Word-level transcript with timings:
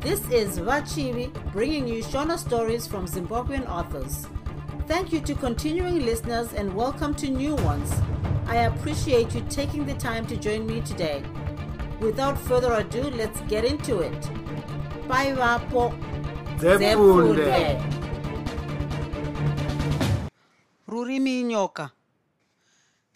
This 0.00 0.20
is 0.30 0.58
Vachivi 0.58 1.30
bringing 1.52 1.86
you 1.86 2.02
Shona 2.02 2.38
stories 2.38 2.86
from 2.86 3.06
Zimbabwean 3.06 3.68
authors. 3.68 4.26
Thank 4.86 5.12
you 5.12 5.20
to 5.20 5.34
continuing 5.34 6.06
listeners 6.06 6.54
and 6.54 6.74
welcome 6.74 7.14
to 7.16 7.28
new 7.28 7.54
ones. 7.56 7.92
I 8.46 8.56
appreciate 8.70 9.34
you 9.34 9.42
taking 9.50 9.84
the 9.84 9.94
time 9.94 10.26
to 10.28 10.36
join 10.36 10.66
me 10.66 10.80
today. 10.80 11.22
Without 12.00 12.38
further 12.38 12.72
ado, 12.72 13.02
let's 13.10 13.40
get 13.42 13.64
into 13.66 14.00
it. 14.00 14.20
Bye, 15.06 15.32
Vapo. 15.32 15.92
Zefunde. 16.58 18.00
rurimi 20.88 21.42
nyoka 21.42 21.90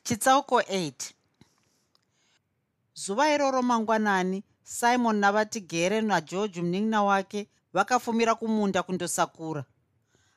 chitsauko 0.03 0.61
8 0.61 0.93
zuva 2.95 3.35
iroro 3.35 3.63
mangwanani 3.63 4.43
simon 4.65 5.17
navatigere 5.17 6.01
nageorge 6.01 6.63
munin'ina 6.63 7.03
wake 7.05 7.49
vakafumira 7.73 8.35
kumunda 8.35 8.83
kundosakura. 8.83 9.65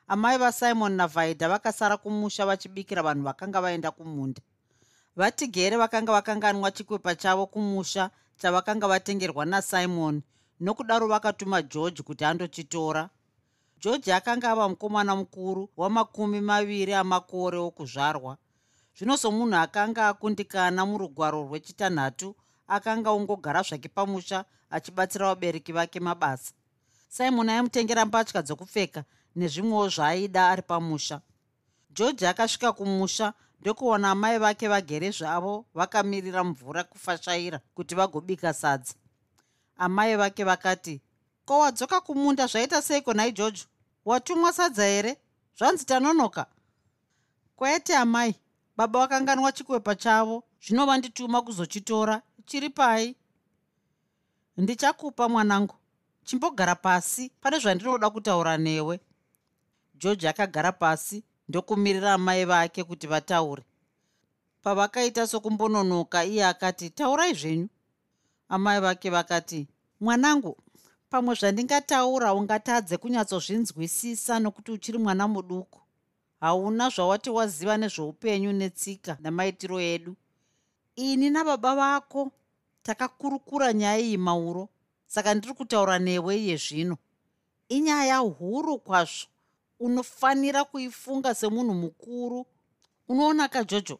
Amai 0.08 0.38
vasimon 0.38 0.92
navaida 0.92 1.48
vakasara 1.48 1.96
kumusha 1.96 2.46
vachibikira 2.46 3.02
vanhu 3.02 3.24
vakanga 3.24 3.60
vaenda 3.60 3.90
kumunda. 3.90 4.40
Vatigere 5.16 5.76
vakanga 5.76 6.12
vakanganwa 6.12 6.70
chikwepa 6.70 7.14
chavo 7.14 7.46
kumusha 7.46 8.10
chavakanga 8.36 8.88
vatengerwa 8.88 9.44
nasimon 9.44 10.22
nokudaro 10.60 11.06
vakatuma 11.08 11.62
george 11.62 12.02
kuti 12.02 12.24
andochitora. 12.24 13.10
George 13.80 14.12
akanga 14.12 14.50
ava 14.50 14.68
mukomana 14.68 15.16
mukuru 15.16 15.68
wamakumi 15.76 16.40
maviri 16.40 16.94
amakore 16.94 17.58
okuzvarwa. 17.58 18.36
Zvino 18.96 19.16
somunhu 19.16 19.56
akanga 19.56 20.08
akundikana 20.08 20.86
murugwaro 20.86 21.42
rwechitanhatu 21.42 22.34
akanga 22.68 23.12
ungogara 23.12 23.62
zvake 23.62 23.88
pamusha 23.88 24.44
achibatsira 24.70 25.26
vabereki 25.26 25.72
vake 25.72 26.00
mabasa. 26.00 26.52
Simon 27.08 27.48
aimutengera 27.48 28.04
mbatya 28.04 28.42
dzokupfeka 28.42 29.04
nezvimwewo 29.36 29.88
zvaaida 29.88 30.48
ari 30.48 30.62
pamusha. 30.62 31.20
George 31.90 32.28
akasvika 32.28 32.72
kumusha 32.72 33.32
ndokuona 33.60 34.10
amai 34.10 34.38
vake 34.38 34.68
vagere 34.68 35.10
zvavo 35.10 35.64
vakamirira 35.74 36.44
mvura 36.44 36.84
kufashaira 36.84 37.60
kuti 37.74 37.94
vagobika 37.94 38.54
sadza. 38.54 38.94
Amai 39.76 40.16
vake 40.16 40.44
vakati 40.44 41.00
ko 41.44 41.58
wadzoka 41.58 42.00
kumunda 42.00 42.46
zvaita 42.46 42.82
seiko 42.82 43.14
nhai 43.14 43.32
george? 43.32 43.66
Watumwa 44.04 44.52
sadza 44.52 44.84
here? 44.84 45.16
Zvanzi 45.58 45.84
tanonoka. 45.84 46.46
Kwete 47.56 47.96
amai. 47.96 48.34
Baba 48.76 49.00
vakanganwa 49.00 49.52
chikwepa 49.52 49.94
chavo. 49.94 50.44
Zvino 50.60 50.86
vandituma 50.86 51.42
kuzochitora 51.42 52.22
chiri 52.48 52.70
pai. 52.70 53.16
Ndichakupa 54.56 55.28
mwanangu. 55.28 55.74
Chimbogara 56.24 56.74
pasi. 56.74 57.32
Pane 57.40 57.58
zvandinoda 57.58 58.10
kutaura 58.10 58.56
newe. 58.56 59.00
George 59.94 60.28
akagara 60.28 60.72
pasi 60.72 61.24
ndokumirira 61.48 62.12
amai 62.12 62.44
vake 62.44 62.84
kuti 62.84 63.06
vataure. 63.06 63.64
Pavakaita 64.62 65.26
sokumbononoka 65.26 66.24
iye 66.24 66.46
akati 66.46 66.90
taurai 66.90 67.34
zvenyu. 67.34 67.68
Amai 68.48 68.80
vake 68.80 69.10
vakati 69.10 69.68
mwanangu 70.00 70.56
pamwe 71.10 71.34
zvandingataura 71.34 72.34
ungatadze 72.34 72.96
kunyatsozvinzwisisa 72.96 74.38
nokuti 74.40 74.72
uchiri 74.72 74.98
mwana 74.98 75.28
muduku. 75.28 75.80
Hauna 76.40 76.88
zvawati 76.88 77.30
waziva 77.30 77.76
nezveupenyu 77.76 78.52
netsika 78.52 79.16
namaitiro 79.20 79.80
edu. 79.80 80.16
Ini 80.96 81.30
nababa 81.30 81.74
vako 81.76 82.32
takakurukura 82.88 83.72
nyaya 83.72 83.98
iyi 84.00 84.16
mauro. 84.16 84.68
Saka 85.06 85.34
ndiri 85.34 85.54
kutaura 85.54 85.98
newe 85.98 86.36
iye 86.36 86.56
zvino. 86.56 86.96
Inyaya 87.68 88.18
huru 88.18 88.78
kwazvo 88.78 89.26
unofanira 89.80 90.64
kuifunga 90.64 91.34
semunhu 91.34 91.74
mukuru. 91.74 92.46
Unoona 93.08 93.48
kajojo 93.48 93.98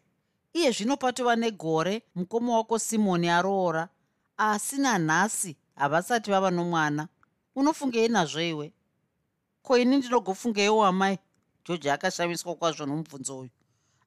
iye 0.53 0.71
zvino 0.71 0.97
patova 0.97 1.37
negore 1.37 2.03
mukoma 2.15 2.57
wako 2.57 2.79
simoni 2.79 3.29
aroora. 3.29 3.89
Asi 4.37 4.77
nanhasi 4.77 5.57
havasati 5.77 6.31
vava 6.31 6.51
nomwana. 6.51 7.09
Unofungei 7.55 8.09
nazvo 8.09 8.41
iwe? 8.41 8.73
Ko 9.62 9.79
ini 9.79 9.97
ndinogofungeiwo 9.97 10.85
amai? 10.85 11.19
George 11.65 11.91
akashamiswa 11.93 12.55
kwazvo 12.55 12.87
nomubvunzo 12.87 13.39
uyu. 13.39 13.51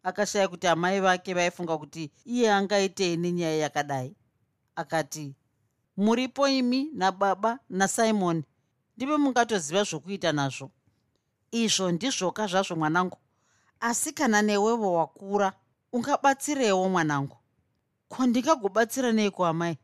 Akashaya 0.04 0.48
kuti 0.48 0.68
amai 0.68 1.00
vake 1.00 1.34
vaifunga 1.34 1.78
kuti 1.78 2.12
iye 2.26 2.52
angaitei 2.52 3.18
nenyaya 3.18 3.58
yakadai 3.58 4.16
akati 4.76 5.36
muripo 5.98 6.48
imi 6.48 6.90
nababa 6.94 7.60
nasimoni 7.70 8.44
ndive 8.98 9.18
mungatoziva 9.18 9.84
zvokuita 9.84 10.32
nazvo. 10.32 10.72
Izvo 11.52 11.92
ndizvoka 11.92 12.48
zvazvo 12.48 12.76
mwanangu. 12.76 13.18
Asi 13.80 14.14
kana 14.14 14.42
newevo 14.42 14.94
wakura 14.94 15.54
ungabatsirewo 15.94 16.90
mwanangu. 16.90 17.38
Ko 18.10 18.26
ndingagobatsira 18.26 19.12
neiko 19.12 19.46
amai? 19.46 19.78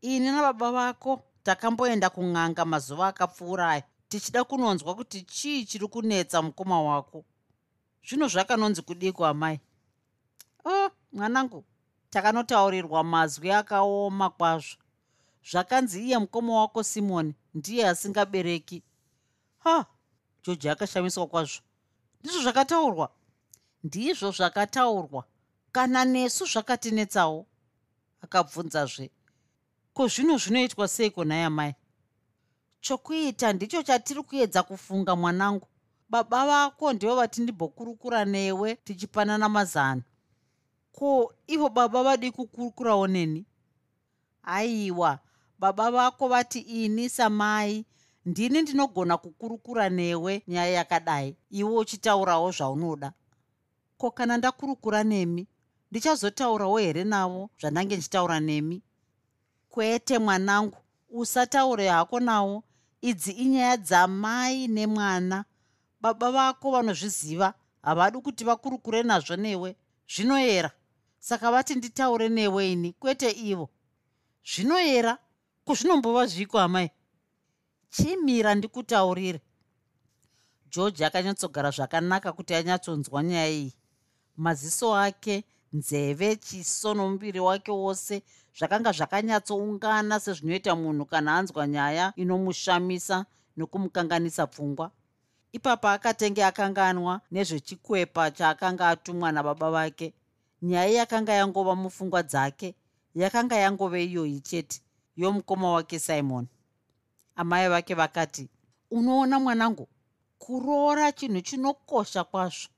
Ini 0.00 0.30
nababa 0.30 0.72
vako 0.72 1.22
takamboenda 1.42 2.10
kun'anga 2.10 2.64
mazuva 2.64 3.06
akapfuura 3.08 3.70
aya 3.70 3.82
tichida 4.08 4.44
kunonzwa 4.44 4.94
kuti 4.94 5.22
chii 5.22 5.64
chiri 5.64 5.88
kunetsa 5.88 6.42
mukoma 6.42 6.82
wako. 6.82 7.24
Zvino 8.08 8.28
zvakanonzi 8.28 8.82
kudiko 8.82 9.26
amai? 9.26 9.60
O 10.64 10.70
oh, 10.70 10.90
mwanangu 11.12 11.64
takanotaurirwa 12.16 13.04
mazwi 13.04 13.50
akaoma 13.52 14.30
kwazvo. 14.30 14.76
Zvakanzi 15.50 16.04
iye 16.06 16.18
mukoma 16.18 16.60
wako 16.60 16.82
simoni 16.82 17.34
ndiye 17.54 17.88
asingabereki. 17.88 18.82
Ha! 19.58 19.86
Georgi 20.44 20.68
akashamiswa 20.68 21.26
kwazvo. 21.26 21.60
Ndizvo 22.20 22.42
zvakataurwa? 22.42 23.10
Ndizvo 23.84 24.30
zvakataurwa. 24.30 25.24
Kana 25.72 26.04
nesu 26.04 26.46
zvakatinetsawo? 26.46 27.46
Akabvunzazve. 28.22 29.10
Ko 29.94 30.08
zvino 30.08 30.38
zvinoitwa 30.38 30.88
seiko 30.88 31.24
nhai 31.24 31.42
amai 31.42 31.74
chokuita 32.80 33.52
ndicho 33.52 33.82
chatiri 33.82 34.22
kuedza 34.22 34.62
kufunga 34.62 35.16
mwanangu. 35.16 35.68
Baba 36.08 36.46
vako 36.46 36.92
ndivo 36.92 37.16
vatindimbokurukura 37.16 38.24
newe 38.24 38.74
tichipanana 38.74 39.48
mazano 39.48 40.02
ko 40.96 41.34
ivo 41.46 41.68
baba 41.68 42.02
vadi 42.02 42.30
kukurukurawo 42.32 43.06
neni? 43.06 43.44
Aiwa 44.42 45.18
baba 45.58 45.90
vako 45.90 46.28
vati 46.28 46.58
ini 46.58 47.08
samai 47.08 47.84
ndini 48.26 48.62
ndinogona 48.62 49.16
kukurukura 49.16 49.88
newe 49.88 50.42
nyaya 50.48 50.72
yakadai. 50.72 51.36
Iwe 51.50 51.78
uchitaurawo 51.78 52.50
zvaunoda. 52.50 53.12
Ko 53.98 54.10
kana 54.10 54.36
ndakurukura 54.36 55.04
nemi 55.04 55.46
ndichazotaurawo 55.90 56.78
here 56.78 57.04
navo 57.04 57.50
zvandange 57.60 57.94
ndichitaura 57.96 58.40
nemi? 58.40 58.82
Kwete 59.68 60.18
mwanangu 60.18 60.78
usataure 61.08 61.88
hako 61.88 62.20
nawo 62.20 62.64
idzi 63.00 63.32
inyaya 63.32 63.76
dzamai 63.76 64.68
nemwana. 64.68 65.44
Baba 66.00 66.30
vako 66.32 66.70
vanozviziva 66.70 67.54
havadi 67.82 68.18
kuti 68.18 68.44
vakurukure 68.44 69.02
nazvo 69.02 69.36
newe. 69.36 69.76
Zvinoyera 70.08 70.70
saka 71.28 71.50
vati 71.50 71.74
nditaure 71.74 72.28
newe 72.28 72.72
ini 72.72 72.92
kwete 72.92 73.30
ivo. 73.30 73.70
Zvinoyera 74.44 75.18
kuzvinombova 75.64 76.26
zviko 76.26 76.58
amai. 76.58 76.90
Chimira 77.90 78.54
ndikutaurire. 78.54 79.40
George 80.70 81.04
akanyatsogara 81.06 81.70
zvakanaka 81.70 82.32
kuti 82.32 82.54
anyatsonzwa 82.54 83.22
nyaya 83.22 83.50
iyi. 83.50 83.74
Maziso 84.36 84.96
ake 84.96 85.44
nzeve 85.72 86.36
chiso 86.36 86.94
nomuviri 86.94 87.40
wake 87.40 87.70
wose 87.70 88.22
zvakanga 88.58 88.92
zvakanyatsoungana 88.92 90.20
sezvinoita 90.20 90.76
munhu 90.76 91.06
kana 91.06 91.36
anzwa 91.38 91.66
nyaya 91.66 92.12
inomushamisa 92.16 93.26
nokumukanganisa 93.56 94.46
pfungwa. 94.46 94.90
Ipapo 95.52 95.88
akatenge 95.88 96.44
akanganwa 96.44 97.20
nezvechikwepa 97.30 98.30
chaakanga 98.30 98.88
atumwa 98.88 99.32
nababa 99.32 99.70
vake 99.70 100.14
nyaya 100.62 100.90
yakanga 100.90 101.32
yangova 101.32 101.74
mupfungwa 101.74 102.22
dzake 102.22 102.74
yakanga 103.14 103.56
yangove 103.56 104.04
iyoyi 104.04 104.40
chete 104.40 104.80
yomukoma 105.16 105.72
wake 105.72 105.98
simon. 105.98 106.46
Amai 107.36 107.68
vake 107.68 107.94
vakati 107.94 108.48
unoona 108.90 109.40
mwanangu 109.40 109.88
kuroora 110.38 111.12
chinhu 111.12 111.40
chinokosha 111.40 112.24
kwazvo. 112.24 112.68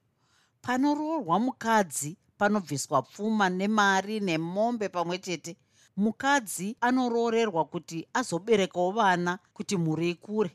Panoroorwa 0.62 1.38
mukadzi 1.40 2.16
panobviswa 2.38 3.02
pfuma 3.02 3.48
nemari 3.48 4.20
nemombe 4.20 4.88
pamwe 4.88 5.18
chete 5.18 5.56
mukadzi 5.96 6.76
anoroorerwa 6.80 7.64
kuti 7.64 8.08
azoberekawo 8.14 8.90
vana 8.90 9.38
kuti 9.52 9.76
mhuri 9.76 10.10
ikure. 10.10 10.50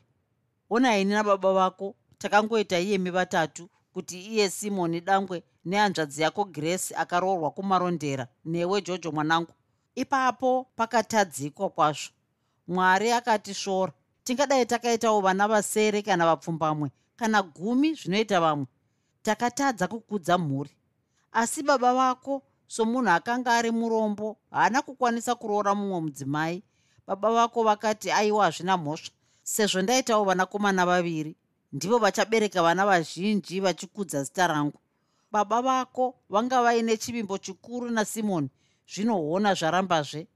Ona 0.70 0.98
ini 0.98 1.10
nababa 1.10 1.52
vako 1.52 1.94
takangoita 2.18 2.78
iyemi 2.80 3.10
vatatu 3.10 3.68
kuti 3.94 4.20
iye 4.20 4.50
simoni 4.50 5.00
dangwe 5.00 5.42
nehanzvadzi 5.64 6.22
yako 6.22 6.44
grace 6.44 6.94
akaroorwa 6.96 7.50
kumarondera 7.50 8.28
newe 8.44 8.82
jojo 8.82 9.12
mwanangu. 9.12 9.52
Ipapo 9.94 10.66
pakatadzikwa 10.76 11.70
kwazvo. 11.70 12.10
Mwari 12.68 13.12
akatisvora 13.12 13.92
tingadai 14.24 14.66
takaitawo 14.66 15.20
vana 15.20 15.48
vasere 15.48 16.02
kana 16.02 16.26
vapfumbamwe 16.26 16.90
kana 17.16 17.42
gumi 17.42 17.94
zvinoita 17.94 18.40
vamwe. 18.40 18.66
Takatadza 19.22 19.88
kukudza 19.88 20.38
mhuri. 20.38 20.70
Asi 21.32 21.62
baba 21.62 21.94
vako 21.94 22.42
somunhu 22.66 23.10
akanga 23.10 23.52
ari 23.56 23.70
murombo 23.70 24.36
haana 24.50 24.82
kukwanisa 24.82 25.34
kuroora 25.34 25.74
mumwe 25.74 26.00
mudzimai. 26.00 26.62
Baba 27.06 27.32
vako 27.32 27.62
vakati 27.62 28.10
aiwa 28.10 28.44
hazvina 28.44 28.76
mhosva. 28.76 29.10
Sezvo 29.42 29.82
ndaitawo 29.82 30.24
vanakomana 30.24 30.86
vaviri 30.86 31.36
ndivo 31.74 31.98
vachabereka 31.98 32.62
vana 32.62 32.86
vazhinji 32.86 33.60
vachikudza 33.60 34.24
zita 34.24 34.46
rangu. 34.46 34.78
Baba 35.32 35.62
vako 35.62 36.14
vanga 36.30 36.62
vaine 36.62 36.96
chivimbo 36.96 37.38
chikuru 37.38 37.90
nasimoni 37.90 38.48
zvinoona 38.88 39.54
zvarambazve. 39.54 40.26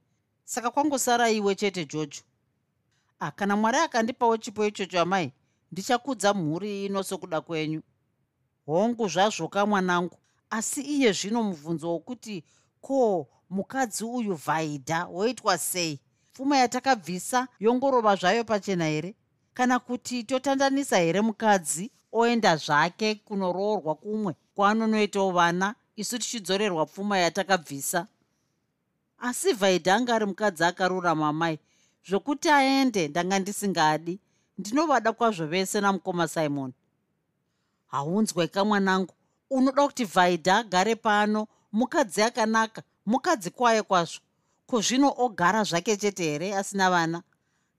Saka 0.44 0.70
kwangosara 0.70 1.30
iwe 1.30 1.54
chete 1.54 1.84
jojo. 1.84 2.20
Ah, 3.20 3.30
kana 3.30 3.56
mwari 3.56 3.78
akandipawo 3.78 4.36
chipo 4.36 4.66
ichocho 4.66 5.00
amai 5.00 5.32
ndichakudza 5.72 6.34
mhuri 6.34 6.86
ino 6.86 7.02
sokuda 7.02 7.40
kwenyu. 7.40 7.82
Hongu 8.66 9.08
zvazvoka 9.08 9.66
mwanangu. 9.66 10.18
Asi 10.50 10.80
iye 10.80 11.12
zvino 11.12 11.42
mubvunzo 11.42 11.90
wokuti 11.90 12.44
ko 12.80 13.28
mukadzi 13.50 14.04
uyu 14.04 14.34
vhaidha 14.34 15.06
woitwa 15.06 15.58
sei? 15.58 16.00
Pfuma 16.32 16.56
yatakabvisa 16.58 17.48
yongorova 17.60 18.16
zvayo 18.16 18.44
pachena 18.44 18.84
here 18.86 19.14
kana 19.58 19.78
kuti 19.78 20.22
totandanisa 20.24 20.98
here 20.98 21.20
mukadzi 21.20 21.90
oenda 22.12 22.56
zvake 22.56 23.14
kunoroorwa 23.14 23.94
kumwe 23.94 24.34
kwaanonoitawo 24.54 25.30
vana 25.30 25.74
isu 25.96 26.18
tichidzorerwa 26.18 26.86
pfuma 26.86 27.18
yatakabvisa? 27.18 28.06
Asi 29.18 29.52
vhaidha 29.52 29.94
anga 29.94 30.14
ari 30.14 30.26
mukadzi 30.26 30.64
akarurama 30.64 31.32
mai 31.32 31.58
zvokuti 32.08 32.48
aende 32.48 33.08
ndanga 33.08 33.38
ndisingadi. 33.38 34.20
Ndinovada 34.58 35.12
kwazvo 35.12 35.46
vese 35.46 35.80
namukoma 35.80 36.28
simon. 36.28 36.72
Haunzwaika 37.86 38.64
mwanangu? 38.64 39.14
Unoda 39.50 39.86
kuti 39.86 40.04
vhaidha 40.04 40.56
agare 40.56 40.94
pano 40.94 41.46
mukadzi 41.72 42.22
akanaka 42.22 42.82
mukadzi 43.06 43.50
kwaye 43.50 43.82
kwazvo. 43.82 44.20
Ko 44.66 44.80
zvino 44.80 45.14
ogara 45.16 45.64
zvake 45.64 45.96
chete 45.96 46.24
here 46.24 46.56
asina 46.56 46.90
vana 46.90 47.22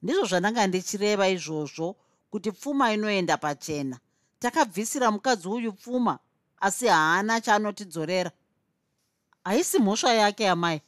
ndizvo 0.01 0.25
zvandanga 0.25 0.67
ndichireva 0.67 1.27
izvozvo 1.29 1.95
kuti 2.31 2.51
pfuma 2.51 2.93
inoenda 2.93 3.37
pachena. 3.37 3.99
Takabvisira 4.39 5.11
mukadzi 5.11 5.47
uyu 5.47 5.73
pfuma 5.73 6.19
asi 6.59 6.87
haana 6.87 7.41
chaanotidzorera. 7.41 8.31
Haisi 9.43 9.79
mhosva 9.79 10.13
yake 10.13 10.49
amai 10.49 10.81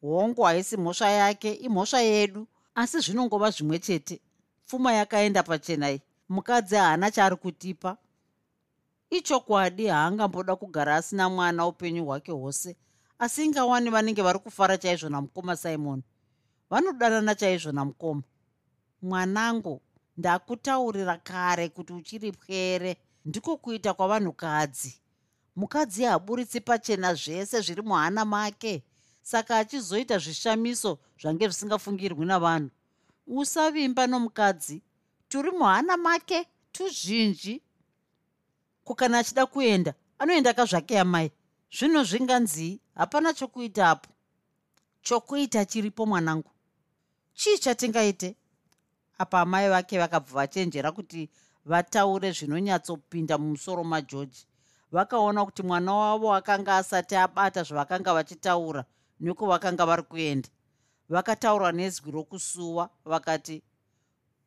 hongu 0.00 0.42
haisi 0.42 0.76
mhosva 0.76 1.10
yake 1.10 1.52
imhosva 1.52 2.00
yedu 2.00 2.46
asi 2.74 3.00
zvinongova 3.00 3.50
zvimwe 3.50 3.78
chete. 3.78 4.20
Pfuma 4.66 4.92
yakaenda 4.92 5.42
pachenai 5.42 6.02
mukadzi 6.28 6.76
haana 6.76 7.10
chaari 7.10 7.36
kutipa 7.36 7.96
ichokwadi 9.10 9.86
haangamboda 9.86 10.56
kugara 10.56 10.96
asina 10.96 11.28
mwana 11.28 11.66
upenyu 11.66 12.04
hwake 12.04 12.32
hwose 12.32 12.76
asi 13.18 13.44
ingawani 13.44 13.90
vanenge 13.90 14.22
vari 14.22 14.38
kufara 14.38 14.78
chaizvo 14.78 15.08
namukoma 15.08 15.56
simon 15.56 16.02
vanodanana 16.70 17.34
chaizvo 17.34 17.72
namukoma 17.72 18.22
mwanangu 19.02 19.80
ndakutaurira 20.16 21.16
kare 21.16 21.68
kuti 21.68 21.92
uchiri 21.92 22.32
pwere. 22.32 22.96
Ndiko 23.24 23.56
kuita 23.56 23.94
kwavanhukadzi. 23.94 25.00
Mukadzi 25.56 26.04
haburitsi 26.04 26.60
pachena 26.60 27.14
zvese 27.14 27.60
zviri 27.60 27.82
muhana 27.82 28.24
make. 28.24 28.84
Saka 29.22 29.58
achizoita 29.58 30.18
zvishamiso 30.18 30.98
zvange 31.20 31.48
zvisingafungirwi 31.48 32.26
navanhu. 32.26 32.70
Usavimba 33.26 34.06
nomukadzi. 34.06 34.82
Turi 35.28 35.50
muhana 35.50 35.96
make 35.96 36.46
tuzhinji. 36.72 37.62
Kukana 38.84 39.18
achida 39.18 39.46
kuenda 39.46 39.94
anoenda 40.18 40.54
kazvake 40.54 40.98
amai. 40.98 41.30
Zvino 41.78 42.04
zvinganzii 42.04 42.80
hapana 42.94 43.34
chokuitapo 43.34 44.10
chokuita 45.02 45.64
chiripo 45.64 46.06
mwanangu 46.06 46.50
chii 47.36 47.58
chatingaite? 47.58 48.36
Apa 49.18 49.40
amai 49.40 49.68
vake 49.68 49.98
vakabva 49.98 50.34
vachenjera 50.34 50.92
kuti 50.92 51.30
vataure 51.64 52.32
zvinonyatsopinda 52.32 53.38
mumusoro 53.38 53.84
majoji. 53.84 54.46
Vakaona 54.92 55.44
kuti 55.44 55.62
mwana 55.62 55.94
wavo 55.94 56.34
akanga 56.34 56.76
asati 56.76 57.16
abata 57.16 57.62
zvavakanga 57.62 58.14
vachitaura 58.14 58.84
niko 59.20 59.46
vakanga 59.46 59.86
vari 59.86 60.02
kuenda. 60.02 60.48
Vakataura 61.08 61.72
nezwi 61.72 62.10
rokusuwa 62.10 62.90
vakati 63.04 63.62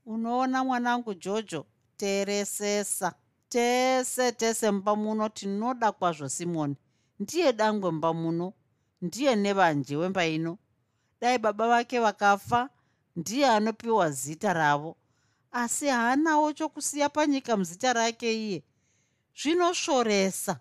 unoona 0.05 0.63
mwanangu 0.63 1.13
jojo? 1.13 1.65
Teeresesa. 1.97 3.13
Tese 3.49 4.31
tese 4.31 4.71
mumba 4.71 4.95
muno 4.95 5.29
tinoda 5.29 5.91
kwazvo 5.91 6.29
simoni. 6.29 6.75
Ndiye 7.19 7.53
dangwe 7.53 7.91
mumba 7.91 8.13
muno. 8.13 8.53
Ndiye 9.01 9.35
nevanje 9.35 9.95
wemba 9.95 10.25
ino. 10.25 10.57
Dai 11.21 11.37
baba 11.37 11.67
vake 11.67 11.99
vakafa 11.99 12.69
ndiye 13.19 13.47
anopiwa 13.47 14.11
zita 14.11 14.53
ravo 14.53 14.95
asi 15.51 15.87
haanawo 15.87 16.53
chokusiya 16.53 17.09
panyika 17.09 17.57
muzita 17.57 17.93
rake 17.93 18.33
iye. 18.33 18.63
Zvinosvoresa 19.41 20.59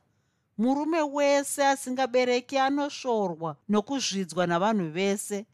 murume 0.58 1.02
wese 1.02 1.66
asingabereki 1.66 2.58
anosvorwa 2.58 3.56
nokuzvidzwa 3.68 4.46
navanhu 4.46 4.90
vese. 4.90 5.46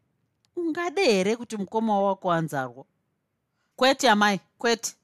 Ungade 0.57 1.05
here 1.05 1.37
kuti 1.37 1.57
mukoma 1.57 2.01
wako 2.01 2.33
anzarwa 2.33 2.85
kwete 3.77 4.11
amai 4.11 4.41
kwete. 4.59 4.95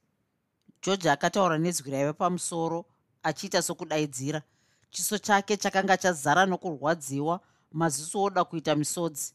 George 0.82 1.11
akataura 1.11 1.58
nezwi 1.58 1.91
raiva 1.91 2.12
pamusoro 2.12 2.85
achiita 3.23 3.62
sokudaidzira. 3.62 4.43
Chiso 4.91 5.19
chake 5.19 5.56
chakanga 5.56 5.96
chazara 5.96 6.46
nokurwadziwa 6.46 7.41
maziso 7.73 8.23
oda 8.23 8.44
kuita 8.44 8.75
misodzi 8.76 9.35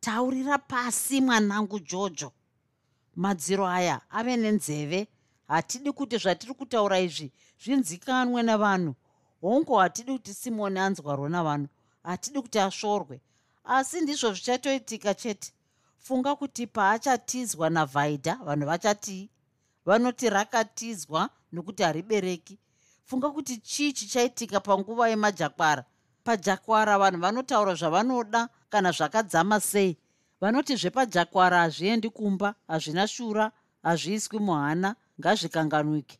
taurira 0.00 0.58
pasi 0.58 1.20
mwanangu 1.20 1.78
jojo. 1.80 2.32
Madziro 3.16 3.66
aya 3.66 4.00
ave 4.10 4.36
nenzeve. 4.36 5.08
Hatidi 5.48 5.92
kuti 5.92 6.16
zvatiri 6.18 6.54
kutaura 6.54 7.00
izvi 7.00 7.32
zvinzikanwe 7.64 8.42
navanhu. 8.42 8.94
Hongu 9.40 9.74
hatidi 9.74 10.12
kuti 10.12 10.34
simoni 10.34 10.78
anzwarwa 10.78 11.28
navanhu. 11.28 11.68
Hatidi 12.02 12.40
kuti 12.42 12.58
asvorwe 12.58 13.20
asi 13.64 14.00
ndizvo 14.00 14.32
zvichatoitika 14.32 15.14
chete. 15.14 15.52
Funga 15.98 16.36
kuti 16.36 16.66
paachatizwa 16.66 17.70
navhaidha 17.70 18.34
vanhu 18.34 18.66
vachatii 18.66 19.30
vanoti 19.86 20.30
rakatizwa 20.30 21.30
nokuti 21.52 21.82
haribereki. 21.82 22.58
Funga 23.04 23.30
kuti 23.30 23.56
chii 23.56 23.92
chichaitika 23.92 24.60
panguva 24.60 25.08
yemajakwara? 25.08 25.84
Pajakwara 26.24 26.98
vanhu 26.98 27.20
vanotaura 27.20 27.74
zvavanoda 27.74 28.48
kana 28.70 28.92
zvakadzama 28.92 29.60
sei. 29.60 29.98
Vanoti 30.40 30.76
zvepajakwara 30.76 31.58
hazviendi 31.58 32.10
kumba 32.10 32.54
hazvina 32.68 33.06
shura 33.08 33.52
hazviiswi 33.82 34.38
muhana 34.38 34.96
ngazvikanganwike. 35.20 36.18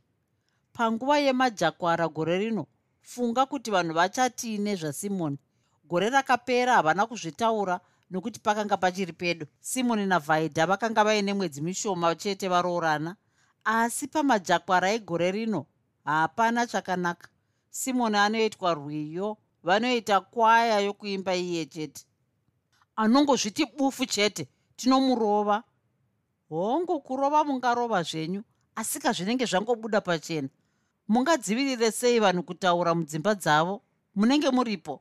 Panguva 0.72 1.18
yemajakwara 1.18 2.08
gore 2.08 2.38
rino 2.38 2.66
funga 3.02 3.46
kuti 3.46 3.70
vanhu 3.70 3.94
vachatii 3.94 4.58
nezvasimoni 4.58 5.38
gore 5.88 6.10
rakapera 6.10 6.74
havana 6.74 7.06
kuzvitaura 7.06 7.80
nokuti 8.10 8.40
pakanga 8.40 8.76
pachiri 8.76 9.12
pedo. 9.12 9.46
Simoni 9.60 10.06
navhaidha 10.06 10.66
vakanga 10.66 11.04
vaine 11.04 11.34
mwedzi 11.34 11.60
mishoma 11.60 12.14
chete 12.14 12.48
varoorana. 12.48 13.16
Asi 13.64 14.06
pamajakwara 14.06 14.92
egore 14.92 15.30
rino 15.30 15.66
hapana 16.04 16.66
chakanaka. 16.66 17.28
Simoni 17.70 18.16
anoitwa 18.16 18.74
rwiyo 18.74 19.36
vanoita 19.62 20.20
kwaya 20.20 20.80
yokuimba 20.80 21.34
iye 21.36 21.66
chete 21.66 22.04
anongozviti 23.00 23.66
bufu 23.66 24.06
chete 24.06 24.48
tinomurova. 24.76 25.62
Hongu 26.48 27.00
kurova 27.00 27.44
mungarova 27.44 28.02
zvenyu 28.02 28.42
asi 28.74 29.00
kazvinenge 29.00 29.46
zvangobuda 29.46 30.00
pachena. 30.00 30.48
Mungadzivirire 31.08 31.90
sei 31.90 32.20
vanhu 32.20 32.42
kutaura 32.42 32.94
mudzimba 32.94 33.34
dzavo? 33.34 33.80
Munenge 34.14 34.50
muripo? 34.50 35.00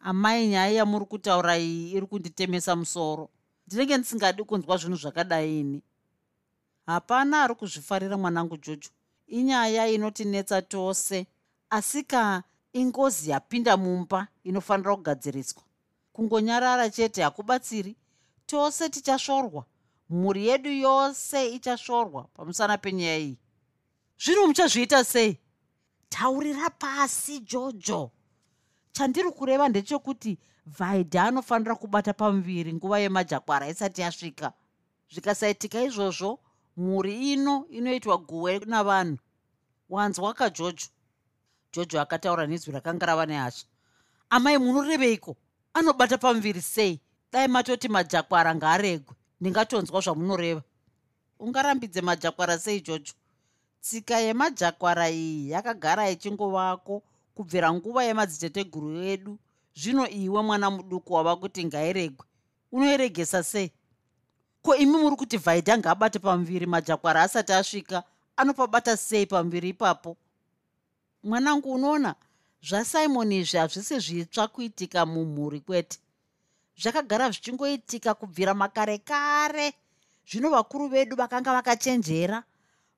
Amai 0.00 0.48
nyaya 0.48 0.72
yamuri 0.72 1.04
kutaura 1.04 1.58
iyi 1.58 1.92
iri 1.96 2.06
kunditemesa 2.06 2.76
musoro. 2.76 3.28
Ndinenge 3.66 3.96
ndisingadi 3.96 4.44
kunzwa 4.44 4.76
zvinhu 4.76 4.96
zvakadai 4.96 5.60
ini. 5.60 5.82
Hapana 6.86 7.42
ari 7.42 7.54
kuzvifarira 7.54 8.16
mwanangu 8.16 8.56
jojo. 8.56 8.90
Inyaya 9.26 9.88
inotinetsa 9.88 10.62
tose 10.62 11.26
asi 11.70 12.02
ka 12.02 12.42
ingozi 12.72 13.30
yapinda 13.30 13.76
mumba 13.76 14.28
inofanira 14.44 14.96
kugadziriswa 14.96 15.67
kungonyarara 16.18 16.90
chete 16.90 17.22
hakubatsiri. 17.22 17.96
Tose 18.46 18.88
tichasvorwa 18.88 19.64
mhuri 20.10 20.46
yedu 20.46 20.70
yose 20.70 21.48
ichasvorwa 21.48 22.24
pamusana 22.24 22.78
penyaya 22.78 23.18
iyi. 23.18 23.38
Zvino 24.18 24.46
muchazviita 24.46 25.04
sei? 25.04 25.38
Taurira 26.08 26.70
pasi 26.70 27.40
jojo. 27.40 28.10
Chandiri 28.92 29.30
kureva 29.30 29.68
ndechekuti 29.68 30.38
vhaidha 30.66 31.24
anofanira 31.24 31.74
kubata 31.74 32.12
pamuviri 32.12 32.72
nguva 32.74 32.98
yemajakwara 32.98 33.68
isati 33.68 34.00
yasvika. 34.00 34.52
Zvikasaitika 35.10 35.82
izvozvo 35.82 36.38
mhuri 36.76 37.32
ino 37.32 37.66
inoitwa 37.70 38.18
guwe 38.18 38.58
navanhu. 38.58 39.18
Wanzwa 39.88 40.34
kajojo 40.34 40.86
jojo? 41.72 42.00
Akataura 42.00 42.46
nezwi 42.46 42.72
rakanga 42.72 43.06
rava 43.06 43.26
nehasha 43.26 43.66
amai 44.30 44.58
munoreveiko 44.58 45.36
anobata 45.74 46.18
pamuviri 46.18 46.62
sei? 46.62 47.00
Dai 47.32 47.48
matoti 47.48 47.88
majakwara 47.88 48.54
ngaaregwe 48.54 49.14
ndingatonzwa 49.40 50.00
zvamunoreva. 50.00 50.62
Ungarambidze 51.38 52.00
majakwara 52.00 52.58
sei 52.58 52.80
jojo 52.80 53.12
tsika 53.80 54.18
yemajakwara 54.18 55.10
iyi 55.10 55.50
yakagara 55.50 56.10
ichingovako 56.10 57.02
kubvira 57.34 57.72
nguva 57.72 58.04
yemadziteteguru 58.04 59.02
edu. 59.02 59.38
Zvino 59.74 60.08
iwe 60.08 60.42
mwana 60.42 60.70
muduku 60.70 61.12
wava 61.14 61.36
kuti 61.36 61.64
ngairegwe. 61.64 62.26
Unoiregesa 62.72 63.42
sei? 63.42 63.72
Ko 64.62 64.76
imi 64.76 64.96
muri 64.98 65.16
kuti 65.16 65.36
vhaidha 65.36 65.78
ngaabate 65.78 66.18
pamuviri 66.18 66.66
majakwara 66.66 67.22
asati 67.22 67.52
asvika 67.52 68.02
anopabata 68.36 68.96
sei 68.96 69.26
pamuviri 69.26 69.68
ipapo? 69.68 70.16
Mwanangu 71.22 71.72
unoona 71.72 72.14
zvasimoni 72.62 73.38
izvi 73.38 73.58
hazvisi 73.58 74.00
zvitsva 74.00 74.48
kuitika 74.48 75.06
mumhuri 75.06 75.60
kwete. 75.60 75.98
Zvakagara 76.76 77.30
zvichingoitika 77.30 78.14
kubvira 78.14 78.54
makare 78.54 78.98
kare. 78.98 79.72
Zvino 80.30 80.50
vakuru 80.50 80.88
vedu 80.88 81.16
vakanga 81.16 81.52
vakachenjera 81.52 82.42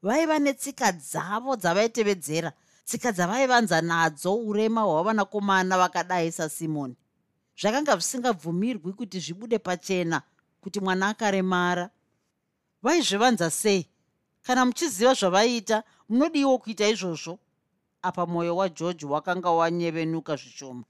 vaiva 0.02 0.38
netsika 0.38 0.92
dzavo 0.92 1.56
dzavaitevedzera 1.56 2.52
tsika 2.84 3.12
dzavaivanza 3.12 3.80
nadzo 3.80 4.34
urema 4.34 4.82
hwavanakomana 4.82 5.78
vakadai 5.78 6.32
sasimoni 6.32 6.96
zvakanga 7.60 7.92
zvisingabvumirwi 7.96 8.92
kuti 8.92 9.20
zvibude 9.20 9.58
pachena 9.58 10.22
kuti 10.60 10.80
mwana 10.80 11.08
akaremara. 11.08 11.90
Vaizvivanza 12.82 13.50
sei? 13.50 13.86
Kana 14.42 14.64
muchiziva 14.64 15.14
zvavaiita 15.14 15.82
munodiwo 16.08 16.58
kuita 16.58 16.88
izvozvo 16.88 17.38
apa 18.02 18.26
mwoyo 18.26 18.56
wageorge 18.56 19.06
wakanga 19.06 19.50
wanyevenuka 19.50 20.36
zvishoma. 20.36 20.84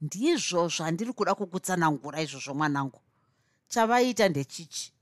Ndizvo 0.00 0.68
zvandiri 0.68 1.12
kuda 1.12 1.34
kukutsanangura 1.34 2.22
izvozvo 2.22 2.54
mwanangu. 2.54 3.00
Chavaita 3.68 4.28
ndechichi. 4.28 4.92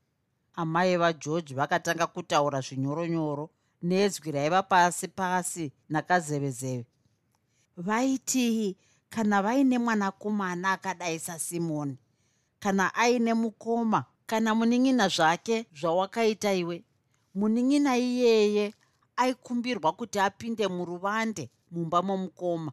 Amai 0.54 0.96
vageorge 0.96 1.54
vakatanga 1.54 2.06
kutaura 2.06 2.60
zvinyoronyoro 2.60 3.50
nedzwi 3.82 4.32
raiva 4.32 4.62
pasi 4.62 5.08
pasi 5.08 5.72
nakazevezeve. 5.88 6.86
Vaiti 7.76 8.76
kana 9.10 9.42
vaine 9.42 9.78
mwanakomana 9.78 10.72
akadai 10.72 11.18
sasimoni 11.18 11.98
kana 12.60 12.94
aine 12.94 13.34
mukoma 13.34 14.04
kana 14.26 14.54
munin'ina 14.54 15.08
zvake 15.08 15.66
zvawakaita 15.80 16.52
iwe 16.54 16.84
munin'ina 17.34 17.96
iyeye 17.96 18.74
aikumbirwa 19.20 19.92
kuti 19.92 20.18
apinde 20.18 20.68
muruvande 20.68 21.50
mumba 21.70 22.02
momukoma. 22.02 22.72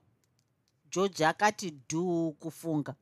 George 0.91 1.25
akati 1.25 1.69
dhuu 1.89 2.31
kufunga. 2.31 2.95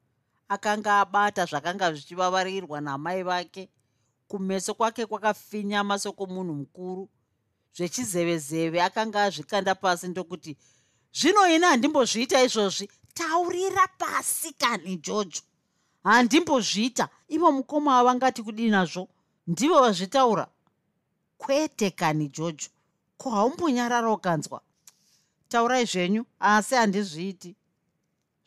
Akanga 0.50 1.00
abata 1.00 1.46
zvakanga 1.46 1.94
zvichivavarirwa 1.94 2.82
namai 2.82 3.24
vake. 3.24 3.70
Kumeso 4.28 4.74
kwake 4.74 5.06
kwakafinyama 5.06 6.00
sokumunhu 6.00 6.54
mukuru. 6.54 7.10
Zvechizevezeve 7.76 8.82
akanga 8.82 9.24
azvikanda 9.24 9.76
pasi 9.76 10.08
ndokuti 10.08 10.58
zvino 11.14 11.48
ini 11.48 11.66
handimbozviita 11.66 12.44
izvozvi? 12.44 12.90
Taurira 13.14 13.88
pasi 13.98 14.54
kani 14.54 14.98
jojo 14.98 15.42
handimbozviita. 16.04 17.10
Ivo 17.28 17.52
mukoma 17.52 17.96
wavangati 17.98 18.44
kudii 18.44 18.70
nazvo? 18.70 19.08
Ndivo 19.48 19.82
vazvitaura. 19.82 20.48
Kwete 21.38 21.92
kani 21.92 22.30
jojo 22.30 22.70
ko 23.18 23.30
haumbonyarara 23.30 24.12
ukanzwa? 24.12 24.62
Taurai 25.50 25.86
zvenyu 25.86 26.26
asi 26.40 26.76
handizviiti. 26.76 27.56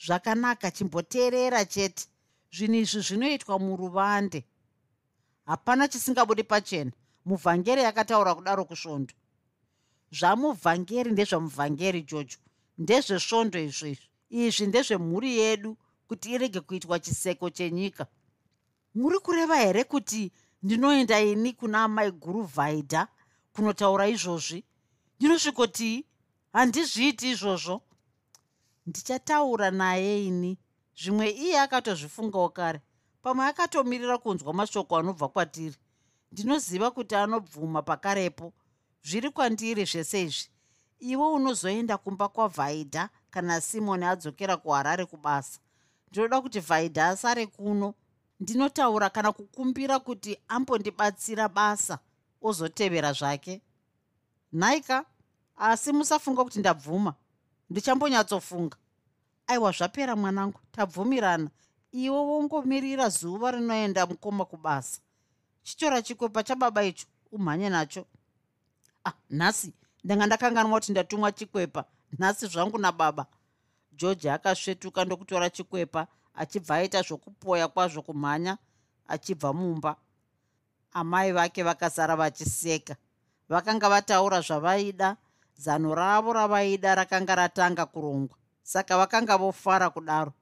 Zvakanaka 0.07 0.71
chimboteerera 0.71 1.65
chete. 1.65 2.07
Zvinhu 2.53 2.75
izvi 2.75 3.01
zvinoitwa 3.01 3.59
muruvande. 3.59 4.45
Hapana 5.47 5.89
chisingabudi 5.89 6.45
pachena. 6.45 6.93
Muvhangeri 7.25 7.83
yakataura 7.83 8.35
kudaro 8.35 8.65
kusvondo. 8.65 9.15
Zvamuvhangeri 10.13 11.11
ndezvamuvhangeri 11.13 12.03
jojo. 12.03 12.39
Ndezvesvondo 12.79 13.59
izvezvi 13.59 14.09
izvi 14.31 14.67
ndezvemhuri 14.67 15.31
yedu 15.39 15.77
kuti 16.09 16.31
irege 16.33 16.61
kuitwa 16.61 16.99
chiseko 16.99 17.51
chenyika. 17.51 18.07
Muri 18.95 19.19
kureva 19.19 19.57
here 19.57 19.85
kuti 19.85 20.33
ndinoenda 20.63 21.21
ini 21.21 21.53
kuna 21.53 21.85
amai 21.85 22.11
guru 22.11 22.43
vhaidha 22.43 23.09
kunotaura 23.59 24.07
izvozvi. 24.07 24.65
Ndinosvikotii 25.19 26.05
handizviiti 26.53 27.31
izvozvo. 27.31 27.83
Ndichataura 28.87 29.71
naye 29.71 30.27
ini. 30.27 30.59
Zvimwe 31.01 31.31
iye 31.31 31.61
akatozvifungawo 31.61 32.49
kare. 32.49 32.81
Pamwe 33.23 33.47
akatomirira 33.47 34.19
kunzwa 34.19 34.55
mashoko 34.55 34.97
anobva 34.97 35.29
kwatiri. 35.29 35.77
Ndinoziva 36.33 36.91
kuti 36.91 37.15
anobvuma 37.15 37.83
pakarepo. 37.83 38.53
Zviri 39.03 39.31
kwandiri 39.31 39.85
zvese 39.85 40.23
izvi. 40.23 40.51
Iwe 41.01 41.27
unozoenda 41.27 41.99
kumba 41.99 42.29
kwavhaidha 42.29 43.09
kana 43.31 43.61
simoni 43.61 44.05
adzokera 44.05 44.57
kuharare 44.57 45.05
kubasa. 45.07 45.59
Ndinoda 46.11 46.41
kuti 46.41 46.61
vhaidha 46.61 47.09
asare 47.09 47.47
kuno. 47.47 47.95
Ndinotaura 48.41 49.11
kana 49.11 49.33
kukumbira 49.33 49.99
kuti 49.99 50.39
ambondibatsira 50.49 51.49
basa 51.49 51.99
ozotevera 52.43 53.13
zvake. 53.13 53.61
Nhaika 54.53 55.05
asi 55.57 55.93
musafunga 55.93 56.45
kuti 56.45 56.59
ndabvuma. 56.59 57.15
Ndichambonyatsofunga. 57.71 58.77
Aiwa 59.47 59.73
zvapera 59.73 60.17
mwanangu 60.17 60.61
tabvumirana. 60.73 61.51
Iwe 61.93 62.19
wongomirira 62.19 63.09
zuva 63.09 63.51
rinoenda 63.51 64.07
mukoma 64.07 64.45
kubasa. 64.45 65.01
Chitora 65.63 66.03
chikwepa 66.03 66.43
chababa 66.43 66.85
icho 66.85 67.07
umhanye 67.33 67.69
nacho. 67.69 68.07
Ah 69.05 69.13
nhasi 69.31 69.73
ndanga 70.05 70.27
ndakanganwa 70.27 70.81
kuti 70.81 70.93
ndatumwa 70.93 71.33
chikwepa. 71.33 71.85
Nhasi 72.19 72.47
zvangu 72.47 72.79
nababa 72.79 73.27
george 73.99 74.31
akasvetuka 74.31 75.05
ndokutora 75.05 75.51
chikwepa 75.51 76.07
achibva 76.35 76.75
aita 76.77 77.03
zvokupoya 77.03 77.69
kwazvo 77.69 78.03
kumhanya 78.03 78.59
achibva 79.09 79.53
mumba 79.53 79.97
amai 80.93 81.33
vake 81.33 81.63
vakasara 81.63 82.17
vachiseka. 82.17 82.97
Vakanga 83.49 83.89
vataura 83.89 84.41
zvavaida 84.41 85.17
zano 85.57 85.95
ravo 85.95 86.33
ravaida 86.33 86.95
rakanga 86.95 87.35
ratanga 87.35 87.87
kurongwa. 87.87 88.37
Saka 88.63 88.97
vakanga 88.99 89.37
vofara 89.37 89.91
kudaro. 89.91 90.33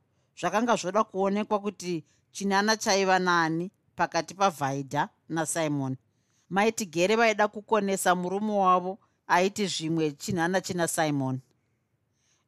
Zvakanga 0.40 0.76
zvoda 0.76 1.04
kuonekwa 1.04 1.58
kuti 1.58 2.04
chinana 2.32 2.76
chaiva 2.76 3.18
nani 3.18 3.70
pakati 3.96 4.34
pavhaidha 4.34 5.08
nasimoni 5.28 5.96
maitigere 6.50 7.16
vaida 7.16 7.48
kukonesa 7.48 8.14
murume 8.14 8.52
wavo 8.52 8.98
aiti 9.26 9.66
zvimwe 9.66 10.10
chinhana 10.12 10.60
china 10.60 10.88
simoni 10.88 11.40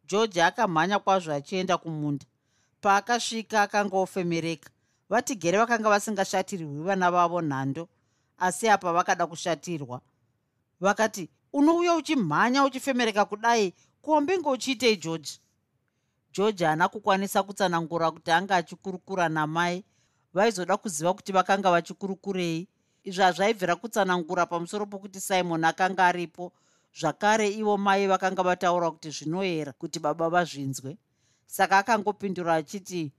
george 0.08 0.42
akamhanya 0.42 0.98
kwazvo 0.98 1.32
achienda 1.32 1.78
kumunda. 1.78 2.26
Paakasvika 2.80 3.62
akanga 3.62 3.96
ofemereka 3.96 4.70
vatigere 5.08 5.58
vakanga 5.58 5.88
vasingashatirwi 5.88 6.82
vana 6.82 7.10
vavo 7.10 7.40
nhando 7.42 7.88
asi 8.38 8.68
apa 8.68 8.92
vakada 8.92 9.26
kushatirwa. 9.26 10.00
Vakati 10.80 11.28
unouya 11.52 11.94
uchimhanya 11.94 12.64
uchifemereka 12.64 13.24
kudai? 13.24 13.74
Kuwambenge 14.02 14.48
uchiitei 14.48 14.96
george 14.96 15.30
george 16.32 16.64
haana 16.64 16.88
kukwanisa 16.88 17.42
kutsanangura 17.42 18.10
kuti 18.10 18.30
anga 18.30 18.56
achikurukura 18.56 19.28
namai. 19.28 19.84
Vaizoda 20.34 20.76
kuziva 20.76 21.14
kuti 21.14 21.32
vakanga 21.32 21.70
vachikurukurei 21.70 22.68
izvi 23.04 23.22
hazvaibvira 23.22 23.76
kutsanangura 23.76 24.46
pamusoro 24.46 24.86
pokuti 24.86 25.20
simon 25.20 25.64
akanga 25.64 26.06
aripo. 26.06 26.52
Zvakare 27.00 27.48
ivo 27.48 27.76
mai 27.76 28.06
vakanga 28.06 28.42
vataura 28.42 28.90
kuti 28.90 29.10
zvinoyera 29.10 29.72
kuti 29.72 29.98
baba 29.98 30.28
vazvinzwe. 30.28 30.96
Saka 31.46 31.78
akangopindura 31.78 32.54
achiti 32.54 33.12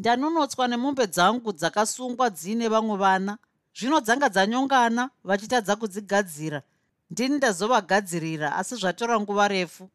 ndanonotswa 0.00 0.68
nemombe 0.68 1.06
dzangu 1.06 1.52
dzakasungwa 1.52 2.30
dziine 2.30 2.68
vamwe 2.68 2.96
vana. 2.96 3.38
Zvino 3.76 4.00
dzanga 4.00 4.28
dzanyongana 4.28 5.10
vachitadza 5.24 5.76
kudzigadzira. 5.76 6.62
Ndini 7.10 7.36
ndazovagadzirira 7.36 8.56
asi 8.56 8.74
zvatora 8.76 9.20
nguva 9.20 9.48
refu. 9.48 9.90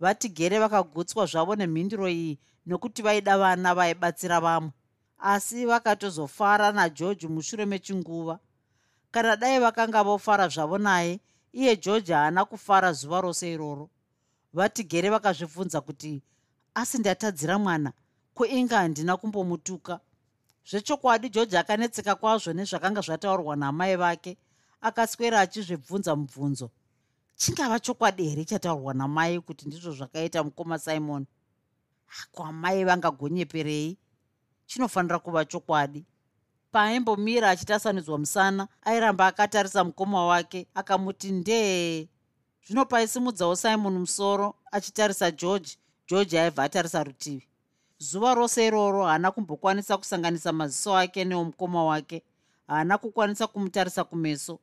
Vatigere 0.00 0.58
vakagutswa 0.58 1.26
zvavo 1.26 1.56
nemhinduro 1.56 2.08
iyi 2.08 2.38
nokuti 2.66 3.02
vaida 3.02 3.38
vana 3.38 3.74
vaibatsira 3.74 4.40
vamwe. 4.40 4.70
Asi 5.18 5.66
vakatozofara 5.66 6.72
nageorge 6.72 7.26
mushure 7.28 7.66
mechinguva. 7.66 8.38
Kana 9.10 9.36
dai 9.36 9.58
vakanga 9.58 10.02
vofara 10.02 10.48
zvavo 10.48 10.78
naye 10.78 11.20
iye 11.52 11.76
george 11.76 12.12
haana 12.14 12.44
kufara 12.44 12.92
zuva 12.92 13.20
rose 13.20 13.52
iroro. 13.52 13.90
Vatigere 14.54 15.10
vakazvibvunza 15.10 15.80
kuti 15.80 16.22
asi 16.74 16.98
ndatadzira 16.98 17.58
mwana 17.58 17.92
koinga 18.34 18.76
handina 18.78 19.16
kumbomutuka. 19.16 20.00
Zvechokwadi 20.70 21.28
george 21.30 21.58
akanetseka 21.58 22.14
kwazvo 22.14 22.52
nezvakanga 22.52 23.00
zvataurwa 23.00 23.56
naamai 23.56 23.96
vake 23.96 24.36
akaswera 24.80 25.40
achizvibvunza 25.40 26.16
mubvunzo. 26.16 26.70
Chingava 27.36 27.80
chokwadi 27.80 28.28
here 28.28 28.44
chataurwa 28.44 28.94
namai 28.94 29.40
kuti 29.40 29.66
ndizvo 29.66 29.92
zvakaita 29.92 30.44
mukoma 30.44 30.78
simon? 30.78 31.26
Ko 32.32 32.44
amai 32.44 32.84
vangagonyeperei 32.84 33.98
chinofanira 34.66 35.18
kuva 35.18 35.44
chokwadi. 35.44 36.04
Paaimbomira 36.72 37.50
achitasanudzwa 37.50 38.18
musana 38.18 38.68
airamba 38.82 39.26
akatarisa 39.26 39.84
mukoma 39.84 40.26
wake 40.26 40.66
akamuti 40.74 41.32
ndee 41.32 42.08
zvino 42.66 42.84
paisimudzawo 42.84 43.56
simon 43.56 43.98
musoro 43.98 44.54
achitarisa 44.72 45.30
george. 45.30 45.76
George 46.08 46.40
aibva 46.40 46.64
atarisa 46.64 47.04
rutivi 47.04 47.51
zuva 48.02 48.34
rose 48.34 48.66
iroro 48.66 49.04
haana 49.06 49.30
kumbokwanisa 49.30 49.96
kusanganisa 49.96 50.52
maziso 50.52 50.96
ake 50.96 51.24
neomukoma 51.24 51.84
wake 51.84 52.22
haana 52.66 52.98
kukwanisa 52.98 53.46
kumutarisa 53.46 54.04
kumeso. 54.04 54.58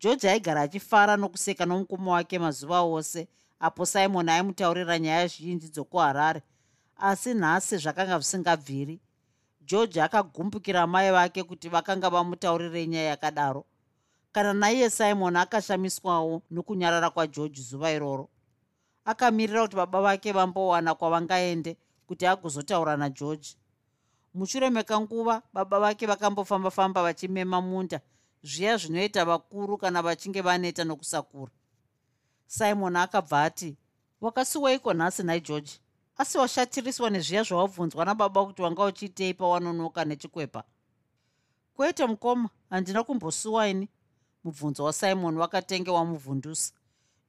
George 0.00 0.28
aigara 0.30 0.60
achifara 0.62 1.16
nokuseka 1.16 1.66
nomukoma 1.66 2.12
wake 2.12 2.38
mazuva 2.38 2.80
ose 2.80 3.28
apo 3.60 3.86
simon 3.86 4.28
aimutaurira 4.28 4.98
nyaya 4.98 5.26
zhinji 5.26 5.68
dzokuharare 5.68 6.42
asi 6.96 7.34
nhasi 7.34 7.76
zvakanga 7.76 8.18
zvisingabviri. 8.18 9.00
George 9.60 10.02
akagumbukira 10.02 10.86
mai 10.86 11.10
vake 11.10 11.42
kuti 11.42 11.68
vakanga 11.68 12.10
vamutaurirei 12.10 12.86
nyaya 12.86 13.08
yakadaro. 13.08 13.64
Kana 14.32 14.52
naiye 14.54 14.90
simon 14.90 15.36
akashamiswawo 15.36 16.42
nokunyarara 16.50 17.10
kwageorge 17.10 17.62
zuva 17.62 17.92
iroro 17.92 18.28
akamirira 19.04 19.62
kuti 19.62 19.76
baba 19.76 20.00
vake 20.02 20.32
vambowana 20.32 20.94
kwavangaende 20.94 21.76
kuti 22.10 22.26
agozotaura 22.26 22.96
nageorge 22.96 23.56
mushure 24.34 24.70
mekanguva 24.70 25.42
baba 25.52 25.80
vake 25.80 26.06
vakambofamba-famba 26.06 27.02
vachimema 27.02 27.60
munda. 27.60 28.00
Zviya 28.42 28.76
zvinoita 28.76 29.24
vakuru 29.24 29.78
kana 29.78 30.02
vachinge 30.02 30.40
vaneta 30.40 30.84
nokusakura. 30.84 31.52
Simon 32.46 32.96
akabva 32.96 33.42
ati 33.44 33.76
wakasiweiko 34.20 34.94
nhasi 34.94 35.22
naigeorge 35.22 35.72
asi 36.16 36.38
washatiriswa 36.38 37.10
nezviya 37.10 37.42
zvawabvunzwa 37.42 38.04
nababa 38.04 38.46
kuti 38.46 38.62
wanga 38.62 38.84
uchiitei 38.84 39.34
pawanonoka 39.34 40.04
nechikwepa? 40.04 40.64
Kwete 41.74 42.06
mukoma 42.06 42.48
handina 42.70 43.04
kumbosuwaini 43.04 43.88
mubvunzo 44.44 44.84
wasimon 44.84 45.36
wakatenge 45.36 45.90
wamuvhundusa. 45.90 46.72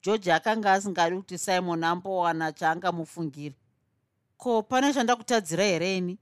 George 0.04 0.34
akanga 0.34 0.74
asingadi 0.74 1.16
kuti 1.16 1.38
simon 1.38 1.84
ambowana 1.84 2.52
chaangamufungira 2.52 3.56
ko 4.42 4.64
pane 4.64 4.94
chandakutadzira 4.94 5.64
here 5.64 5.98
ini? 5.98 6.18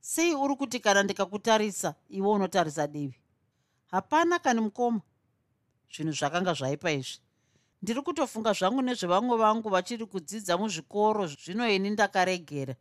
Sei 0.00 0.34
uri 0.34 0.56
kuti 0.56 0.80
kana 0.80 1.02
ndikakutarisa 1.02 1.94
iwe 2.08 2.28
unotarisa 2.28 2.86
divi? 2.86 3.20
Hapana 3.86 4.38
kani 4.38 4.60
mukoma. 4.60 5.00
Zvinhu 5.94 6.12
zvakanga 6.12 6.54
zvaipa 6.54 6.90
izvi. 6.90 7.18
Ndiri 7.82 8.02
kutofunga 8.02 8.52
zvangu 8.52 8.82
nezvevamwe 8.82 9.36
vangu 9.36 9.68
vachiri 9.68 10.06
kudzidza 10.06 10.58
muzvikoro 10.58 11.26
zvino 11.26 11.68
ini 11.68 11.90
ndakaregera. 11.90 12.74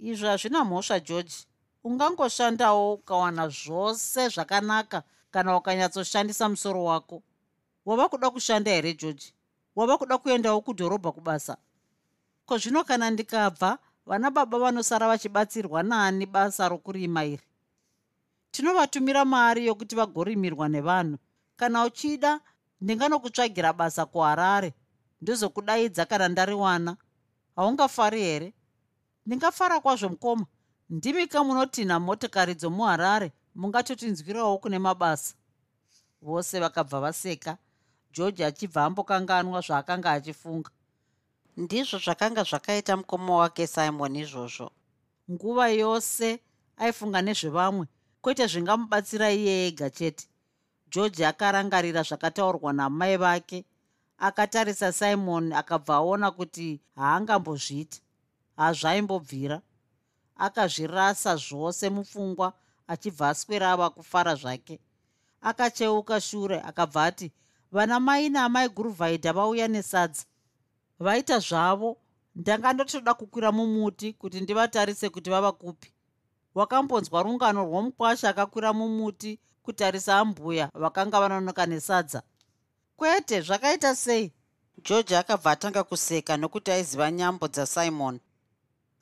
Izvi 0.00 0.26
hazvina 0.26 0.64
mhosva 0.64 1.00
george. 1.00 1.34
Ungangoshandawo 1.84 2.94
ukawana 2.94 3.48
zvose 3.48 4.28
zvakanaka 4.28 5.02
kana 5.30 5.56
ukanyatsoshandisa 5.56 6.48
musoro 6.48 6.84
wako. 6.84 7.22
Wava 7.84 8.08
kuda 8.08 8.30
kushanda 8.30 8.70
here 8.70 8.94
george? 8.94 9.32
Wava 9.76 9.98
kuda 9.98 10.18
kuendawo 10.18 10.60
kudhorobha 10.60 11.12
kubasa? 11.12 11.56
Ko 12.46 12.58
zvino 12.58 12.84
kana 12.84 13.10
ndikabva 13.10 13.78
vana 14.06 14.30
baba 14.30 14.58
vanosara 14.58 15.08
vachibatsirwa 15.08 15.82
nani 15.82 16.26
basa 16.26 16.68
rokurima 16.68 17.24
iri. 17.24 17.42
Tinovatumira 18.50 19.24
mari 19.24 19.66
yokuti 19.66 19.94
vagorimirwa 19.96 20.68
nevanhu. 20.68 21.18
Kana 21.56 21.84
uchida 21.84 22.40
ndinganokutsvagira 22.80 23.72
basa 23.72 24.06
kuharare. 24.06 24.74
Ndizokudaidza 25.20 26.04
kana 26.06 26.28
ndariwana. 26.28 26.96
Haungafari 27.56 28.20
here? 28.20 28.52
Ndingafara 29.26 29.80
kwazvo 29.80 30.08
mukoma. 30.08 30.46
Ndimika 30.90 31.44
munotinha 31.44 32.00
motokari 32.00 32.54
dzomuharare 32.54 33.32
mungatotinzwirawo 33.54 34.58
kune 34.58 34.78
mabasa. 34.78 35.34
Vose 36.22 36.60
vakabva 36.60 37.00
vaseka. 37.00 37.56
George 38.12 38.44
achibva 38.44 38.84
ambokanganwa 38.84 39.60
zvaakanga 39.60 40.10
achifunga 40.12 40.70
ndizvo 41.56 41.98
zvakanga 41.98 42.42
zvakaita 42.44 42.96
mukoma 42.96 43.36
wake 43.36 43.66
simon 43.66 44.16
izvozvo. 44.16 44.70
Nguva 45.30 45.68
yose 45.68 46.40
aifunga 46.76 47.22
nezvevamwe 47.22 47.86
kwete 48.22 48.46
zvingamubatsira 48.46 49.30
iye 49.30 49.66
ega 49.68 49.90
chete. 49.90 50.26
George 50.90 51.26
akarangarira 51.26 52.02
zvakataurwa 52.02 52.72
namai 52.72 53.16
vake 53.16 53.64
akatarisa 54.18 54.92
simon 54.92 55.52
akabva 55.52 55.94
aona 55.94 56.30
kuti 56.30 56.80
haangambozviita 56.96 57.98
hazvaimbobvira. 58.56 59.60
Akazvirasa 60.36 61.36
zvose 61.36 61.90
mupfungwa 61.90 62.52
achibva 62.86 63.28
aswera 63.28 63.72
ava 63.72 63.90
kufara 63.90 64.34
zvake. 64.34 64.80
Akacheuka 65.40 66.20
shure 66.20 66.60
akabva 66.60 67.04
ati 67.04 67.32
vana 67.72 68.00
mai 68.00 68.28
naamai 68.28 68.68
guruvhaidha 68.68 69.32
vauya 69.32 69.68
nesadza 69.68 70.24
vaita 71.02 71.38
zvavo. 71.38 71.96
Ndanga 72.34 72.72
ndotoda 72.72 73.14
kukwira 73.14 73.52
mumuti 73.52 74.12
kuti 74.12 74.40
ndivatarise 74.40 75.08
kuti 75.08 75.30
vava 75.30 75.52
kupi 75.52 75.92
wakambonzwa 76.54 77.22
rungano 77.22 77.64
rwomukwasha 77.64 78.28
akakwira 78.28 78.72
mumuti 78.72 79.38
kutarisa 79.62 80.18
ambuya 80.18 80.70
vakanga 80.74 81.20
vanonoka 81.20 81.66
nesadza. 81.66 82.22
Kwete 82.96 83.40
zvakaita 83.40 83.94
sei? 83.94 84.32
George 84.84 85.16
akabva 85.16 85.50
atanga 85.50 85.84
kuseka 85.84 86.36
nokuti 86.36 86.70
aiziva 86.70 87.10
nyambo 87.10 87.48
dzasimon. 87.48 88.20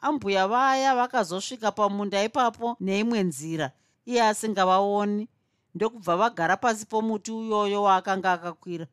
Ambuya 0.01 0.49
vaya 0.49 0.95
vakazosvika 0.95 1.73
pamunda 1.73 2.25
ipapo 2.25 2.77
neimwe 2.81 3.23
nzira. 3.23 3.73
Iye 4.07 4.23
asingavaoni. 4.23 5.29
Ndokubva 5.75 6.17
vagara 6.17 6.57
pasi 6.57 6.87
pomuti 6.87 7.33
uyoyo 7.33 7.83
waakanga 7.83 8.33
akakwira 8.33 8.87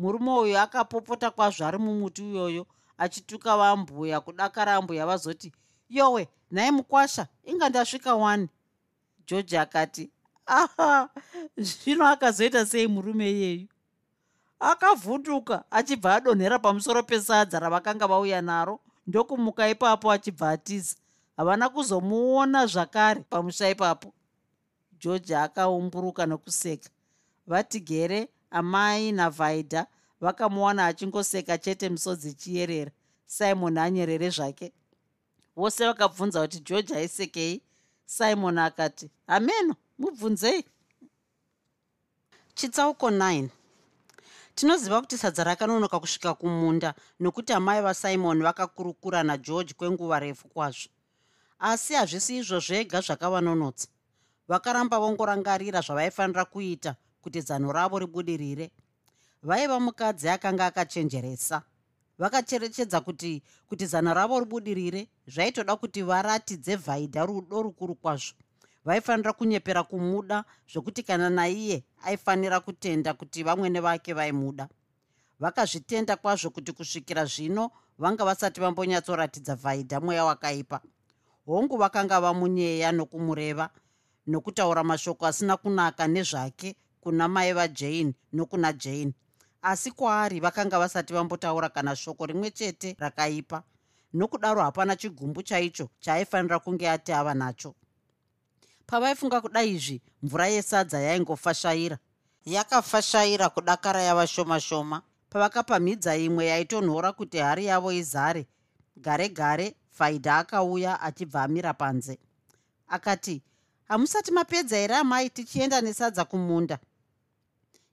murume 0.00 0.32
uyu 0.32 0.58
akapopota 0.58 1.30
kwazvo 1.30 1.66
ari 1.66 1.78
mumuti 1.78 2.22
uyoyo 2.22 2.66
achituka 2.98 3.56
vambuya 3.56 4.20
kudakara 4.20 4.74
ambuya 4.74 5.06
vazoti 5.06 5.52
yowe 5.88 6.28
nhai 6.50 6.70
mukwasha 6.70 7.26
inga 7.44 7.68
ndasvika 7.68 8.14
wani. 8.14 8.48
George 9.26 9.58
akati 9.58 10.10
aha 10.46 11.08
zvino 11.56 12.06
akazoita 12.06 12.66
sei 12.66 12.88
murume 12.88 13.30
iyeyu? 13.30 13.68
Akavhunduka 14.60 15.64
achibva 15.70 16.14
adonhera 16.14 16.58
pamusoro 16.58 17.02
pesadza 17.02 17.58
ravakanga 17.58 18.06
vauya 18.06 18.42
naro. 18.42 18.80
Ndokumuka 19.06 19.68
ipapo 19.68 20.12
achibva 20.12 20.50
atiza 20.50 20.96
havana 21.36 21.68
kuzomuona 21.68 22.66
zvakare 22.66 23.20
pamusha 23.20 23.70
ipapo. 23.70 24.12
George 25.00 25.36
akaumburuka 25.36 26.26
nokuseka. 26.26 26.90
Vatigere 27.46 28.28
amai 28.50 29.12
navhaidha 29.12 29.86
vakamuwana 30.20 30.86
achingoseka 30.86 31.58
chete 31.58 31.88
misodzi 31.88 32.34
chiyerera 32.34 32.90
simon 33.26 33.78
anyerere 33.78 34.30
zvake. 34.30 34.72
Vose 35.56 35.86
vakabvunza 35.86 36.42
kuti 36.42 36.60
george 36.60 36.94
aisekei 36.94 37.62
simon 38.06 38.58
akati 38.58 39.10
hameno 39.26 39.74
mubvunzei. 39.98 40.64
Chitsauko 42.54 43.10
9 43.10 43.48
tinoziva 44.54 45.00
kuti 45.00 45.18
sadza 45.18 45.44
rakanonoka 45.44 46.00
kusvika 46.00 46.34
kumunda 46.34 46.94
nokuti 47.20 47.52
amai 47.52 47.82
vasimon 47.82 48.42
vakakurukura 48.42 49.22
nageorge 49.22 49.74
kwenguva 49.74 50.18
refu 50.18 50.48
kwazvo. 50.48 50.90
Asi 51.58 51.94
hazvisi 51.94 52.36
izvo 52.36 52.60
zvega 52.60 53.00
zvakavanonotsa. 53.00 53.88
Vakaramba 54.48 54.98
vongorangarira 54.98 55.80
zvavaifanira 55.80 56.44
kuita 56.44 56.96
kuti 57.22 57.40
zano 57.40 57.72
ravo 57.72 57.98
ribudirire. 57.98 58.70
Vaiva 59.42 59.80
mukadzi 59.80 60.28
akanga 60.28 60.66
akachenjeresa. 60.66 61.62
Vakacherechedza 62.18 63.00
kuti 63.00 63.42
kuti 63.68 63.86
zano 63.86 64.14
ravo 64.14 64.40
ribudirire 64.40 65.08
zvaitoda 65.26 65.76
kuti 65.76 66.02
varatidze 66.02 66.76
vhaidha 66.76 67.26
rudo 67.26 67.62
rukuru 67.62 67.94
kwazvo. 67.94 68.34
Vaifanira 68.84 69.32
kunyepera 69.32 69.82
kumuda 69.82 70.44
zvokuti 70.72 71.02
kana 71.02 71.30
naiye 71.30 71.84
aifanira 72.04 72.60
kutenda 72.60 73.14
kuti 73.14 73.42
vamwene 73.42 73.80
vake 73.80 74.12
vaimuda. 74.12 74.68
Vakazvitenda 75.40 76.16
kwazvo 76.16 76.50
kuti 76.50 76.72
kusvikira 76.72 77.24
zvino 77.24 77.70
vanga 77.98 78.24
vasati 78.24 78.60
vambonyatsoratidza 78.60 79.54
vhaidha 79.54 80.00
mweya 80.00 80.24
wakaipa. 80.24 80.80
Hongu 81.46 81.76
vakanga 81.76 82.20
vamunyeya 82.20 82.92
nokumureva 82.92 83.70
nokutaura 84.26 84.84
mashoko 84.84 85.26
asina 85.26 85.56
kunaka 85.56 86.08
nezvake 86.08 86.76
kuna 87.00 87.28
mai 87.28 87.52
vajane 87.52 88.14
nokuna 88.32 88.72
jane. 88.72 89.12
Asi 89.62 89.90
kwaari 89.90 90.40
vakanga 90.40 90.78
vasati 90.78 91.12
vambotaura 91.12 91.68
kana 91.68 91.96
shoko 91.96 92.26
rimwe 92.26 92.50
chete 92.50 92.96
rakaipa. 92.98 93.62
Nokudaro 94.14 94.62
hapana 94.62 94.96
chigumbu 94.96 95.42
chaicho 95.42 95.88
chaaifanira 96.00 96.58
kunge 96.58 96.90
ati 96.90 97.12
ava 97.12 97.34
nacho. 97.34 97.74
Pavaifunga 98.86 99.40
kuda 99.40 99.62
izvi 99.62 100.02
mvura 100.22 100.46
yesadza 100.48 101.00
yaingofashaira. 101.00 101.98
Yakafashaira 102.44 103.48
kudakara 103.48 104.02
yava 104.02 104.26
shoma 104.26 104.60
shoma. 104.60 105.02
Pavakapamhidza 105.30 106.16
imwe 106.16 106.46
yaitonhora 106.46 107.12
kuti 107.12 107.38
hari 107.38 107.66
yavo 107.66 107.92
izare. 107.92 108.46
Gare 108.96 109.28
gare 109.28 109.74
faidha 109.90 110.38
akauya 110.38 111.00
achibva 111.00 111.42
amira 111.42 111.74
panze. 111.74 112.18
Akati 112.88 113.42
hamusati 113.88 114.32
mapedza 114.32 114.76
here 114.76 114.94
amai 114.96 115.30
tichienda 115.30 115.80
nesadza 115.80 116.24
kumunda 116.24 116.78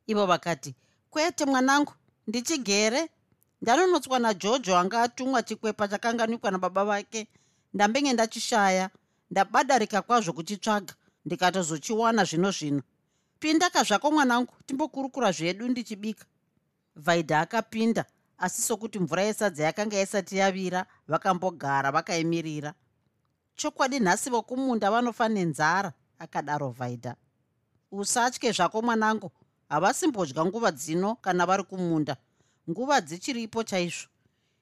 ivo 0.08 0.26
vakati 0.26 0.76
kwete 1.10 1.46
mwanangu 1.46 1.94
ndichigere. 2.28 3.10
Ndanonotswa 3.62 4.20
najojo 4.20 4.78
anga 4.78 5.02
atumwa 5.02 5.44
chikwepa 5.44 5.88
chakanganikwa 5.88 6.52
nababa 6.52 6.86
vake 6.86 7.28
ndambenge 7.74 8.14
ndachishaya. 8.14 8.90
Ndabadarika 9.32 10.02
kwazvo 10.02 10.34
kuchitsvaga. 10.34 10.94
Ndikatozochiwana 11.26 12.24
zvino 12.24 12.52
zvino. 12.52 12.82
Pindaka 13.40 13.84
zvako 13.84 14.12
mwanangu 14.12 14.54
timbokurukura 14.66 15.32
zvedu 15.32 15.68
ndichibika. 15.68 16.26
Vaidha 16.96 17.40
akapinda 17.40 18.06
asi 18.38 18.62
sokuti 18.62 19.00
mvura 19.00 19.24
yesadza 19.24 19.64
yakanga 19.64 20.02
isati 20.02 20.38
yavira 20.38 20.86
vakambogara 21.08 21.92
vakaimirira. 21.92 22.74
Chokwadi 23.56 24.00
nhasi 24.00 24.30
vokumunda 24.30 24.92
vanofa 24.92 25.30
nenzara 25.30 25.94
akadaro 26.20 26.70
vaidha. 26.70 27.16
Usatye 27.92 28.52
zvako 28.52 28.82
mwanangu 28.82 29.32
havasimbodya 29.70 30.46
nguva 30.46 30.72
dzino 30.72 31.16
kana 31.16 31.46
vari 31.46 31.64
kumunda. 31.64 32.18
Nguva 32.70 33.02
dzichiripo 33.02 33.64
chaizvo. 33.64 34.08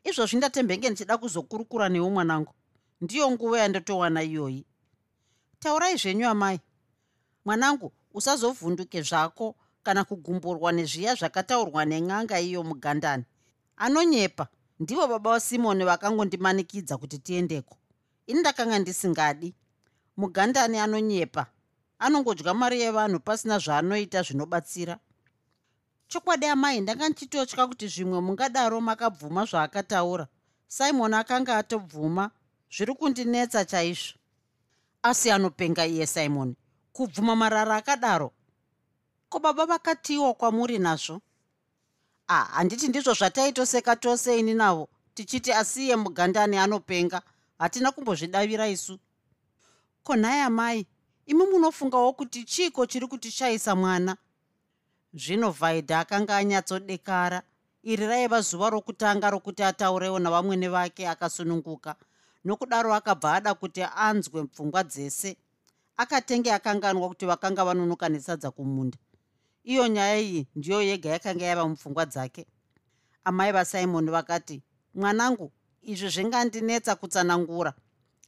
Izvozvi 0.04 0.38
ndatembenge 0.38 0.90
ndichida 0.90 1.18
kuzokurukura 1.18 1.90
newo 1.90 2.10
mwanangu. 2.10 2.54
Ndiyo 3.02 3.32
nguva 3.32 3.60
yandotowana 3.60 4.24
iyoyi. 4.24 4.66
Taurai 5.60 5.98
zvenyu 5.98 6.28
amai. 6.28 6.60
Mwanangu 7.46 7.92
usazovhunduke 8.14 9.02
zvako 9.02 9.56
kana 9.84 10.04
kugumburwa 10.04 10.72
nezviya 10.72 11.16
zvakataurwa 11.16 11.86
nen'anga 11.86 12.40
iyo 12.40 12.64
mugandani. 12.64 13.24
Anonyepa. 13.78 14.48
Ndivo 14.80 15.08
baba 15.08 15.32
vasimoni 15.32 15.84
vakangondimanikidza 15.84 16.98
kuti 16.98 17.18
tiendeko. 17.18 17.78
Ini 18.28 18.40
ndakanga 18.40 18.80
ndisingadi. 18.80 19.54
Mugandani 20.18 20.80
anonyepa 20.80 21.48
anongodya 22.00 22.54
mari 22.54 22.82
yevanhu 22.82 23.20
pasina 23.20 23.60
zvaanoita 23.60 24.22
zvinobatsira. 24.22 25.00
Chokwadi 26.08 26.46
amai 26.46 26.82
ndanga 26.82 27.10
ndichitotya 27.10 27.68
kuti 27.68 27.88
zvimwe 27.88 28.20
mungadaro 28.22 28.82
makabvuma 28.82 29.46
zvaakataura. 29.46 30.28
Simon 30.68 31.14
akanga 31.14 31.58
atobvuma 31.58 32.32
zviri 32.72 32.94
kundinetsa 32.94 33.66
chaizvo. 33.66 34.18
Asi 35.04 35.32
anopenga 35.32 35.86
iye 35.86 36.08
simon 36.08 36.56
kubvuma 36.94 37.36
marara 37.36 37.76
akadaro. 37.76 38.32
Ko 39.30 39.40
baba 39.40 39.66
vakatiwa 39.66 40.34
kwamuri 40.34 40.80
nazvo? 40.80 41.22
Ah, 42.28 42.46
handiti 42.56 42.88
ndizvo 42.88 43.14
zvataitoseka 43.14 43.96
tose 43.96 44.40
ini 44.40 44.54
navo 44.54 44.90
tichiti 45.14 45.54
asiye 45.54 45.96
mugandani 45.96 46.58
anopenga 46.58 47.22
hatina 47.60 47.92
kumbozvidavira 47.92 48.68
isu. 48.68 49.00
Ko 50.04 50.16
nhai 50.16 50.42
amai 50.42 50.88
imi 51.26 51.46
munofungawo 51.46 52.14
kuti 52.14 52.44
chiiko 52.44 52.86
chiri 52.86 53.08
kutishayisa 53.08 53.76
mwana? 53.76 54.18
Zvino 55.14 55.52
vaidha 55.52 56.00
akanga 56.00 56.38
anyatsodekara. 56.38 57.42
Iri 57.84 58.08
raiva 58.08 58.42
zuva 58.42 58.70
rokutanga 58.70 59.30
rokuti 59.30 59.64
ataurewo 59.64 60.20
navamwene 60.20 60.68
vake 60.68 61.08
akasununguka. 61.08 61.96
Nokudaro 62.46 62.94
akabva 62.94 63.34
ada 63.34 63.54
kuti 63.54 63.84
anzwe 63.84 64.44
pfungwa 64.44 64.84
dzese. 64.84 65.38
Akatenge 65.98 66.54
akanganwa 66.54 67.08
kuti 67.10 67.26
vakanga 67.26 67.66
vanonoka 67.66 68.10
nesadza 68.10 68.52
kumunda. 68.52 68.98
Iyo 69.64 69.88
nyaya 69.88 70.20
iyi 70.20 70.48
ndiyo 70.56 70.82
yega 70.82 71.10
yakanga 71.10 71.46
yava 71.46 71.68
mupfungwa 71.68 72.06
dzake. 72.06 72.46
Amai 73.24 73.52
vasimoni 73.52 74.12
vakati 74.12 74.62
mwanangu 74.96 75.52
izvi 75.82 76.10
zvingandinetsa 76.10 76.96
kutsanangura 76.96 77.74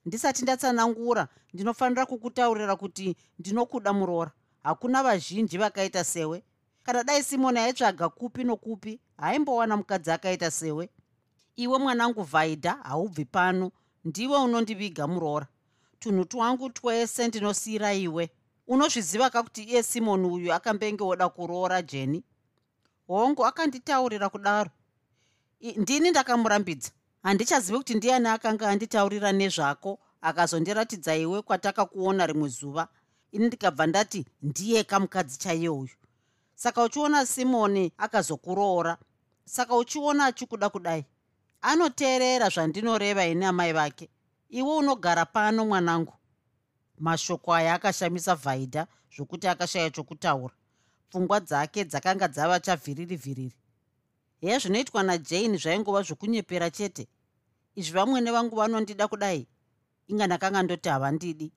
ndisati 0.07 0.41
ndatsanangura 0.43 1.27
ndinofanira 1.53 2.05
kukutaurira 2.05 2.75
kuti 2.75 3.15
ndinokuda 3.39 3.93
muroora. 3.93 4.31
Hakuna 4.63 5.03
vazhinji 5.03 5.57
vakaita 5.57 6.03
sewe. 6.03 6.43
Kana 6.83 7.03
dai 7.03 7.23
simoni 7.23 7.59
aitsvaga 7.59 8.09
kupi 8.09 8.43
nokupi 8.43 8.99
haimbowana 9.17 9.77
mukadzi 9.77 10.11
akaita 10.11 10.51
sewe. 10.51 10.89
Iwe 11.55 11.77
mwanangu 11.79 12.23
vhaidha 12.23 12.71
haubvi 12.83 13.25
pano. 13.25 13.71
Ndiwe 14.05 14.37
unondiviga 14.37 15.07
muroora. 15.07 15.47
Tunhu 15.99 16.25
twangu 16.25 16.69
twese 16.69 17.27
ndinosiyira 17.27 17.93
iwe. 17.93 18.29
Unozviziva 18.67 19.29
kakuti 19.29 19.63
iye 19.63 19.83
simoni 19.83 20.27
uyu 20.27 20.53
akambenge 20.53 21.03
oda 21.03 21.29
kuroora 21.29 21.81
jeni 21.81 22.23
hongu 23.07 23.45
akanditaurira 23.45 24.29
kudaro. 24.29 24.69
Ndini 25.77 26.09
ndakamurambidza 26.11 26.91
handichazivi 27.23 27.77
kuti 27.77 27.93
ndiani 27.95 28.27
akanga 28.27 28.69
anditaurira 28.69 29.31
nezvako 29.31 29.99
akazondiratidza 30.21 31.15
iwe 31.15 31.41
kwatakakuona 31.41 32.27
rimwe 32.27 32.49
zuva. 32.49 32.87
Ini 33.31 33.45
ndikabva 33.47 33.87
ndati 33.87 34.25
ndiye 34.41 34.83
kamukadzi 34.83 35.39
chaiye 35.39 35.69
uyu. 35.69 35.95
Saka 36.55 36.83
uchiona 36.83 37.25
simoni 37.25 37.91
akazokuroora. 37.97 38.97
Saka 39.45 39.75
uchiona 39.75 40.25
achikuda 40.25 40.69
kudai. 40.69 41.05
Anoteerera 41.61 42.49
zvandinoreva 42.49 43.25
ini 43.25 43.45
amai 43.45 43.73
vake. 43.73 44.09
Iwe 44.49 44.75
unogara 44.75 45.25
pano 45.25 45.65
mwanangu. 45.65 46.13
Mashoko 46.99 47.53
aya 47.53 47.73
akashamisa 47.73 48.35
vhaidha 48.35 48.87
zvokuti 49.15 49.47
akashaya 49.47 49.89
chokutaura. 49.89 50.53
Pfungwa 51.09 51.39
dzake 51.39 51.85
dzakanga 51.85 52.27
dzava 52.27 52.59
chavhiriri 52.59 53.15
vhiriri 53.15 53.55
heya 54.41 54.59
zvinoitwa 54.59 55.03
najane 55.03 55.57
zvaingova 55.57 56.01
zvokunyepera 56.01 56.69
chete? 56.69 57.07
Izvi 57.75 57.93
vamwene 57.93 58.31
vangu 58.31 58.55
vanondida 58.55 59.07
kudai? 59.07 59.47
Inga 60.07 60.27
ndakanga 60.27 60.63
ndoti 60.63 60.89
havandidi. 60.89 61.51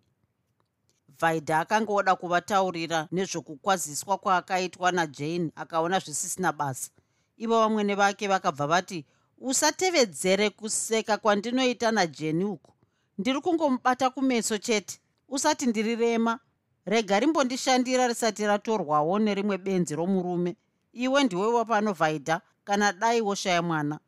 Vaidha 1.21 1.59
akanga 1.61 1.93
oda 1.93 2.17
kuvataurira 2.17 3.09
nezvokukwaziswa 3.13 4.19
kwaakaitwa 4.19 4.93
najane 4.93 5.53
akaona 5.57 5.99
zvisisina 5.99 6.53
basa. 6.53 6.91
Ivo 7.37 7.61
vamwene 7.61 7.95
vake 7.95 8.29
vakabva 8.29 8.67
vati 8.67 9.07
usatevedzere 9.39 10.51
kuseka 10.51 11.17
kwandinoita 11.17 11.91
najeni 11.91 12.45
uku. 12.45 12.73
Ndiri 13.19 13.41
kungomubata 13.41 14.11
kumeso 14.11 14.59
chete. 14.59 15.01
Usati 15.29 15.67
ndiri 15.67 15.97
rema 15.97 16.39
rega 16.87 17.21
rimbondishandira 17.21 18.09
risati 18.09 18.47
ratorwawo 18.47 19.19
nerimwe 19.19 19.59
benzi 19.59 19.97
romurume. 19.97 20.57
Iwe 20.93 21.25
ndiwe 21.25 21.47
wapano 21.47 21.93
vhaidha 21.93 22.41
kana 22.65 22.93
dai 22.93 23.21
woshaya 23.21 23.63
mwana. 23.63 24.01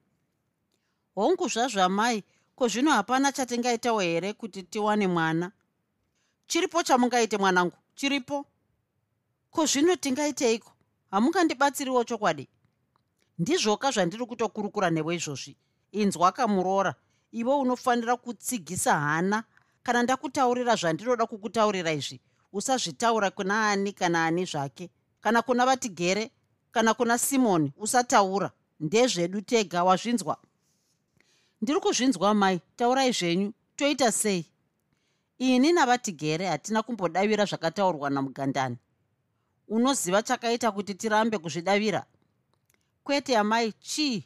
Hongu 1.14 1.48
zvazvo 1.48 1.82
amai 1.82 2.24
ko 2.56 2.68
zvino 2.68 2.90
hapana 2.90 3.32
chatingaitawo 3.32 4.00
here 4.00 4.32
kuti 4.32 4.62
tiwane 4.62 5.06
mwana? 5.06 5.52
Chiripo 6.46 6.82
chamungaite 6.82 7.38
mwanangu? 7.38 7.76
Chiripo. 7.94 8.46
Ko 9.50 9.66
zvino 9.66 9.96
tingaiteiko 9.96 10.72
hamungandibatsiriwo 11.10 12.04
chokwadi. 12.04 12.48
Ndizvoka 13.38 13.90
zvandiri 13.90 14.26
kutokurukura 14.26 14.90
newe 14.90 15.14
izvozvi 15.14 15.56
inzwa 15.92 16.32
kamuroora 16.32 16.94
iwe 17.32 17.54
unofanira 17.54 18.16
kutsigisa 18.16 19.00
hana. 19.00 19.44
Kana 19.82 20.02
ndakutaurira 20.02 20.76
zvandinoda 20.76 21.26
kukutaurira 21.26 21.92
izvi 21.92 22.20
usazvitaura 22.52 23.30
kuna 23.30 23.70
ani 23.70 23.92
kana 23.92 24.24
ani 24.24 24.44
zvake? 24.44 24.90
Kana 25.20 25.42
kuna 25.42 25.66
vatigere 25.66 26.30
kana 26.72 26.94
kuna 26.94 27.18
simoni 27.18 27.72
usataura. 27.76 28.50
Ndezvedu 28.80 29.40
tega 29.40 29.84
wazvinzwa. 29.84 30.36
Ndiri 31.62 31.80
kuzvinzwa 31.80 32.34
mai. 32.34 32.60
Taurai 32.76 33.12
zvenyu 33.12 33.52
toita 33.76 34.12
sei. 34.12 34.46
Ini 35.38 35.72
navatigere 35.72 36.46
hatina 36.46 36.82
kumbodavira 36.82 37.44
zvakataurwa 37.44 38.10
namugandani. 38.10 38.76
Unoziva 39.68 40.22
chakaita 40.22 40.72
kuti 40.72 40.94
tirambe 40.94 41.38
kuzvidavira? 41.38 42.04
Kwete 43.04 43.36
amai 43.36 43.72
chii? 43.72 44.24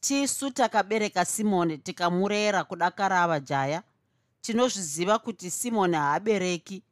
Tisu 0.00 0.50
takabereka 0.50 1.24
simoni 1.24 1.78
tikamurera 1.78 2.64
kudakara 2.64 3.22
ava 3.22 3.40
jaya 3.40 3.82
tinozviziva 4.40 5.18
kuti 5.18 5.50
simoni 5.50 5.96
haabereki. 5.96 6.82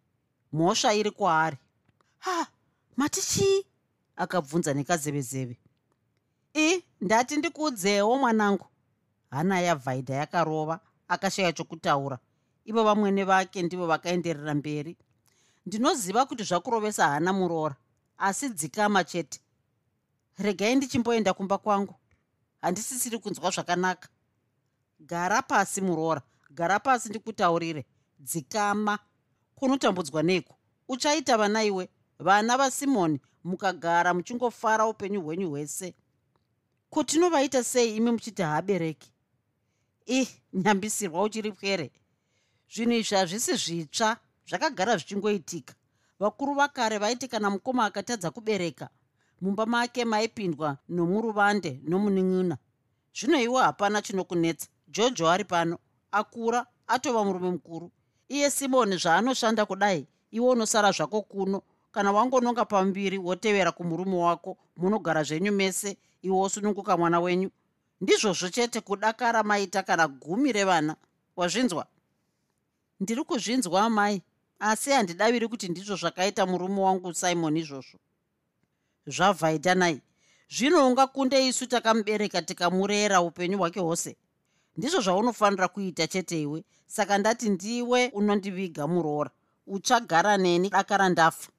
Mhosva 0.52 0.94
iri 0.94 1.10
kwaari. 1.10 1.56
Ha 2.18 2.46
mati 2.96 3.20
chii 3.20 3.64
akabvunza 4.16 4.74
nekazevezeve. 4.74 5.56
I 6.54 6.82
ndati 7.00 7.36
ndikuudzewo 7.36 8.18
mwanangu. 8.18 8.66
Hana 9.30 9.60
yavhaidha 9.60 10.14
yakarova 10.14 10.80
akashaya 11.08 11.52
chokutaura. 11.52 12.18
Ivo 12.64 12.84
vamwene 12.84 13.24
vake 13.24 13.62
ndivo 13.62 13.86
vakaenderera 13.86 14.54
mberi. 14.54 14.96
Ndinoziva 15.66 16.26
kuti 16.26 16.44
zvakurovesa 16.44 17.08
hana 17.08 17.32
muroora 17.32 17.76
asi 18.18 18.48
dzikama 18.48 19.04
chete. 19.04 19.40
Regai 20.38 20.74
ndichimboenda 20.76 21.34
kumba 21.34 21.58
kwangu. 21.58 21.94
Handisisiri 22.62 23.18
kunzwa 23.18 23.50
zvakanaka. 23.50 24.08
Gara 25.00 25.42
pasi 25.42 25.80
muroora 25.80 26.22
gara 26.50 26.78
pasi 26.80 27.08
ndikutaurire. 27.08 27.86
Dzikama. 28.18 28.98
Kunotambudzwa 29.54 30.22
neiko 30.22 30.54
uchaita 30.88 31.38
vana 31.38 31.64
iwe 31.64 31.88
vana 32.18 32.56
vasimoni 32.58 33.20
mukagara 33.44 34.14
muchingofara 34.14 34.86
upenyu 34.86 35.22
hwenyu 35.22 35.50
hwese. 35.50 35.94
Kutinovaita 36.90 37.64
sei 37.64 37.96
imi 37.96 38.10
muchiti 38.10 38.42
haabereki? 38.42 39.12
I 40.06 40.28
nyambisirwa 40.52 41.22
uchiri 41.22 41.52
pwere. 41.52 41.90
Zvinhu 42.74 42.92
izvi 42.92 43.16
hazvisi 43.16 43.56
zvitsva 43.56 44.16
zvakagara 44.48 44.96
zvichingoitika. 44.96 45.74
Vakuru 46.18 46.54
vakare 46.54 46.98
vaiti 46.98 47.28
kana 47.28 47.50
mukoma 47.50 47.84
akatadza 47.84 48.30
kubereka 48.30 48.88
mumba 49.40 49.66
make 49.66 50.04
maipindwa 50.04 50.78
nomuruvande 50.88 51.80
nomunin'ina 51.84 52.56
zvino 53.14 53.40
iwo 53.40 53.58
hapana 53.58 54.02
chinokunetsa. 54.02 54.68
Jojo 54.88 55.30
ari 55.30 55.44
pano. 55.44 55.78
Akura 56.12 56.66
atova 56.86 57.24
murume 57.24 57.50
mukuru. 57.50 57.90
Iye 58.28 58.50
simoni 58.50 58.96
zvaanoshanda 58.96 59.66
kudai 59.66 60.06
iwe 60.30 60.48
unosara 60.48 60.92
zvako 60.92 61.22
kuno 61.22 61.62
kana 61.92 62.12
wangononga 62.12 62.64
pambiri 62.64 63.18
wotevera 63.18 63.72
kumurume 63.72 64.16
wako 64.16 64.56
munogara 64.76 65.22
zvenyu 65.22 65.52
mese 65.52 65.96
iwe 66.22 66.36
wosununguka 66.36 66.96
mwana 66.96 67.20
wenyu. 67.20 67.50
Ndizvozvo 68.00 68.48
chete 68.48 68.80
kudakara 68.80 69.42
maita 69.42 69.82
kana 69.82 70.08
gumi 70.08 70.52
revana. 70.52 70.96
Wazvinzwa? 71.36 71.86
Ndiri 73.00 73.24
kuzvinzwa 73.24 73.90
mai. 73.90 74.22
Asi 74.60 74.90
handidaviri 74.90 75.48
kuti 75.48 75.68
ndizvo 75.68 75.96
zvakaita 75.96 76.46
murume 76.46 76.80
wangu 76.80 77.14
simon 77.14 77.56
izvozvo. 77.56 77.98
Zvavhaita 79.06 79.74
nai. 79.74 80.00
Zvino 80.50 80.88
ungakunde 80.88 81.46
isu 81.46 81.66
takamubereka 81.66 82.42
tikamurera 82.42 83.20
upenyu 83.20 83.58
hwake 83.58 83.80
hwose. 83.80 84.16
Ndizvo 84.76 85.00
zvaunofanira 85.00 85.68
kuita 85.68 86.06
chete 86.06 86.42
iwe. 86.42 86.64
Saka 86.86 87.18
ndati 87.18 87.48
ndiwe 87.50 88.08
unondiviga 88.08 88.86
muroora. 88.86 89.30
Uchagara 89.66 90.36
neni 90.36 90.70
dakara 90.70 91.08
ndafa 91.08 91.52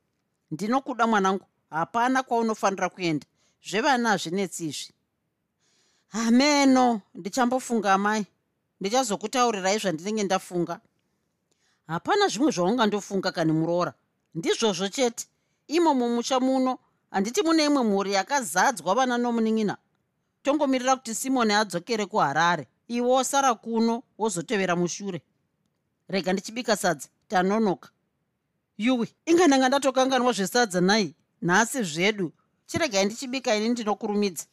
ndinokuda 0.52 1.08
mwanangu. 1.08 1.46
Hapana 1.70 2.24
kwaunofanira 2.24 2.90
kuenda. 2.90 3.26
Zvevana 3.70 4.10
hazvinetsi 4.10 4.66
izvi. 4.66 4.94
Hameno 6.08 7.02
ndichambofunga 7.16 7.98
mai 7.98 8.26
ndichazokutaurirai 8.80 9.80
zvandinenge 9.80 10.24
ndafunga. 10.24 10.80
Hapana 11.88 12.28
zvimwe 12.28 12.52
zvaungandofunga 12.52 13.32
kani 13.32 13.52
muroora. 13.52 13.94
Ndizvozvo 14.36 14.88
chete. 14.88 15.28
Imo 15.68 15.94
mumusha 15.94 16.40
muno 16.40 16.80
handiti 17.12 17.42
mune 17.44 17.66
imwe 17.66 17.84
mhuri 17.84 18.14
yakazadzwa 18.14 18.96
vana 18.96 19.18
nomunin'ina 19.18 19.78
tongomirira 20.44 20.96
kuti 20.96 21.16
simoni 21.16 21.54
adzokere 21.54 22.06
kuharare. 22.06 22.68
Iwe 22.88 23.08
wosara 23.08 23.54
kuno 23.56 24.04
wozotevera 24.18 24.76
mushure. 24.76 25.22
Rega 26.08 26.34
ndichibika 26.34 26.76
sadza. 26.76 27.08
Tanonoka 27.28 27.90
yuwi 28.78 29.08
ingananga 29.26 29.68
ndatokanganwa 29.70 30.32
zvesadza 30.34 30.82
nai? 30.82 31.16
Nhasi 31.42 31.84
zvedu. 31.84 32.32
Chiregai 32.66 33.06
ndichibika 33.06 33.56
ini 33.56 33.70
ndinokurumidza. 33.70 34.46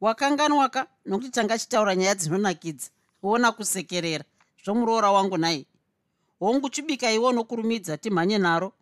Wakanganwaka 0.00 0.86
nokuti 1.06 1.30
tanga 1.30 1.58
chitaura 1.58 1.96
nyaya 1.96 2.14
dzinonakidza. 2.14 2.90
Wona 3.22 3.52
kusekerera. 3.52 4.24
Zvomuroora 4.64 5.10
wangu 5.10 5.36
nai. 5.38 5.66
Hongu 6.38 6.68
chibika 6.70 7.12
iwe 7.12 7.28
unokurumidza 7.28 7.96
timhanye 7.96 8.38
naro. 8.38 8.72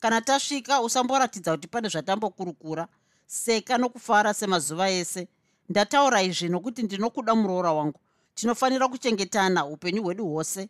Kana 0.00 0.20
tasvika 0.20 0.80
usamboratidza 0.82 1.52
kuti 1.52 1.68
pane 1.68 1.88
zvatambokurukura. 1.88 2.88
Seka 3.26 3.78
nokufara 3.78 4.34
semazuva 4.34 4.90
ese. 4.90 5.28
Ndataura 5.68 6.22
izvi 6.22 6.48
nokuti 6.48 6.82
ndinokuda 6.82 7.34
muroora 7.34 7.72
wangu. 7.72 8.00
Tinofanira 8.34 8.88
kuchengetana 8.88 9.66
upenyu 9.66 10.02
hwedu 10.02 10.26
hwose 10.26 10.68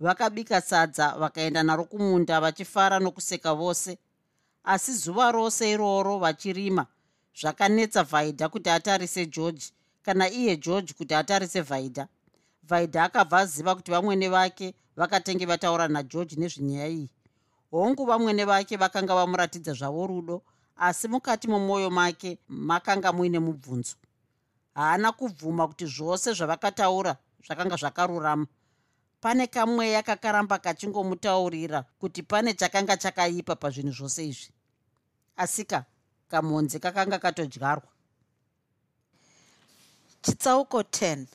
vakabika 0.00 0.60
sadza 0.60 1.14
vakaenda 1.18 1.62
naro 1.62 1.84
kumunda 1.84 2.40
vachifara 2.40 2.98
nokuseka 2.98 3.54
vose. 3.54 3.98
Asi 4.64 4.92
zuva 4.92 5.32
rose 5.32 5.70
iroro 5.70 6.18
vachirima 6.18 6.86
zvakanetsa 7.40 8.02
vhaidha 8.02 8.48
kuti 8.48 8.70
atarise 8.70 9.26
george 9.26 9.64
kana 10.02 10.30
iye 10.30 10.56
george 10.56 10.92
kuti 10.92 11.14
atarise 11.14 11.60
vhaidha 11.60 12.08
vhaidha 12.68 13.04
akabva 13.04 13.38
aziva 13.38 13.74
kuti 13.74 13.90
vamwene 13.90 14.28
vake 14.28 14.74
vakatenge 14.96 15.46
vataura 15.46 15.88
nageorge 15.88 16.36
nezvenyaya 16.36 16.88
iyi. 16.88 17.10
Hongu 17.70 18.04
vamwene 18.06 18.44
vake 18.44 18.76
vakanga 18.76 19.14
vamuratidza 19.14 19.72
zvavo 19.72 20.06
rudo 20.06 20.42
asi 20.76 21.08
mukati 21.08 21.48
momwoyo 21.48 21.90
make 21.90 22.38
makanga 22.48 23.12
muine 23.12 23.38
mubvunzo. 23.38 23.96
Haana 24.74 25.12
kubvuma 25.12 25.68
kuti 25.68 25.86
zvose 25.86 26.32
zvavakataura 26.32 27.16
zvakanga 27.46 27.76
zvakarurama 27.76 28.46
pane 29.20 29.46
kamweya 29.46 30.02
kakaramba 30.02 30.58
kachingomutaurira 30.58 31.82
kuti 32.00 32.22
pane 32.22 32.54
chakanga 32.54 32.96
chakaipa 32.96 33.56
pazvinhu 33.56 33.92
zvose 33.92 34.26
izvi. 34.26 34.52
Asika 35.36 35.84
kamhonzi 36.28 36.78
kakanga 36.78 37.18
katodyarwa. 37.18 37.88
Chitsauko 40.22 40.80
10 40.80 41.26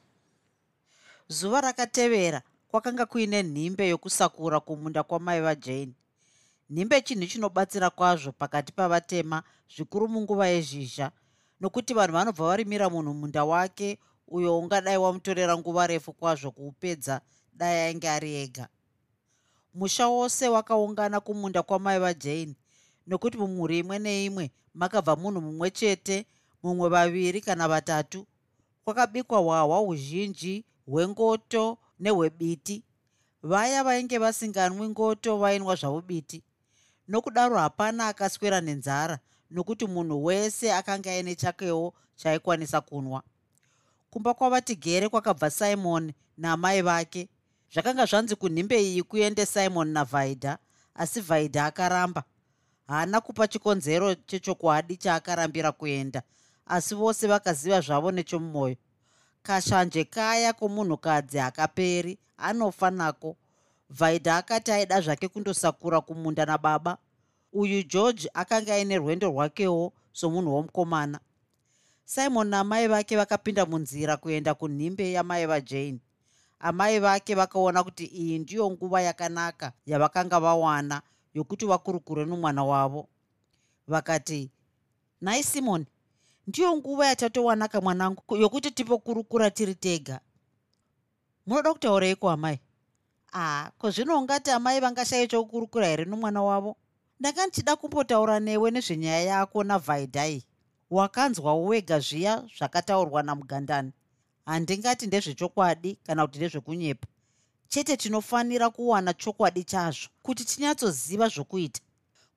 zuva 1.27 1.61
rakatevera 1.61 2.41
kwakanga 2.67 3.05
kuine 3.05 3.43
nhimbe 3.43 3.87
yokusakura 3.87 4.59
kumunda 4.59 5.03
kwamai 5.03 5.41
vajani 5.41 5.95
nhimbe 6.69 7.01
chinhu 7.01 7.27
chinobatsira 7.27 7.89
kwazvo 7.89 8.31
pakati 8.31 8.71
pavatema 8.71 9.43
zvikuru 9.75 10.07
munguva 10.07 10.47
yezhizha 10.47 11.11
nokuti 11.61 11.93
vanhu 11.93 12.13
vanobva 12.13 12.47
varimira 12.47 12.89
munhu 12.89 13.13
munda 13.13 13.43
wake 13.43 13.99
uyo 14.27 14.59
ungadai 14.59 14.97
wamutorera 14.97 15.57
nguva 15.57 15.87
refu 15.87 16.13
kwazvo 16.13 16.51
kuupedza 16.51 17.21
dai 17.61 17.77
ainge 17.85 18.09
ari 18.09 18.35
ega. 18.35 18.67
Musha 19.73 20.07
wose 20.07 20.47
wakaungana 20.49 21.19
kumunda 21.19 21.63
kwamai 21.63 21.99
vajani 21.99 22.55
nokuti 23.07 23.37
mumhuri 23.37 23.79
imwe 23.79 23.99
neimwe 23.99 24.51
makabva 24.73 25.15
munhu 25.15 25.41
mumwe 25.41 25.71
chete 25.71 26.25
mumwe 26.63 26.89
vaviri 26.89 27.41
kana 27.41 27.67
vatatu 27.67 28.25
kwakabikwa 28.83 29.39
hwahwa 29.39 29.77
huzhinji 29.77 30.65
hwengoto 30.85 31.77
nehwebiti. 31.99 32.83
Vaya 33.43 33.83
vainge 33.83 34.17
vasinganwi 34.17 34.89
ngoto 34.89 35.37
vainwa 35.37 35.75
zvavo 35.75 36.01
biti 36.01 36.43
nokudaro 37.07 37.57
hapana 37.57 38.07
akaswera 38.07 38.61
nenzara 38.61 39.19
nokuti 39.51 39.85
munhu 39.87 40.25
wese 40.25 40.73
akanga 40.73 41.11
aine 41.11 41.35
chakewo 41.35 41.93
chaikwanisa 42.15 42.81
kunwa. 42.81 43.23
Kumba 44.09 44.33
kwavatigere 44.33 45.09
kwakabva 45.09 45.49
simoni 45.49 46.13
naamai 46.37 46.81
vake 46.81 47.29
zvakanga 47.73 48.05
zvanzi 48.05 48.35
kunhimbe 48.35 48.83
iyi 48.83 49.03
kuende 49.03 49.45
simoni 49.45 49.91
navhaidha 49.93 50.57
asi 50.95 51.21
vhaidha 51.21 51.65
akaramba. 51.65 52.23
Haana 52.87 53.21
kupa 53.21 53.47
chikonzero 53.47 54.15
chechokwadi 54.15 54.97
chaakarambira 54.97 55.71
kuenda 55.71 56.23
asi 56.65 56.95
vose 56.95 57.27
vakaziva 57.27 57.81
zvavo 57.81 58.11
nechomumwoyo 58.11 58.75
kashanje 59.43 60.03
kaya 60.03 60.53
kwomunhukadzi 60.53 61.37
hakaperi 61.37 62.17
anofa 62.37 62.91
nako 62.91 63.37
vhaidha 63.89 64.37
akati 64.37 64.71
aida 64.71 65.01
zvake 65.01 65.27
kundosakura 65.27 66.01
kumunda 66.01 66.45
nababa 66.45 66.97
uyu 67.53 67.83
george 67.83 68.29
akanga 68.33 68.73
aine 68.75 68.97
rwendo 68.97 69.27
rwakewo 69.27 69.93
somunhu 70.13 70.55
womukomana. 70.55 71.19
Simon 72.05 72.47
naamai 72.47 72.87
vake 72.87 73.15
vakapinda 73.17 73.65
munzira 73.65 74.17
kuenda 74.17 74.53
kunhimbe 74.53 75.11
yamai 75.11 75.45
vajani 75.45 75.99
amai 76.61 76.99
vake 76.99 77.35
vakaona 77.35 77.83
kuti 77.83 78.05
iyi 78.05 78.39
ndiyo 78.39 78.71
nguva 78.71 79.01
yakanaka 79.01 79.73
yavakanga 79.85 80.39
vawana 80.39 81.01
yokuti 81.33 81.65
vakurukure 81.65 82.25
nomwana 82.25 82.63
wavo. 82.63 83.07
Vakati 83.87 84.51
nhai 85.21 85.43
simoni 85.43 85.85
ndiyo 86.47 86.75
nguva 86.77 87.07
yatatowanaka 87.07 87.81
mwanangu 87.81 88.37
yokuti 88.37 88.71
tipokurukura 88.71 89.51
tiri 89.51 89.75
tega. 89.75 90.19
Munoda 91.45 91.73
kutaureiko 91.73 92.29
amai? 92.29 92.59
Aa 93.33 93.71
ko 93.77 93.89
zvino 93.89 94.19
ungati 94.19 94.51
amai 94.51 94.79
vangashayi 94.79 95.27
chokukurukura 95.27 95.87
here 95.87 96.05
nomwana 96.05 96.41
wavo? 96.41 96.77
Ndanga 97.19 97.45
ndichida 97.45 97.75
kumbotaura 97.75 98.39
newe 98.39 98.71
nezvenyaya 98.71 99.21
yako 99.21 99.63
navhaidhai. 99.63 100.43
Wakanzwa 100.91 101.55
wega 101.55 101.99
zviya 101.99 102.43
zvakataurwa 102.57 103.23
namugandani 103.23 103.91
handingati 104.45 105.07
ndezvechokwadi 105.07 105.95
kana 106.03 106.27
kuti 106.27 106.37
ndezvekunyepa. 106.39 107.07
Chete 107.67 107.97
tinofanira 107.97 108.69
kuwana 108.69 109.13
chokwadi 109.13 109.63
chazvo 109.63 110.09
kuti 110.21 110.45
tinyatsoziva 110.45 111.27
zvokuita. 111.27 111.81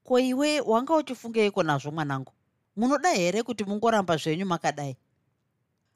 Ko 0.05 0.19
iwe 0.19 0.61
wanga 0.61 0.97
uchifungeiko 0.97 1.63
nazvo 1.63 1.91
mwanangu? 1.91 2.33
Munoda 2.77 3.11
here 3.13 3.43
kuti 3.43 3.65
mungoramba 3.65 4.17
zvenyu 4.17 4.47
makadai? 4.47 4.97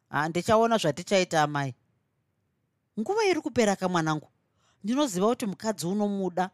Handichaona 0.08 0.76
zvatichaita 0.78 1.42
amai. 1.42 1.74
Nguva 3.00 3.24
iri 3.24 3.40
kupera 3.40 3.76
kamwanangu 3.76 4.28
ndinoziva 4.84 5.28
kuti 5.28 5.46
mukadzi 5.46 5.86
unomuda 5.86 6.50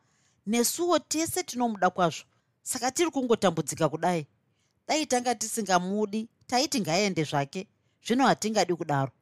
nesuwo 0.47 0.99
tese 0.99 1.43
tinomuda 1.43 1.90
kwazvo. 1.90 2.25
Saka 2.62 2.90
tiri 2.90 3.11
kungotambudzika 3.11 3.88
kudai. 3.88 4.27
Dai 4.88 5.07
tanga 5.07 5.35
tisingamudi 5.35 6.29
taiti 6.47 6.81
ngaende 6.81 7.25
zvake. 7.25 7.69
Zvino 8.07 8.27
hatingadi 8.27 8.75
kudaro 8.75 9.12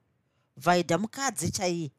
vhaidha 0.64 0.98
mukadzi 0.98 1.50
chaiye? 1.50 1.90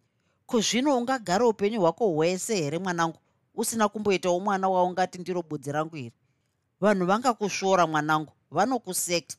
Ko 0.45 0.61
zvino 0.61 0.97
ungagara 0.97 1.47
upenyu 1.47 1.81
hwako 1.81 2.07
hwese 2.07 2.55
here 2.55 2.79
mwanangu? 2.79 3.19
Usina 3.55 3.89
kumboitawo 3.89 4.39
mwana 4.39 4.69
waungati 4.69 5.17
ndiro 5.17 5.41
budzi 5.41 5.71
rangu 5.71 5.97
iri. 5.97 6.11
Vanhu 6.81 7.05
vangakusvora 7.05 7.87
mwanangu 7.87 8.31
vanokuseka 8.51 9.35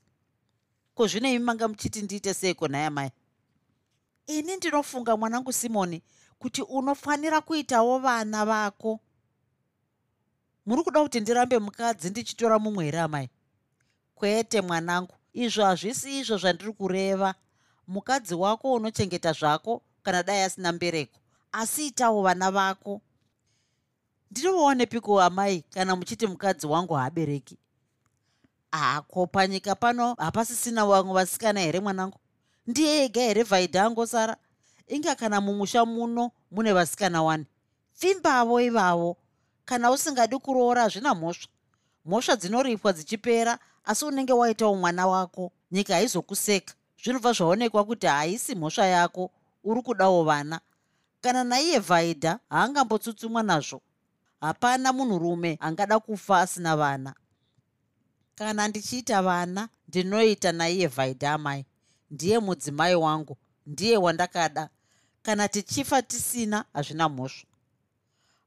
ko 0.95 1.07
zvino 1.07 1.29
imi 1.29 1.45
manga 1.45 1.69
muchiti 1.69 2.03
ndiite 2.03 2.35
seiko 2.35 2.69
nhaya 2.69 2.91
mai? 2.91 3.11
Ini 4.27 4.57
ndinofunga 4.57 5.17
mwanangu 5.17 5.53
simoni 5.53 6.03
kuti 6.39 6.63
unofanira 6.63 7.41
kuitawo 7.41 7.99
vana 7.99 8.45
vako. 8.45 9.01
Muri 10.67 10.83
kuda 10.83 11.03
kuti 11.03 11.21
ndirambe 11.21 11.59
mukadzi 11.59 12.11
ndichitora 12.11 12.59
mumwe 12.59 12.85
here 12.85 13.01
amai? 13.01 13.29
Kwete 14.15 14.61
mwanangu 14.61 15.15
izvo 15.33 15.65
hazvisi 15.65 16.19
izvo 16.19 16.37
zvandiri 16.37 16.73
kureva 16.73 17.35
mukadzi 17.88 18.35
wako 18.35 18.73
unochengeta 18.73 19.33
zvako 19.33 19.83
kana 20.03 20.23
dai 20.23 20.42
asina 20.42 20.73
mbereko. 20.73 21.18
Asi 21.53 21.87
itawo 21.87 22.23
vana 22.23 22.51
vako. 22.51 23.01
Ndinovaonepiko 24.31 25.20
amai 25.23 25.62
kana 25.62 25.97
muchiti 25.97 26.27
mukadzi 26.27 26.66
wangu 26.66 26.94
haabereki? 26.94 27.59
Ako 28.70 29.27
panyika 29.27 29.75
pano 29.75 30.14
hapasisina 30.14 30.87
vamwe 30.87 31.14
vasikana 31.14 31.61
here 31.61 31.81
mwanangu? 31.81 32.18
Ndiye 32.66 33.05
ega 33.05 33.20
here 33.20 33.42
vhaidha 33.42 33.85
angosara 33.85 34.37
inga 34.88 35.14
kana 35.14 35.40
mumusha 35.40 35.85
muno 35.85 36.31
mune 36.51 36.73
vasikana 36.73 37.23
wani? 37.23 37.47
Pfimbavo 37.94 38.61
ivavo. 38.61 39.16
Kana 39.64 39.90
usingadi 39.90 40.38
kuroora 40.38 40.83
hazvina 40.83 41.14
mhosva. 41.14 41.49
Mhosva 42.05 42.37
dzinoripwa 42.37 42.92
dzichipera 42.92 43.59
asi 43.85 44.05
unenge 44.05 44.33
waitawo 44.33 44.75
mwana 44.77 45.07
wako 45.07 45.53
nyika 45.73 45.94
haizokuseka 45.94 46.75
zvinobva 47.05 47.33
zvaonekwa 47.33 47.85
kuti 47.85 48.07
haisi 48.07 48.55
mhosva 48.55 48.87
yako 48.87 49.31
uri 49.64 49.83
kudawo 49.83 50.25
vana. 50.25 50.61
Kana 51.21 51.45
naiye 51.45 51.79
vhaidha 51.79 52.38
haangambotsutsumwa 52.51 53.43
nazvo. 53.43 53.81
Hapana 54.40 54.93
munhurume 54.93 55.57
angada 55.61 56.01
kufa 56.01 56.40
asina 56.40 56.77
vana. 56.77 57.14
Kana 58.35 58.69
ndichiita 58.69 59.23
vana 59.23 59.69
ndinoita 59.88 60.53
naiye 60.53 60.87
vhaidha 60.87 61.33
amai. 61.33 61.64
Ndiye 62.11 62.38
mudzimai 62.38 62.95
wangu 62.95 63.37
ndiye 63.67 63.97
wandakada. 63.97 64.69
Kana 65.23 65.49
tichifa 65.49 66.03
tisina 66.03 66.64
hazvina 66.73 67.09
mhosva. 67.09 67.47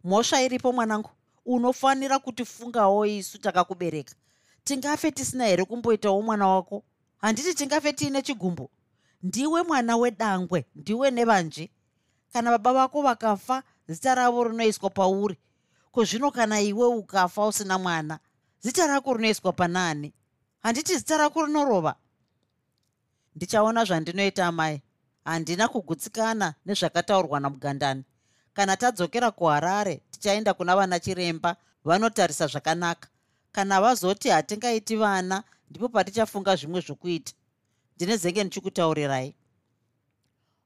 Mhosva 0.04 0.42
iripo 0.42 0.74
mwanangu 0.74 1.10
unofanira 1.46 2.20
kutifungawo 2.20 3.06
isu 3.06 3.38
takakubereka. 3.38 4.16
Tingafe 4.64 5.12
tisina 5.12 5.46
here 5.46 5.66
kumboitawo 5.66 6.22
mwana 6.22 6.48
wako 6.48 6.84
handiti 7.28 7.54
tingafe 7.54 7.94
tiine 7.94 8.22
chigumbo 8.22 8.70
ndiwe 9.24 9.64
mwana 9.64 9.98
wedangwe 9.98 10.66
ndiwe 10.76 11.12
nevanji. 11.12 11.72
Kana 12.34 12.52
baba 12.52 12.74
vako 12.74 13.02
vakafa 13.02 13.64
zita 13.88 14.16
ravo 14.16 14.44
rinoiswa 14.44 14.90
pauri. 14.90 15.38
Kozvino 15.92 16.32
kana 16.32 16.62
iwe 16.62 16.88
ukafa 16.88 17.48
usina 17.48 17.78
mwana 17.78 18.20
zita 18.60 18.88
rako 18.88 19.14
rinoiswa 19.14 19.54
panaani 19.54 20.14
handiti 20.60 20.98
zita 20.98 21.18
rako 21.18 21.46
rinorova? 21.46 21.96
Ndichaona 23.36 23.86
zvandinoita 23.86 24.46
amai. 24.48 24.82
Handina 25.26 25.68
kugutsikana 25.68 26.54
nezvakataurwa 26.66 27.40
namugandani. 27.40 28.04
Kana 28.54 28.78
tadzokera 28.78 29.32
kuharare 29.32 30.02
tichaenda 30.12 30.54
kuna 30.54 30.76
vana 30.76 31.00
chiremba 31.00 31.56
vanotarisa 31.86 32.48
zvakanaka. 32.48 33.10
Kana 33.52 33.82
vazoti 33.82 34.30
hatingaiti 34.30 34.96
vana 34.96 35.44
ndipo 35.70 35.90
patichafunga 35.90 36.56
zvimwe 36.56 36.82
zvokuita. 36.82 37.34
Ndine 37.96 38.18
zenge 38.18 38.44
ndichikutaurirai. 38.44 39.36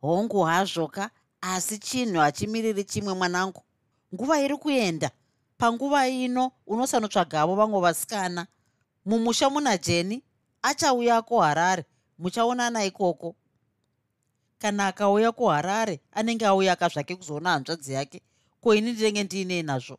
Hongu 0.01 0.41
hazvoka 0.41 1.09
asi 1.41 1.77
chinhu 1.79 2.19
hachimiriri 2.19 2.83
chimwe 2.83 3.13
mwanangu. 3.13 3.61
Nguva 4.13 4.41
iri 4.41 4.57
kuenda. 4.57 5.11
Panguva 5.57 6.07
ino 6.07 6.51
unosanotsvagavo 6.67 7.55
vamwe 7.55 7.81
vasikana. 7.81 8.47
Mumusha 9.05 9.49
muna 9.49 9.77
jeni 9.77 10.23
achauya 10.61 11.21
kuharare. 11.21 11.85
Muchaonana 12.17 12.85
ikoko. 12.85 13.35
Kana 14.59 14.87
akauya 14.87 15.31
kuharare 15.31 16.01
anenge 16.11 16.45
auyaka 16.45 16.87
zvake 16.89 17.15
kuzoona 17.15 17.49
hanzvadzi 17.49 17.93
yake. 17.93 18.21
Ko 18.61 18.75
ini 18.75 18.91
ndinenge 18.93 19.23
ndiinei 19.23 19.63
nazvo? 19.63 19.97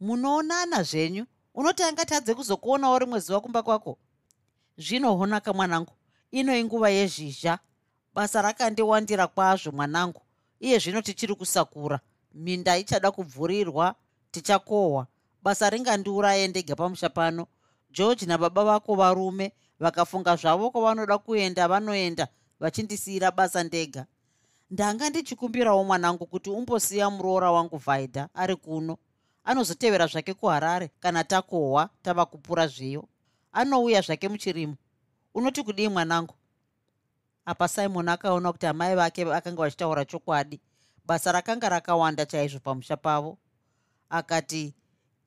Munoonana 0.00 0.82
zvenyu 0.82 1.26
unoti 1.60 1.82
angatadze 1.82 2.34
kuzokuonawo 2.34 2.98
rimwe 2.98 3.20
zuva 3.20 3.40
kumba 3.40 3.62
kwako? 3.62 3.98
Zvinohonaka 4.78 5.52
mwanangu. 5.52 5.92
Ino 6.30 6.56
inguva 6.56 6.90
yezhizha. 6.90 7.58
Basa 8.14 8.42
rakandiwandira 8.42 9.26
kwazvo 9.26 9.72
mwanangu. 9.72 10.22
Iye 10.60 10.78
zvino 10.78 11.02
tichiri 11.02 11.34
kusakura. 11.34 12.00
Minda 12.34 12.78
ichada 12.78 13.10
kubvurirwa 13.10 13.94
tichakohwa. 14.30 15.06
Basa 15.42 15.70
ringandiuraye 15.70 16.48
ndege 16.48 16.74
pamusha 16.74 17.08
pano. 17.08 17.46
George 17.90 18.26
nababa 18.26 18.64
vako 18.64 18.94
varume 18.94 19.52
vakafunga 19.80 20.36
zvavo 20.36 20.70
kwavanoda 20.70 21.18
kuenda 21.18 21.68
vanoenda 21.68 22.28
vachindisiyira 22.60 23.30
basa 23.30 23.64
ndega. 23.64 24.06
Ndanga 24.70 25.10
ndichikumbirawo 25.10 25.84
mwanangu 25.84 26.26
kuti 26.26 26.50
umbosiya 26.50 27.10
muroora 27.10 27.50
wangu 27.52 27.76
vhaidha 27.76 28.28
ari 28.34 28.56
kuno 28.56 28.98
anozotevera 29.50 30.06
zvake 30.06 30.34
kuharare. 30.34 30.90
Kana 31.00 31.24
takohwa 31.24 31.90
tava 32.02 32.26
kupura 32.26 32.66
zviyo. 32.66 33.08
Anouya 33.52 34.00
zvake 34.00 34.28
muchirimo. 34.28 34.76
Unoti 35.34 35.62
kudii 35.62 35.88
mwanangu? 35.88 36.34
Apa 37.44 37.68
simon 37.68 38.08
akaona 38.08 38.52
kuti 38.52 38.66
amai 38.66 38.94
vake 38.94 39.24
vakanga 39.24 39.62
vachitaura 39.62 40.04
chokwadi. 40.04 40.60
Basa 41.06 41.32
rakanga 41.32 41.68
rakawanda 41.68 42.26
chaizvo 42.26 42.58
pamusha 42.58 42.96
pavo. 42.96 43.38
Akati 44.10 44.74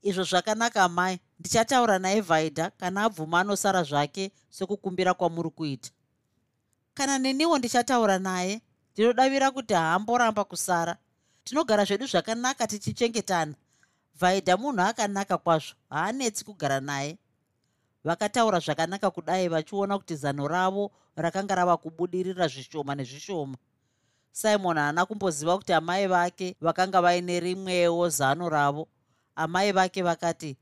izvo 0.01 0.23
zvakanaka 0.23 0.89
mai 0.89 1.19
ndichataura 1.39 1.99
naye 1.99 2.21
vhaidha 2.21 2.69
kana 2.69 3.03
abvuma 3.03 3.39
anosara 3.39 3.83
zvake 3.83 4.31
sekukumbira 4.49 5.13
kwamuri 5.13 5.49
kuita. 5.49 5.89
Kana 6.93 7.19
neniwo 7.19 7.57
ndichataura 7.57 8.19
naye 8.19 8.62
ndinodavira 8.93 9.51
kuti 9.51 9.73
haamboramba 9.73 10.43
kusara. 10.43 10.97
Tinogara 11.43 11.86
zvedu 11.86 12.05
zvakanaka 12.05 12.67
tichichengetana 12.67 13.55
vhaidha 14.19 14.58
munhu 14.58 14.82
akanaka 14.82 15.38
kwazvo 15.38 15.76
haanetsi 15.89 16.45
kugara 16.45 16.80
naye. 16.80 17.17
Vakataura 18.04 18.60
zvakanaka 18.60 19.12
kudai 19.12 19.47
vachiona 19.47 19.97
kuti 19.97 20.15
zano 20.15 20.47
ravo 20.47 20.91
rakanga 21.15 21.56
rava 21.56 21.78
kubudirira 21.78 22.47
zvishoma 22.47 22.95
nezvishoma. 22.95 23.58
Simon 24.32 24.78
haana 24.78 25.06
kumboziva 25.06 25.58
kuti 25.58 25.73
amai 25.73 26.08
vake 26.08 26.56
vakanga 26.62 27.02
vaine 27.02 27.39
rimwewo 27.39 28.10
zano 28.10 28.49
ravo. 28.49 28.88
Amai 29.36 29.71
vake 29.71 30.04
vakati 30.04 30.58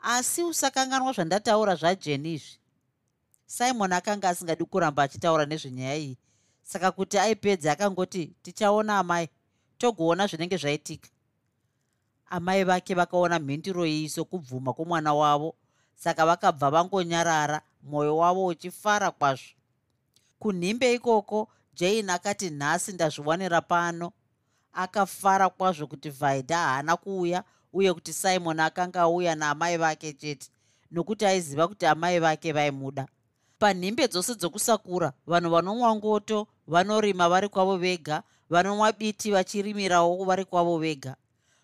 asi 0.00 0.42
usakanganwa 0.42 1.12
zvandataura 1.12 1.74
zvajeni 1.74 2.34
izvi. 2.34 2.58
Simon 3.46 3.92
akanga 3.92 4.28
asingadi 4.28 4.64
kuramba 4.64 5.02
achitaura 5.02 5.46
nezvenyaya 5.46 5.96
iyi. 5.96 6.18
Saka 6.62 6.90
kuti 6.90 7.18
aipedza 7.18 7.72
akangoti 7.72 8.34
tichaona 8.42 8.98
amai 8.98 9.28
togoona 9.78 10.26
zvinenge 10.26 10.56
zvaitika 10.56 11.08
amai 12.30 12.64
vake 12.64 12.94
vakaona 12.94 13.38
mhinduro 13.38 13.86
iyi 13.86 14.08
sokubvuma 14.08 14.72
kwomwana 14.72 15.14
wavo 15.14 15.54
saka 15.94 16.26
vakabva 16.26 16.70
vangonyarara 16.70 17.62
mwoyo 17.82 18.16
wavo 18.16 18.46
uchifara 18.46 19.10
kwazvo. 19.10 19.54
Kunhimbe 20.38 20.94
ikoko 20.94 21.48
jane 21.74 22.12
akati 22.12 22.50
nhasi 22.50 22.92
ndazviwanira 22.92 23.60
pano. 23.60 24.12
Akafara 24.72 25.48
kwazvo 25.48 25.86
kuti 25.86 26.10
vhaidha 26.10 26.56
haana 26.58 26.96
kuuya 26.96 27.44
uye 27.72 27.94
kuti 27.94 28.12
simon 28.12 28.60
akanga 28.60 29.00
auya 29.00 29.34
naamai 29.34 29.76
vake 29.76 30.12
chete 30.12 30.48
nokuti 30.90 31.26
aiziva 31.26 31.68
kuti 31.68 31.86
amai 31.86 32.18
vake 32.18 32.52
vaimuda. 32.52 33.06
Panhimbe 33.58 34.08
dzose 34.08 34.34
dzokusakura 34.34 35.12
vanhu 35.26 35.50
vanomwa 35.50 35.96
ngoto 35.96 36.46
vanorima 36.66 37.28
vari 37.28 37.48
kwavo 37.48 37.76
vega 37.76 38.22
vanomwa 38.50 38.92
biti 38.92 39.30
vachirimirawo 39.30 40.24
vari 40.24 40.44
kwavo 40.44 40.78
vega 40.78 41.16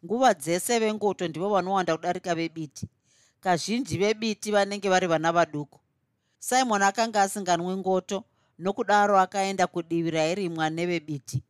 nguva 0.07 0.35
dzese 0.35 0.79
vengoto 0.79 1.29
ndivo 1.29 1.49
vanowanda 1.49 1.97
kudarika 1.97 2.35
vebiti. 2.35 2.89
Kazhinji 3.41 3.99
vebiti 3.99 4.53
vanenge 4.53 4.89
vari 4.89 5.07
vana 5.07 5.33
vaduku. 5.33 5.81
Simon 6.39 6.83
akanga 6.83 7.23
asinganwi 7.23 7.77
ngoto 7.77 8.25
nokudaro 8.59 9.19
akaenda 9.19 9.67
kudivi 9.67 10.11
rairimwa 10.11 10.71
nevebiti. 10.71 11.43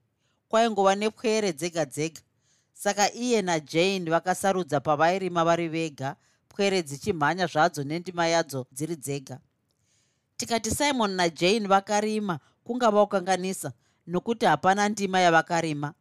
Kwaingova 0.49 0.95
nepwere 0.95 1.53
dzega 1.53 1.85
dzega. 1.85 2.21
Saka 2.73 3.13
iye 3.13 3.43
najane 3.43 4.11
vakasarudza 4.11 4.81
pavairima 4.81 5.45
vari 5.45 5.69
vega 5.69 6.17
pwere 6.49 6.83
dzichimhanya 6.83 7.47
zvadzo 7.47 7.85
nendima 7.85 8.27
yadzo 8.27 8.67
dziri 8.73 8.97
dzega. 8.97 9.41
Tikati 10.37 10.71
simon 10.71 11.11
najane 11.11 11.69
vakarima 11.69 12.39
kungava 12.65 13.07
kukanganisa 13.07 13.73
nokuti 14.07 14.47
hapana 14.47 14.89
ndima 14.89 15.21
yavakarima. 15.21 15.95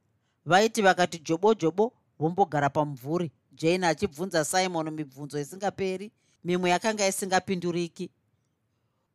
Vaiti 0.45 0.81
vakati 0.81 1.19
jobo 1.19 1.53
jobo 1.53 1.93
vombogara 2.19 2.69
pamumvuri 2.69 3.31
jane 3.51 3.87
achibvunza 3.87 4.45
simon 4.45 4.91
mibvunzo 4.91 5.39
isingaperi 5.39 6.11
mimwe 6.43 6.69
yakanga 6.69 7.07
isingapinduriki. 7.07 8.11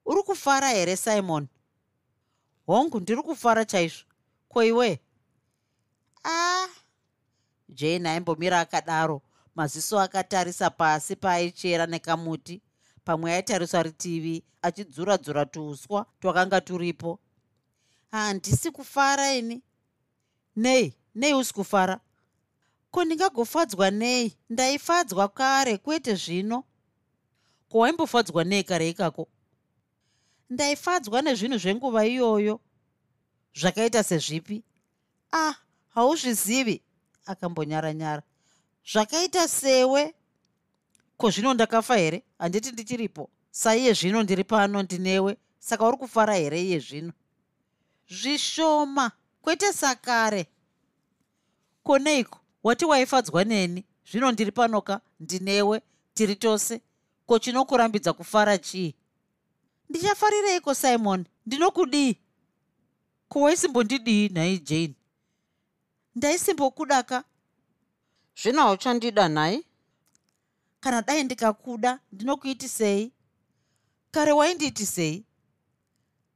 Uri 0.07 0.23
kufara 0.23 0.69
here 0.69 0.97
simon? 0.97 1.49
Hongu 2.67 3.01
ndiri 3.01 3.23
kufara 3.23 3.65
chaizvo. 3.65 4.05
Ko 4.49 4.63
iwe? 4.63 5.01
A 6.25 6.31
ah, 6.31 6.69
jane 7.69 8.09
aimbomira 8.09 8.61
akadaro. 8.61 9.23
Maziso 9.55 10.01
akatarisa 10.01 10.71
pasi 10.71 11.17
paaichera 11.17 11.87
nekamuti. 11.87 12.63
Pamwe 13.05 13.33
aitariswa 13.33 13.83
ritivi 13.83 14.45
achidzura-dzura 14.63 15.47
tuuswa 15.47 16.07
twakanga 16.21 16.61
turipo. 16.61 17.19
Handisi 18.11 18.71
kufara 18.71 19.35
ini? 19.35 19.63
Nei 20.57 20.95
nei 21.15 21.35
usi 21.35 21.55
kufara 21.55 22.01
ko 22.91 23.05
ndingagofadzwa 23.05 23.91
nei? 23.91 24.37
Ndaifadzwa 24.51 25.29
kare 25.29 25.79
kwete 25.79 26.15
zvino. 26.15 26.65
Ko 27.69 27.79
waimbofadzwa 27.79 28.45
nei 28.45 28.65
kare 28.65 28.89
ikako? 28.89 29.29
Ndaifadzwa 30.51 31.23
nezvinhu 31.23 31.59
zvenguva 31.59 32.07
iyoyo. 32.07 32.61
Zvakaita 33.55 34.03
sezvipi? 34.03 34.63
Ah 35.33 35.55
hauzvizivi 35.95 36.83
akambonyara-nyara. 37.27 38.23
Zvakaita 38.93 39.49
sewe. 39.49 40.15
Ko 41.17 41.31
zvino 41.31 41.55
ndakafa 41.55 41.97
here? 41.97 42.23
Handiti 42.39 42.73
ndichiripo. 42.73 43.31
Saiye 43.51 43.93
zvino 43.93 44.23
ndiri 44.23 44.45
pano 44.45 44.83
ndinewe. 44.83 45.37
Saka 45.59 45.89
uri 45.89 45.97
kufara 45.97 46.35
here 46.35 46.63
iye 46.63 46.79
zvino? 46.79 47.13
Zvishoma 48.09 49.13
kwete 49.43 49.73
sakare. 49.73 50.47
Koneiko 51.83 52.40
wati 52.63 52.85
waifadzwa 52.85 53.45
neni? 53.45 53.85
Zvino 54.11 54.33
ndiri 54.33 54.53
panoka 54.53 55.01
ndinewe? 55.21 55.83
Tiri 56.15 56.37
tose? 56.37 56.81
Ko 57.27 57.39
chinokurambidza 57.39 58.13
kufara 58.13 58.59
chii? 58.59 58.95
Ndichafarireiko 59.89 60.75
simon? 60.75 61.25
Ndinokudii 61.47 62.17
ko 63.29 63.41
waisimbondidii 63.41 64.29
nhai 64.29 64.59
jane? 64.59 64.95
Ndaisimbokudaka 66.15 67.25
zvino 68.43 68.63
hauchandida 68.63 69.29
nhai? 69.29 69.65
Kana 70.81 71.03
dai 71.03 71.25
ndikakuda 71.25 71.99
ndinokuitisei 72.13 73.13
kare 74.11 74.33
waindiitisei 74.33 75.25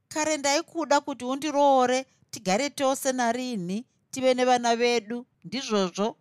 kare 0.08 0.36
ndaikuda 0.36 1.00
kuti 1.00 1.24
undiroore 1.24 2.06
tigare 2.30 2.70
tose 2.70 3.12
narini 3.12 3.84
tive 4.10 4.34
nevana 4.34 4.76
vedu 4.76 5.26
ndizvozvo. 5.44 6.16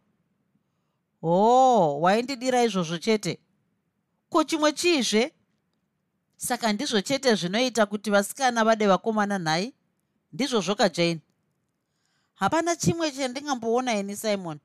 Hoo 1.22 2.02
waindidira 2.02 2.64
izvozvo 2.64 2.98
chete? 2.98 3.40
Ko 4.30 4.44
chimwe 4.44 4.72
chiizve 4.74 5.32
saka 6.38 6.74
ndizvo 6.74 7.02
chete 7.02 7.36
zvinoita 7.36 7.86
kuti 7.86 8.10
vasikana 8.12 8.64
vade 8.64 8.88
vakomana 8.88 9.38
nhai? 9.40 9.74
Ndizvozvo 10.34 10.76
kajane 10.76 11.22
hapana 12.34 12.76
chimwe 12.76 13.12
chandingamboona 13.12 13.96
ini 13.96 14.16
simon. 14.16 14.60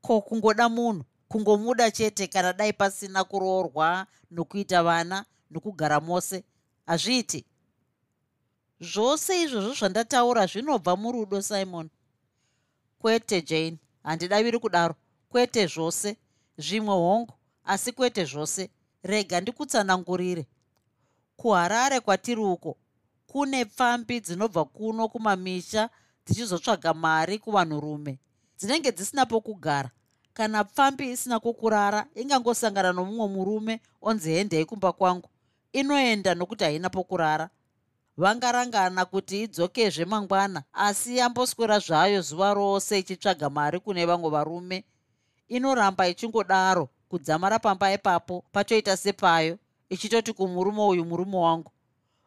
Ko 0.00 0.20
kungoda 0.20 0.68
munhu 0.68 1.04
kungomuda 1.28 1.90
chete 1.90 2.26
kana 2.26 2.52
dai 2.52 2.72
pasina 2.72 3.24
kuroorwa 3.24 4.06
nokuita 4.30 4.82
vana 4.82 5.24
nokugara 5.50 6.00
mose? 6.00 6.44
Hazviiti. 6.86 7.44
Zvose 8.80 9.42
izvozvo 9.42 9.74
zvandataura 9.74 10.46
zvinobva 10.46 10.96
murudo 10.96 11.42
simon 11.42 11.90
kwete 13.00 13.42
jane. 13.42 13.78
Handidaviri 14.02 14.58
kudaro. 14.58 14.94
Kwete 15.28 15.66
zvose. 15.66 16.16
Zvimwe 16.58 16.94
hongu 16.94 17.34
asi 17.64 17.92
kwete 17.92 18.24
zvose. 18.24 18.70
Rega 19.02 19.40
ndikutsanangurire. 19.40 20.46
Kuharare 21.36 22.00
kwatiri 22.00 22.40
uko 22.40 22.76
kune 23.26 23.64
pfambi 23.64 24.20
dzinobva 24.20 24.64
kuno 24.64 25.08
kumamisha 25.08 25.90
dzichizotsvaga 26.26 26.94
mari 26.94 27.38
kuvanhurume. 27.38 28.18
Dzinenge 28.58 28.92
dzisina 28.92 29.26
pokugara. 29.26 29.90
Kana 30.32 30.64
pfambi 30.64 31.10
isina 31.10 31.40
kwokurara 31.40 32.06
ingangosangana 32.14 32.92
nomumwe 32.92 33.28
murume 33.28 33.80
onzi 34.02 34.32
hendei 34.32 34.64
kumba 34.64 34.92
kwangu. 34.92 35.28
Inoenda 35.72 36.34
nokuti 36.34 36.64
haina 36.64 36.90
pokurara 36.90 37.50
vangarangana 38.16 39.04
kuti 39.04 39.42
idzokezve 39.42 40.04
mangwana 40.04 40.62
asi 40.72 41.16
yamboswera 41.16 41.78
zvayo 41.78 42.22
zuva 42.22 42.54
rose 42.54 42.98
ichitsvaga 42.98 43.50
mari 43.50 43.80
kune 43.80 44.06
vamwe 44.06 44.30
varume. 44.30 44.84
Inoramba 45.48 46.08
ichingodaro 46.08 46.88
kudzamara 47.08 47.58
pamba 47.58 47.92
ipapo 47.92 48.44
pachoita 48.52 48.96
sepayo 48.96 49.58
ichitoti 49.88 50.32
kumurume 50.32 50.82
uyu 50.82 51.04
murume 51.04 51.36
wangu. 51.36 51.72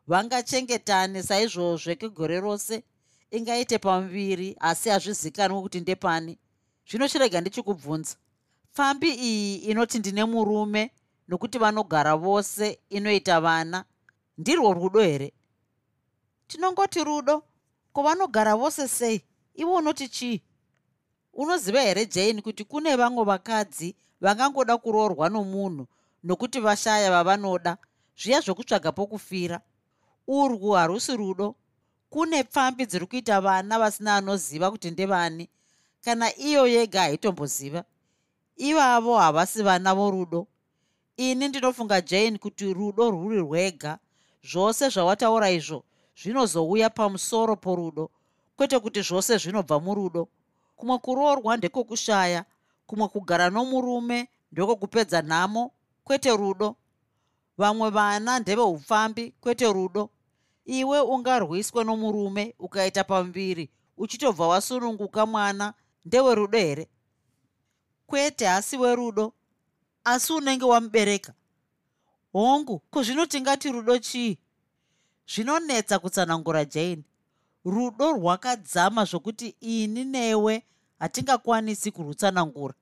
Vangachengetane 0.08 1.24
saizvozve 1.24 1.96
kegore 1.96 2.40
rose 2.40 2.84
ingaite 3.32 3.78
pamuviri 3.78 4.56
asi 4.60 4.90
hazvizikanwi 4.90 5.62
kuti 5.62 5.80
ndepani. 5.80 6.38
Zvino 6.90 7.08
chirega 7.08 7.42
ndichikubvunza. 7.42 8.16
Pfambi 8.74 9.10
iyi 9.10 9.56
inoti 9.56 10.00
ndine 10.00 10.26
murume 10.26 10.92
nokuti 11.28 11.58
vanogara 11.58 12.16
vose 12.16 12.80
inoita 12.90 13.42
vana. 13.42 13.86
Ndirwo 14.38 14.74
rudo 14.74 15.00
here 15.02 15.34
tinongoti 16.48 17.04
rudo 17.04 17.44
kovanogara 17.94 18.56
vose 18.56 18.88
sei? 18.88 19.22
Ivo 19.56 19.76
unoti 19.76 20.08
chii? 20.10 20.42
Unoziva 21.34 21.82
here 21.82 22.06
jane 22.06 22.42
kuti 22.42 22.64
kune 22.64 22.96
vamwe 22.96 23.24
vakadzi 23.24 23.96
vangangoda 24.22 24.78
kuroorwa 24.78 25.30
nomunhu 25.30 25.88
nokuti 26.24 26.60
vashaya 26.60 27.12
vavanoda? 27.12 27.78
Zviya 28.18 28.42
zvokutsvaga 28.42 28.92
pokufira. 28.92 29.62
Urwu 30.28 30.72
harusi 30.72 31.18
rudo. 31.18 31.56
Kune 32.10 32.44
pfambi 32.44 32.86
dziri 32.86 33.06
kuita 33.06 33.42
vana 33.42 33.80
vasina 33.80 34.16
anoziva 34.16 34.72
kuti 34.72 34.92
ndevani. 34.92 35.50
Kana 36.02 36.36
iyo 36.38 36.68
yega 36.68 37.02
haitomboziva. 37.02 37.84
Ivavo 38.58 39.18
havasi 39.18 39.64
vana 39.64 39.94
vorudo. 39.96 40.48
Ini 41.18 41.48
ndinofunga 41.48 42.02
jane 42.02 42.38
kuti 42.38 42.74
rudo 42.74 43.12
rwuri 43.12 43.38
rwega. 43.38 44.00
Zvose 44.44 44.90
zvawataura 44.90 45.52
izvo 45.52 45.84
zvinozouya 46.20 46.90
pamusoro 46.90 47.56
porudo. 47.56 48.10
Kwete 48.56 48.80
kuti 48.80 49.02
zvose 49.02 49.38
zvinobva 49.38 49.80
murudo. 49.80 50.28
Kumwe 50.76 50.98
kuroorwa 50.98 51.58
ndekwokushaya 51.58 52.46
kumwe 52.88 53.08
kugara 53.08 53.50
nomurume 53.50 54.30
ndekwokupedza 54.52 55.22
nhamo 55.22 55.72
kwete 56.04 56.32
rudo. 56.38 56.76
Vamwe 57.58 57.90
vana 57.90 58.40
ndeveupfambi 58.40 59.32
kwete 59.42 59.74
rudo. 59.74 60.10
Iwe 60.66 61.00
ungarwiswe 61.02 61.84
nomurume 61.84 62.56
ukaita 62.60 63.04
pamuviri 63.04 63.70
uchitobva 63.98 64.48
wasununguka 64.48 65.26
mwana 65.26 65.74
ndewerudo 66.06 66.58
here? 66.58 66.90
Kwete 68.08 68.50
asi 68.50 68.78
werudo 68.78 69.34
asi 70.04 70.34
unenge 70.34 70.66
wamubereka. 70.66 71.34
Hongu 72.34 72.80
kuzvinotingati 72.80 73.72
rudo 73.72 73.98
chii 74.00 74.40
zvinonetsa 75.28 76.00
kutsanangura 76.00 76.66
jane. 76.66 77.04
Rudo 77.66 78.12
rwakadzama 78.12 79.06
zvokuti 79.06 79.56
ini 79.62 80.06
newe 80.06 80.64
hatingakwanisi 81.00 81.92
kurutsanangura. 81.92 82.74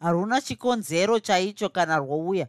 Haruna 0.00 0.40
chikonzero 0.40 1.20
chaicho 1.20 1.68
kana 1.68 1.96
rwouya. 1.98 2.48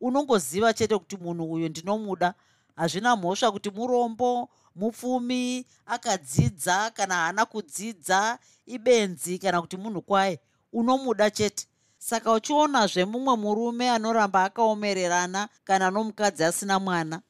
Unongoziva 0.00 0.72
chete 0.74 0.98
kuti 0.98 1.16
munhu 1.16 1.52
uyu 1.52 1.68
ndinomuda. 1.68 2.34
Hazvina 2.76 3.16
mhosva 3.16 3.52
kuti 3.52 3.70
murombo 3.70 4.48
mupfumi 4.76 5.66
akadzidza 5.86 6.90
kana 6.90 7.14
haana 7.14 7.46
kudzidza 7.46 8.38
ibenzi 8.66 9.38
kana 9.38 9.60
kuti 9.60 9.76
munhu 9.76 10.02
kwaye. 10.02 10.40
Unomuda 10.72 11.30
chete. 11.30 11.66
Saka 11.98 12.32
uchionazve 12.32 13.04
mumwe 13.04 13.36
murume 13.36 13.90
anoramba 13.90 14.44
akaomererana 14.44 15.48
kana 15.64 15.90
nomukadzi 15.90 16.44
asina 16.44 16.78
mwana 16.78 17.20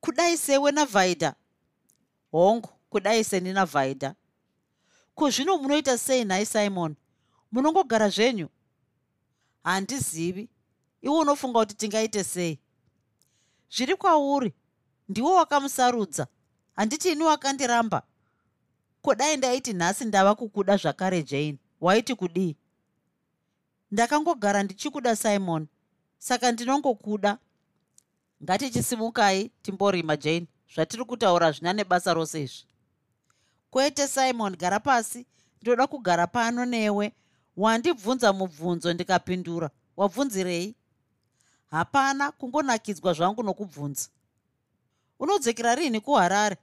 kudai 0.00 0.36
sewe 0.36 0.72
navhaidha 0.72 1.34
hongu 2.32 2.68
kudai 2.90 3.24
seni 3.24 3.52
navhaidha 3.52 4.14
ko 5.18 5.30
zvino 5.30 5.58
munoita 5.58 5.98
sei 5.98 6.24
nhai 6.24 6.46
simon? 6.46 6.96
Munongogara 7.52 8.08
zvenyu? 8.08 8.48
Handizivi. 9.64 10.48
Iwe 11.02 11.18
unofunga 11.18 11.58
kuti 11.58 11.74
tingaite 11.74 12.24
sei? 12.24 12.58
Zviri 13.70 13.96
kwauri 13.96 14.54
ndiwo 15.08 15.34
wakamusarudza. 15.34 16.26
Handiti 16.76 17.12
ini 17.12 17.22
wakandiramba? 17.22 18.02
Kodai 19.02 19.36
ndaiti 19.36 19.72
nhasi 19.72 20.04
ndava 20.04 20.34
kukuda 20.34 20.76
zvakare 20.76 21.22
jane. 21.22 21.58
Waiti 21.80 22.14
kudii? 22.14 22.56
Ndakangogara 23.90 24.62
ndichikuda 24.62 25.16
simon. 25.16 25.66
Saka 26.18 26.52
ndinongokuda 26.52 27.38
ngatichisimukai 28.42 29.50
timborima 29.62 30.16
jane. 30.16 30.46
Zvatiri 30.74 31.04
kutaura 31.04 31.52
zvina 31.52 31.72
nebasa 31.72 32.14
rose 32.14 32.42
izvi. 32.42 32.66
Kwete 33.70 34.08
simon 34.08 34.56
gara 34.56 34.80
pasi. 34.80 35.26
Ndinoda 35.60 35.86
kugara 35.86 36.26
pano 36.26 36.64
newe. 36.64 37.12
Wandibvunza 37.56 38.32
mubvunzo 38.32 38.92
ndikapindura. 38.92 39.70
Wabvunzirei? 39.96 40.74
Hapana 41.70 42.32
kungonakidzwa 42.32 43.12
zvangu 43.12 43.42
nokubvunza. 43.42 44.08
Unodzokera 45.18 45.74
rini 45.74 46.00
kuharare? 46.00 46.56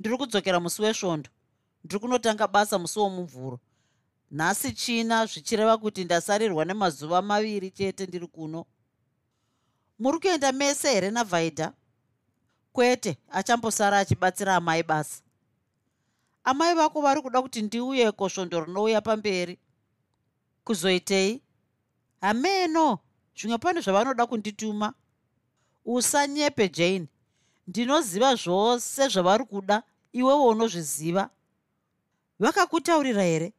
Ndiri 0.00 0.16
kudzokera 0.16 0.60
musi 0.60 0.82
wesvondo. 0.82 1.30
Ndiri 1.84 2.00
kunotanga 2.00 2.48
basa 2.48 2.78
musi 2.78 2.98
womumvuro. 2.98 3.60
Nhasi 4.30 4.72
china 4.72 5.26
zvichireva 5.26 5.78
kuti 5.78 6.04
ndasarirwa 6.04 6.64
nemazuva 6.64 7.22
maviri 7.22 7.70
chete 7.70 8.06
ndiri 8.06 8.26
kuno 8.26 8.66
muri 9.98 10.18
kuenda 10.18 10.52
mese 10.52 10.90
here 10.90 11.10
navhaidha? 11.10 11.72
Kwete 12.72 13.18
achambosara 13.30 13.98
achibatsira 13.98 14.56
amai 14.56 14.82
basa 14.82 15.22
amai 16.44 16.74
vako 16.74 17.00
vari 17.00 17.22
kuda 17.22 17.42
kuti 17.42 17.62
ndiuyeko 17.62 18.28
svondo 18.28 18.64
rinouya 18.64 19.00
pamberi. 19.00 19.58
Kuzoitei? 20.64 21.42
Hameno 22.20 22.98
zvimwe 23.36 23.58
pane 23.58 23.80
zvavanoda 23.80 24.26
kundituma. 24.26 24.94
Usanyepe 25.84 26.68
jane. 26.68 27.08
Ndinoziva 27.66 28.34
zvose 28.34 29.08
zvavari 29.08 29.44
kuda 29.44 29.82
iwewo 30.12 30.48
unozviziva 30.48 31.30
vakakutaurira 32.38 33.22
here? 33.22 33.52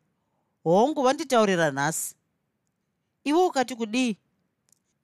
Hongu 0.64 1.04
vanditaurira 1.04 1.72
nhasi. 1.72 2.16
Iwe 3.24 3.46
ukati 3.46 3.76
kudii? 3.76 4.18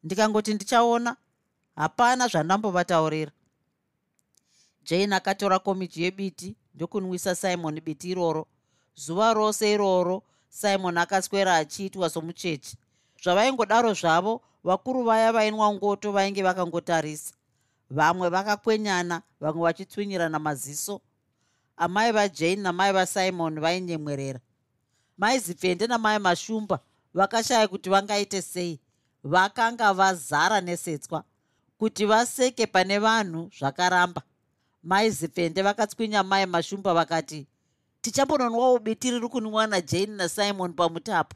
Ndikangoti 0.04 0.54
ndichaona 0.54 1.18
hapana 1.76 2.28
zvandambovataurira. 2.28 3.32
Jane 4.84 5.16
akatora 5.16 5.60
komiji 5.60 6.04
yebiti 6.04 6.56
ndokunwisa 6.76 7.36
simon 7.36 7.82
biti 7.82 8.10
iroro. 8.10 8.48
Zuva 8.96 9.34
rose 9.34 9.72
iroro 9.72 10.24
simon 10.50 10.98
akaswera 10.98 11.56
achiitwa 11.56 12.10
somuchechi. 12.10 12.78
Zvavaingodaro 13.24 13.94
zvavo 13.94 14.42
vakuru 14.64 15.04
vaya 15.04 15.32
vainwa 15.32 15.74
ngoto 15.74 16.12
vainge 16.12 16.44
vakangotarisa. 16.44 17.34
Vamwe 17.90 18.30
vakakwenyana 18.30 19.22
vamwe 19.40 19.64
vachitswinyirana 19.64 20.40
maziso. 20.40 21.02
Amai 21.78 22.12
vajane 22.12 22.56
namai 22.56 22.94
vasimon 22.94 23.60
vainyemwerera. 23.60 24.40
Mai 25.18 25.40
zipfende 25.40 25.88
namai 25.88 26.20
mashumba 26.20 26.80
vakashaya 27.14 27.68
kuti 27.68 27.90
vangaite 27.90 28.42
sei. 28.42 28.80
Vakanga 29.24 29.94
vazara 29.94 30.62
nesetswa 30.62 31.24
kuti 31.78 32.06
vaseke 32.06 32.68
pane 32.68 33.00
vanhu 33.00 33.50
zvakaramba. 33.60 34.22
Mai 34.84 35.10
zipfende 35.10 35.62
vakatswinya 35.62 36.24
mai 36.24 36.46
mashumba 36.46 36.94
vakati 36.94 37.48
tichambononwawo 38.02 38.80
biti 38.80 39.12
riri 39.12 39.28
kunwiwa 39.30 39.68
najane 39.68 40.16
nasimon 40.16 40.74
pamutapo? 40.74 41.36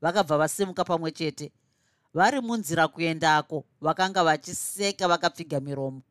Vakabva 0.00 0.38
vasimuka 0.38 0.84
pamwe 0.84 1.10
chete. 1.12 1.52
Vari 2.14 2.40
munzira 2.40 2.88
kuendako 2.88 3.64
vakanga 3.80 4.24
vachiseka 4.24 5.08
vakapfiga 5.08 5.60
miromo. 5.60 6.02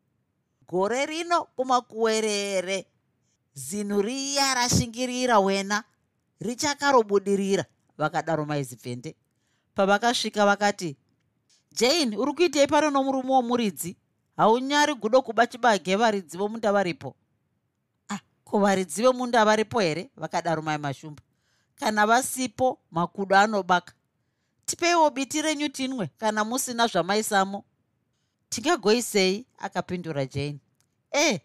Gore 0.68 1.06
rino 1.06 1.44
kumakuwerere. 1.56 2.86
Zinhu 3.54 4.02
riya 4.02 4.54
rashingirira 4.54 5.38
wena. 5.40 5.84
Richakarobudirira 6.40 7.64
vakadaro 7.98 8.44
maizipfende 8.44 9.16
pavakasvika 9.74 10.46
vakati 10.46 10.96
jane 11.72 12.16
uri 12.16 12.32
kuitei 12.32 12.66
pano 12.66 12.90
nomurume 12.90 13.30
womuridzi? 13.30 13.96
Haunyari 14.36 14.94
gudo 14.94 15.22
kuba 15.22 15.46
chibage 15.46 15.96
varidzi 15.96 16.38
vomunda 16.38 16.72
varipo. 16.72 17.14
Ah 18.08 18.18
ko 18.44 18.58
varidzi 18.58 19.02
vemunda 19.02 19.44
varipo 19.44 19.80
here? 19.80 20.10
Vakadaro 20.16 20.62
mai 20.62 20.78
mashumba. 20.78 21.22
Kana 21.76 22.06
vasipo 22.06 22.78
makudo 22.90 23.36
anobaka. 23.36 23.92
Tipeiwo 24.66 25.10
biti 25.10 25.42
renyu 25.42 25.68
tinwe 25.68 26.10
kana 26.18 26.44
musina 26.44 26.86
zvamaisamo. 26.86 27.64
Tingagoisei 28.48 29.46
akapindura 29.58 30.26
jane. 30.26 30.60
E 31.12 31.40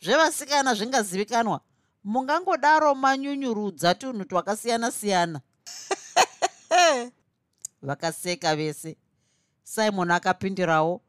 zvevasikana 0.00 0.74
zvingazivikanwa. 0.74 1.60
Mungangodaro 2.04 2.94
manyunyurudza 2.94 3.94
tunhu 3.94 4.24
twakasiyana-siyana. 4.24 5.40
Vakaseka 7.82 8.56
vese 8.56 8.96
simon 9.66 10.10
akapindurawo 10.10 11.00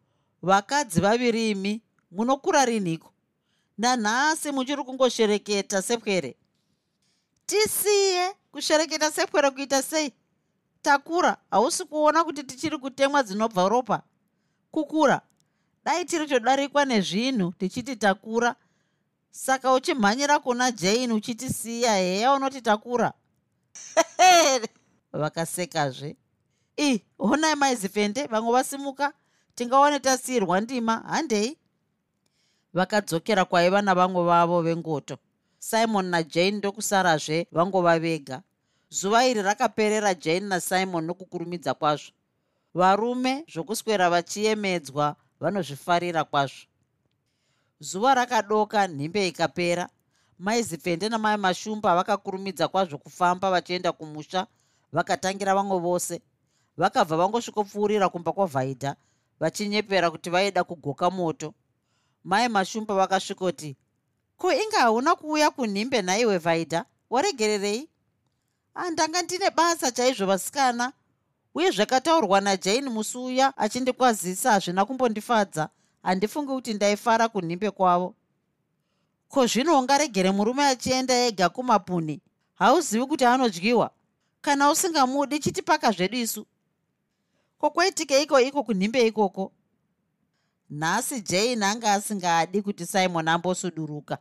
vakadzi 0.41 1.01
vaviri 1.01 1.49
imi 1.51 1.81
munokura 2.11 2.65
rinhiko 2.65 3.13
nanhasi 3.77 4.51
muchiri 4.51 4.83
kungoshereketa 4.83 5.81
sepwere 5.81 6.35
tisiye 7.45 8.35
kushereketa 8.51 9.11
sepwere 9.11 9.51
kuita 9.51 9.81
sei 9.81 10.13
takura 10.81 11.37
hausi 11.51 11.85
kuona 11.85 12.23
kuti 12.23 12.43
tichiri 12.43 12.77
kutemwa 12.77 13.23
dzinobva 13.23 13.69
ropa 13.69 14.01
kukura 14.71 15.21
dai 15.85 16.05
tiri 16.05 16.27
todarikwa 16.27 16.85
nezvinhu 16.85 17.51
tichiti 17.51 17.95
takura 17.95 18.55
saka 19.31 19.73
uchimhanyira 19.73 20.39
kuna 20.39 20.71
jane 20.71 21.13
uchitisiya 21.13 21.95
heya 21.95 22.33
unoti 22.33 22.61
takura 22.61 23.13
vakasekazve 25.13 26.15
i 26.77 27.01
honai 27.17 27.55
maizifende 27.55 28.27
vamwe 28.27 28.51
vasimuka 28.51 29.13
tingaone 29.55 29.99
tasiyirwa 29.99 30.61
ndima 30.61 30.95
handei? 30.97 31.57
Vakadzokera 32.73 33.45
kwaiva 33.45 33.81
navamwe 33.81 34.23
vavo 34.23 34.61
vengoto 34.61 35.17
simon 35.59 36.05
najane 36.05 36.51
ndokusarazve 36.57 37.47
vangova 37.51 37.99
vega 37.99 38.41
zuva 38.89 39.25
iri 39.25 39.41
rakaperera 39.41 40.13
jane 40.13 40.47
nasimon 40.47 41.05
nokukurumidza 41.05 41.73
kwazvo. 41.73 42.11
Varume 42.73 43.45
zvokuswera 43.53 44.09
vachiemedzwa 44.09 45.15
vanozvifarira 45.39 46.23
kwazvo. 46.23 46.67
Zuva 47.79 48.13
rakadoka 48.13 48.87
nhimbe 48.87 49.27
ikapera. 49.27 49.89
Mai 50.39 50.63
zipfende 50.63 51.09
namai 51.09 51.37
mashumba 51.37 51.95
vakakurumidza 51.95 52.67
kwazvo 52.67 52.97
kufamba 52.97 53.51
vachienda 53.51 53.91
kumusha 53.91 54.47
vakatangira 54.91 55.55
vamwe 55.55 55.79
vose 55.79 56.21
vakabva 56.77 57.17
vangosvikopfuurira 57.17 58.09
kumba 58.09 58.31
kwavhaidha 58.31 58.95
vachinyepera 59.39 60.11
kuti 60.11 60.29
vaida 60.29 60.63
kugoka 60.63 61.09
moto. 61.09 61.53
Mai 62.23 62.47
mashumba 62.49 62.95
vakasvikoti 62.95 63.75
ko 64.37 64.53
inge 64.53 64.77
hauna 64.77 65.15
kuuya 65.15 65.49
kunhimbe 65.51 66.01
nhaiwe 66.01 66.37
vhaidha 66.37 66.85
waregererei? 67.09 67.89
Handanga 68.73 69.21
ndine 69.21 69.49
basa 69.49 69.91
chaizvo 69.91 70.25
vasikana. 70.25 70.93
Uye 71.55 71.71
zvakataurwa 71.71 72.41
najane 72.41 72.89
musi 72.89 73.17
uya 73.17 73.57
achindikwazisa 73.57 74.51
hazvina 74.51 74.85
kumbondifadza. 74.85 75.69
Handifungi 76.03 76.51
kuti 76.51 76.73
ndaifara 76.73 77.27
kunhimbe 77.27 77.71
kwavo. 77.71 78.15
Ko 79.29 79.47
zvino 79.47 79.79
ungaregere 79.79 80.31
murume 80.31 80.65
achienda 80.65 81.13
ega 81.13 81.49
kumapuni 81.49 82.21
hauzivi 82.55 83.05
kuti 83.05 83.25
anodyiwa? 83.25 83.91
Kana 84.41 84.69
usingamudi 84.71 85.39
chitipaka 85.39 85.91
zvedu 85.91 86.17
isu 86.17 86.45
ko 87.57 87.69
kwaitika 87.69 88.17
iko 88.17 88.39
iko 88.39 88.63
kunhimbe 88.63 89.07
ikoko? 89.07 89.51
Nhasi 90.69 91.21
jane 91.21 91.65
anga 91.65 91.93
asingadi 91.93 92.61
kuti 92.61 92.85
simon 92.85 93.27
ambosuduruka. 93.27 94.17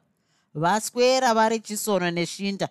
Vaswera 0.54 1.34
vari 1.34 1.60
chisono 1.60 2.10
neshinda. 2.10 2.68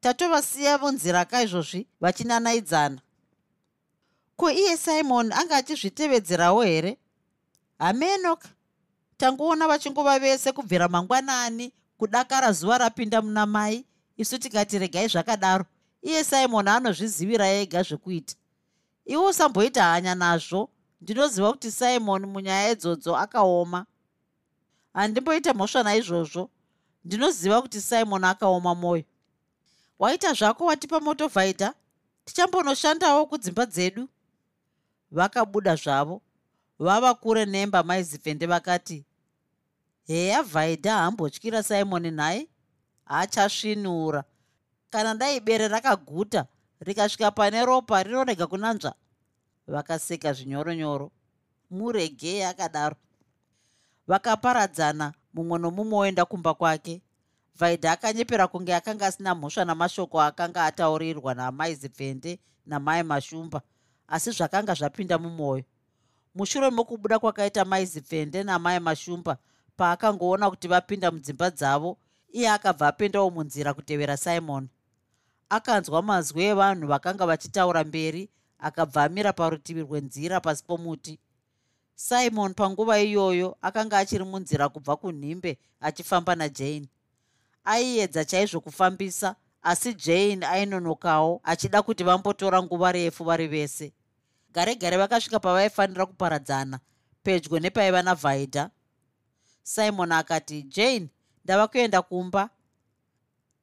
Tatovasiya 0.00 0.78
vonzira 0.78 1.24
kaizvozvi 1.24 1.86
vachinanaidzana. 2.00 3.00
Ko 4.36 4.50
iye 4.50 4.76
simon 4.76 5.32
anga 5.32 5.56
achizvitevedzerawo 5.56 6.62
here? 6.62 6.98
Hamenoka 7.78 8.48
tangoona 9.16 9.68
vachingova 9.68 10.18
vese 10.18 10.52
kubvira 10.52 10.88
mangwanani 10.88 11.72
kudakara 11.98 12.52
zuva 12.52 12.78
rapinda 12.78 13.22
muna 13.22 13.46
mai 13.46 13.84
isu 14.16 14.38
tikati 14.38 14.78
regai 14.78 15.08
zvakadaro. 15.08 15.64
Iye 16.02 16.24
simon 16.24 16.68
anozvizivira 16.68 17.48
ega 17.48 17.82
zvekuita 17.82 18.34
iwe 19.08 19.24
usamboita 19.26 19.82
hanya 19.82 20.14
nazvo. 20.14 20.68
Ndinoziva 21.00 21.52
kuti 21.52 21.70
simon 21.70 22.26
munyaya 22.26 22.70
idzodzo 22.70 23.16
akaoma. 23.16 23.86
Handimboita 24.94 25.54
mhosva 25.54 25.82
naizvozvo. 25.82 26.50
Ndinoziva 27.04 27.62
kuti 27.62 27.80
simon 27.80 28.24
akaoma 28.24 28.74
mwoyo 28.74 29.04
waita 29.98 30.32
zvako 30.32 30.64
watipa 30.64 31.00
moto 31.00 31.28
vhaidha 31.28 31.74
tichambonoshandawo 32.24 33.26
kudzimba 33.26 33.66
dzedu. 33.66 34.08
Vakabuda 35.10 35.76
zvavo. 35.76 36.22
Vava 36.78 37.14
kure 37.14 37.46
nemba 37.46 37.82
maizipfende 37.82 38.46
vakati 38.46 39.04
heya 40.06 40.42
vhaidha 40.42 40.92
hambotyira 40.96 41.62
simoni 41.62 42.10
nhai 42.10 42.48
haachasvinura 43.04 44.24
kana 44.90 45.14
dai 45.14 45.40
bere 45.40 45.68
rakaguta 45.68 46.46
rikasvika 46.80 47.30
pane 47.30 47.64
ropa 47.64 48.02
rinorega 48.02 48.46
kunanzva. 48.46 48.94
Vakaseka 49.66 50.32
zvinyoronyoro. 50.32 51.10
Muregei 51.70 52.42
akadaro 52.42 52.96
vakaparadzana 54.06 55.12
mumwe 55.34 55.58
nomumwe 55.58 55.98
oenda 55.98 56.24
kumba 56.24 56.54
kwake. 56.54 57.02
Vhaidha 57.58 57.92
akanyepera 57.92 58.48
kunge 58.48 58.74
akanga 58.74 59.06
asina 59.06 59.34
mhosva 59.34 59.64
namashoko 59.64 60.20
akanga 60.20 60.64
ataurirwa 60.64 61.34
namai 61.34 61.74
zipfende 61.74 62.38
namai 62.66 63.02
mashumba 63.02 63.62
asi 64.08 64.30
zvakanga 64.30 64.74
zvapinda 64.74 65.18
mumwoyo. 65.18 65.64
Mushure 66.34 66.70
mokubuda 66.70 67.18
kwakaita 67.18 67.64
mai 67.64 67.86
zipfende 67.86 68.42
namai 68.42 68.80
mashumba 68.80 69.36
paakangoona 69.76 70.50
kuti 70.50 70.68
vapinda 70.68 71.10
mudzimba 71.10 71.50
dzavo 71.50 71.98
iye 72.32 72.50
akabva 72.50 72.88
apendawo 72.88 73.30
munzira 73.30 73.74
kutevera 73.74 74.16
simon 74.16 74.68
akanzwa 75.48 76.02
mazwi 76.02 76.44
evanhu 76.44 76.86
vakanga 76.86 77.26
vachitaura 77.26 77.84
mberi 77.84 78.30
akabva 78.58 79.04
amira 79.04 79.32
parutivi 79.32 79.80
rwenzira 79.82 80.40
pasi 80.40 80.64
pomuti. 80.64 81.18
Simon 81.94 82.54
panguva 82.54 83.00
iyoyo 83.00 83.56
akanga 83.62 83.98
achiri 83.98 84.24
munzira 84.24 84.68
kubva 84.68 84.96
kunhimbe 84.96 85.58
achifamba 85.80 86.34
najane. 86.34 86.88
Aiedza 87.64 88.24
chaizvo 88.24 88.60
kufambisa 88.60 89.36
asi 89.62 89.94
jane 89.94 90.46
ainonokawo 90.46 91.40
achida 91.44 91.82
kuti 91.82 92.04
vambotora 92.04 92.62
nguva 92.62 92.92
refu 92.92 93.24
vari 93.24 93.46
vese. 93.46 93.92
Gare 94.52 94.74
gare 94.74 94.96
vakasvika 94.96 95.40
pavaifanira 95.40 96.06
kuparadzana 96.06 96.80
pedyo 97.22 97.58
nepaiva 97.58 98.02
navhaidha. 98.02 98.70
Simon 99.62 100.12
akati 100.12 100.62
jane 100.62 101.08
ndava 101.44 101.68
kuenda 101.68 102.02
kumba 102.02 102.50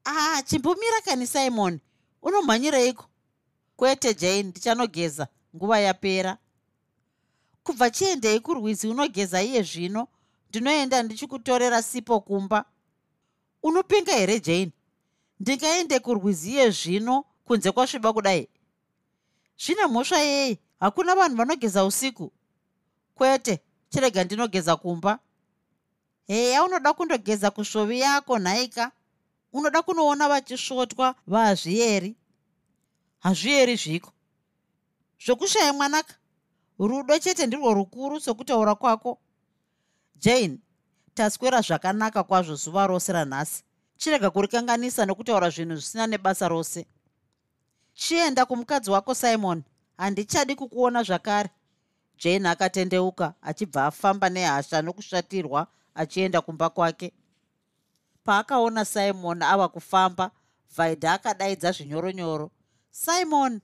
ah 0.05 0.41
chimbomira 0.45 1.01
kani 1.01 1.27
simon. 1.27 1.79
Unomhanyireiko? 2.21 3.05
Kwete 3.75 4.13
jane 4.13 4.43
ndichanogeza. 4.43 5.27
Nguva 5.55 5.79
yapera. 5.79 6.37
Kubva 7.63 7.89
chiendei 7.89 8.39
kurwizi 8.39 8.87
unogeza 8.87 9.43
iye 9.43 9.63
zvino? 9.63 10.07
Ndinoenda 10.49 11.03
ndichikutorera 11.03 11.81
sipo 11.81 12.19
kumba. 12.19 12.65
Unopinga 13.63 14.11
here 14.13 14.39
jane? 14.39 14.71
Ndingaende 15.39 15.99
kurwizi 15.99 16.51
iye 16.51 16.69
zvino 16.71 17.25
kunze 17.45 17.71
kwasviba 17.71 18.13
kudai? 18.13 18.47
Zvine 19.57 19.85
mhosva 19.85 20.19
yei? 20.19 20.59
Hakuna 20.79 21.15
vanhu 21.15 21.37
vanogeza 21.37 21.85
usiku? 21.85 22.31
Kwete 23.15 23.59
chirega 23.89 24.23
ndinogeza 24.23 24.75
kumba. 24.75 25.19
Heya 26.27 26.63
unoda 26.63 26.93
kundogeza 26.93 27.51
kusvovi 27.51 27.99
yako 27.99 28.39
nhaika 28.39 28.91
unoda 29.55 29.81
kunoona 29.81 30.27
vachisvotwa 30.29 31.15
vahazviyeri 31.27 32.15
hazviyeri 33.19 33.75
zviko? 33.75 34.11
Zvokushaya 35.25 35.73
mwanaka 35.73 36.13
rudo 36.79 37.19
chete 37.19 37.47
ndirwo 37.47 37.73
rukuru 37.73 38.19
sokutaura 38.19 38.75
kwako. 38.75 39.17
Jane 40.15 40.57
taswera 41.13 41.61
zvakanaka 41.61 42.23
kwazvo 42.23 42.55
zuva 42.55 42.87
rose 42.87 43.13
ranhasi. 43.13 43.63
Chirega 43.97 44.29
kurikanganisa 44.29 45.05
nokutaura 45.05 45.49
zvinhu 45.49 45.75
zvisina 45.75 46.07
nebasa 46.07 46.47
rose. 46.47 46.85
Chienda 47.93 48.45
kumukadzi 48.45 48.91
wako 48.91 49.15
simon. 49.15 49.63
Handichadi 49.97 50.55
kukuona 50.55 51.03
zvakare. 51.03 51.49
Jane 52.17 52.49
akatendeuka 52.49 53.33
achibva 53.41 53.85
afamba 53.85 54.29
nehasha 54.29 54.81
nokushatirwa 54.81 55.67
achienda 55.95 56.41
kumba 56.41 56.69
kwake 56.69 57.13
paakaona 58.25 58.85
simon 58.85 59.41
ava 59.41 59.67
kufamba 59.67 60.31
vaidha 60.75 61.13
akadaidza 61.13 61.71
zvinyoronyoro. 61.71 62.51
Simon 62.91 63.61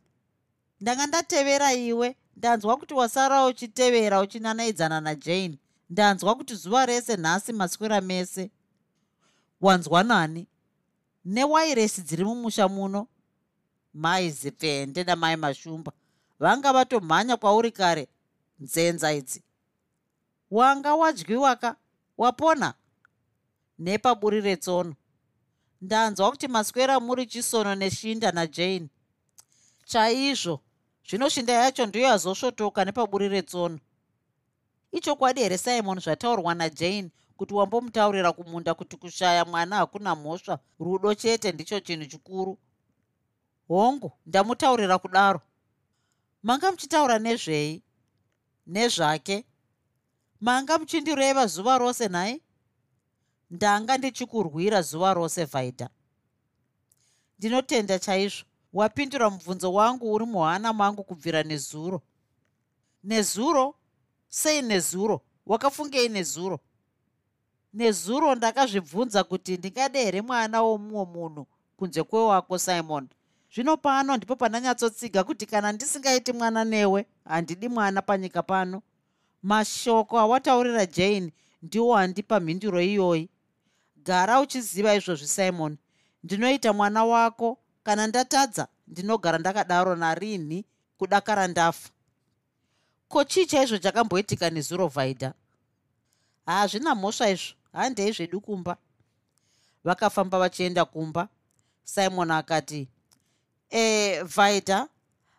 ndanga 0.82 1.08
ndatevera 1.08 1.74
iwe. 1.74 2.18
Ndanzwa 2.38 2.78
kuti 2.78 2.94
wasara 2.94 3.46
uchitevera 3.46 4.22
uchinanaidzana 4.22 5.02
najane. 5.02 5.60
Ndanzwa 5.90 6.36
kuti 6.36 6.56
zuva 6.56 6.86
rese 6.86 7.18
nhasi 7.18 7.54
maswera 7.54 8.02
mese. 8.02 8.52
Wanzwa 9.62 10.04
nani? 10.04 10.48
Newairesi 11.26 12.02
dziri 12.02 12.24
mumusha 12.24 12.68
muno? 12.68 13.08
Mai 13.94 14.30
zipfende 14.30 15.04
namai 15.04 15.36
mashumba. 15.36 15.92
Vanga 16.40 16.74
vatomhanya 16.74 17.38
kwauri 17.38 17.72
kare 17.72 18.08
nzenza 18.60 19.14
idzi. 19.14 19.44
Wanga 20.52 20.96
wadyiwa 20.96 21.56
ka 21.56 21.76
wapona 22.18 22.74
nepaburi 23.82 24.42
retsono 24.42 24.96
ndanzwa 25.82 26.32
kuti 26.32 26.48
maswera 26.48 27.00
muri 27.00 27.26
chisono 27.26 27.76
neshinda 27.76 28.32
najane. 28.32 28.90
Chaizvo 29.86 30.62
zvino 31.08 31.30
shinda 31.30 31.54
yacho 31.54 31.86
ndiyo 31.86 32.06
yazosvotoka 32.06 32.86
nepaburi 32.86 33.28
retsono 33.30 33.80
ichokwadi 34.92 35.42
here 35.42 35.58
simon 35.58 36.00
zvataurwa 36.00 36.54
najane 36.56 37.10
kuti 37.38 37.54
wambomutaurira 37.54 38.32
kumunda 38.32 38.74
kuti 38.74 38.98
kushaya 38.98 39.46
mwana 39.46 39.76
hakuna 39.76 40.16
mhosva? 40.16 40.60
Rudo 40.80 41.14
chete 41.16 41.52
ndicho 41.52 41.80
chinhu 41.80 42.06
chikuru. 42.06 42.58
Hongu 43.68 44.12
ndamutaurira 44.26 44.98
kudaro. 44.98 45.42
Manga 46.44 46.72
muchitaura 46.72 47.20
nezvei? 47.20 47.84
Nezvake? 48.68 49.46
Manga 50.42 50.78
muchindireva 50.78 51.48
zuva 51.48 51.78
rose 51.78 52.08
nhai 52.08 52.42
ndanga 53.52 53.98
ndichikurwira 53.98 54.82
zuva 54.82 55.14
rose 55.14 55.46
vhaidha 55.46 55.90
ndinotenda 57.40 58.00
chaizvo. 58.00 58.46
Wapindura 58.74 59.30
mubvunzo 59.30 59.74
wangu 59.74 60.14
uri 60.14 60.26
muhana 60.26 60.74
mangu 60.74 61.04
kubvira 61.04 61.44
nezuro. 61.44 62.02
Nezuro? 63.04 63.76
Sei 64.30 64.62
nezuro? 64.62 65.22
Wakafungei 65.46 66.10
nezuro? 66.10 66.60
Nezuro 67.74 68.36
ndakazvibvunza 68.36 69.24
kuti 69.24 69.58
ndingade 69.58 70.04
here 70.04 70.22
mwana 70.22 70.62
womumwe 70.62 71.06
munhu 71.06 71.48
kunze 71.78 72.04
kwewako 72.04 72.58
simon? 72.60 73.10
Zvino 73.54 73.78
pano 73.78 74.18
ndipo 74.18 74.36
pandanyatsotsiga 74.36 75.24
kuti 75.24 75.46
kana 75.46 75.72
ndisingaiti 75.72 76.34
mwana 76.34 76.64
newe 76.64 77.06
handidi 77.26 77.70
mwana 77.70 78.02
panyika 78.02 78.44
pano. 78.44 78.82
Mashoko 79.44 80.20
awataurira 80.20 80.86
jane 80.86 81.34
ndiwo 81.62 81.96
handipa 81.96 82.40
mhinduro 82.40 82.82
iyoyi 82.82 83.30
gara 84.06 84.40
uchiziva 84.40 84.96
izvozvi 84.96 85.28
simon. 85.28 85.78
Ndinoita 86.24 86.74
mwana 86.74 87.06
wako 87.06 87.58
kana 87.84 88.08
ndatadza 88.08 88.68
ndinogara 88.88 89.38
ndakadaro 89.38 89.96
narinhi 89.96 90.66
kudakara 90.98 91.48
ndafa. 91.48 91.90
Ko 93.08 93.24
chii 93.24 93.46
chaizvo 93.46 93.78
chakamboitika 93.78 94.50
nezuro 94.50 94.88
vhaidha 94.88 95.34
haazvina 96.46 96.96
mhosva 96.96 97.30
izvo 97.30 97.54
handei 97.74 98.12
zvedu 98.12 98.42
kumba. 98.42 98.78
Vakafamba 99.84 100.40
vachienda 100.40 100.86
kumba. 100.86 101.28
Simon 101.84 102.32
akati 102.32 102.88
e 103.70 104.24
vhaidha 104.24 104.88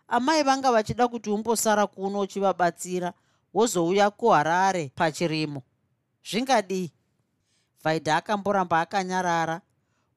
amai 0.09 0.43
vanga 0.43 0.73
vachida 0.73 1.09
kuti 1.09 1.31
umbosara 1.31 1.87
kuno 1.87 2.21
uchivabatsira 2.21 3.13
wozouya 3.55 4.11
kuharare 4.11 4.89
pachirimo. 4.95 5.63
Zvingadii 6.31 6.91
vhaidha 7.83 8.17
akamboramba 8.17 8.81
akanyarara. 8.81 9.61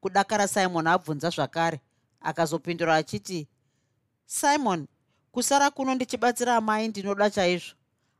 Kudakara 0.02 0.48
simon 0.48 0.88
abvunza 0.88 1.30
zvakare. 1.30 1.82
Akazopindura 2.22 2.96
achiti 2.96 3.48
simon 4.26 4.88
kusara 5.32 5.70
kuno 5.72 5.96
ndichibatsira 5.96 6.56
amai 6.56 6.88
ndinoda 6.88 7.30
chaizvo. 7.30 7.76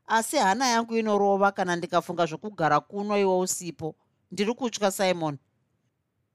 Asi 0.06 0.36
hana 0.36 0.66
yangu 0.66 0.96
inorova 0.96 1.52
kana 1.52 1.76
ndikafunga 1.76 2.26
zvokugara 2.26 2.80
kuno 2.80 3.18
iwe 3.18 3.38
usipo. 3.38 3.94
Ndiri 4.32 4.54
kutya 4.54 4.90
simon. 4.90 5.38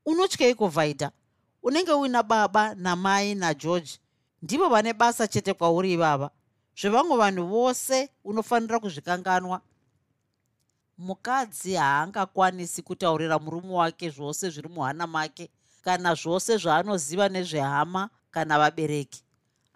Unotyeiko 0.06 0.68
vhaidha 0.68 1.12
unenge 1.64 1.92
uina 1.92 2.24
baba 2.24 2.76
namai 2.76 3.36
nageorge 3.36 4.00
ndivo 4.42 4.70
vane 4.70 4.94
basa 4.94 5.28
chete 5.28 5.54
kwauri 5.54 5.94
ivava. 5.94 6.32
Zvevamwe 6.82 7.18
vanhu 7.18 7.48
vose 7.48 8.10
unofanira 8.24 8.80
kuzvikanganwa 8.80 9.62
mukadzi 11.02 11.74
haangakwanisi 11.74 12.82
kutaurira 12.82 13.40
murume 13.40 13.74
wake 13.74 14.10
zvose 14.10 14.50
zviri 14.50 14.70
muhana 14.70 15.08
make 15.08 15.50
kana 15.82 16.14
zvose 16.16 16.58
zvaanoziva 16.58 17.30
nezvehama 17.30 18.10
kana 18.32 18.60
vabereki. 18.60 19.24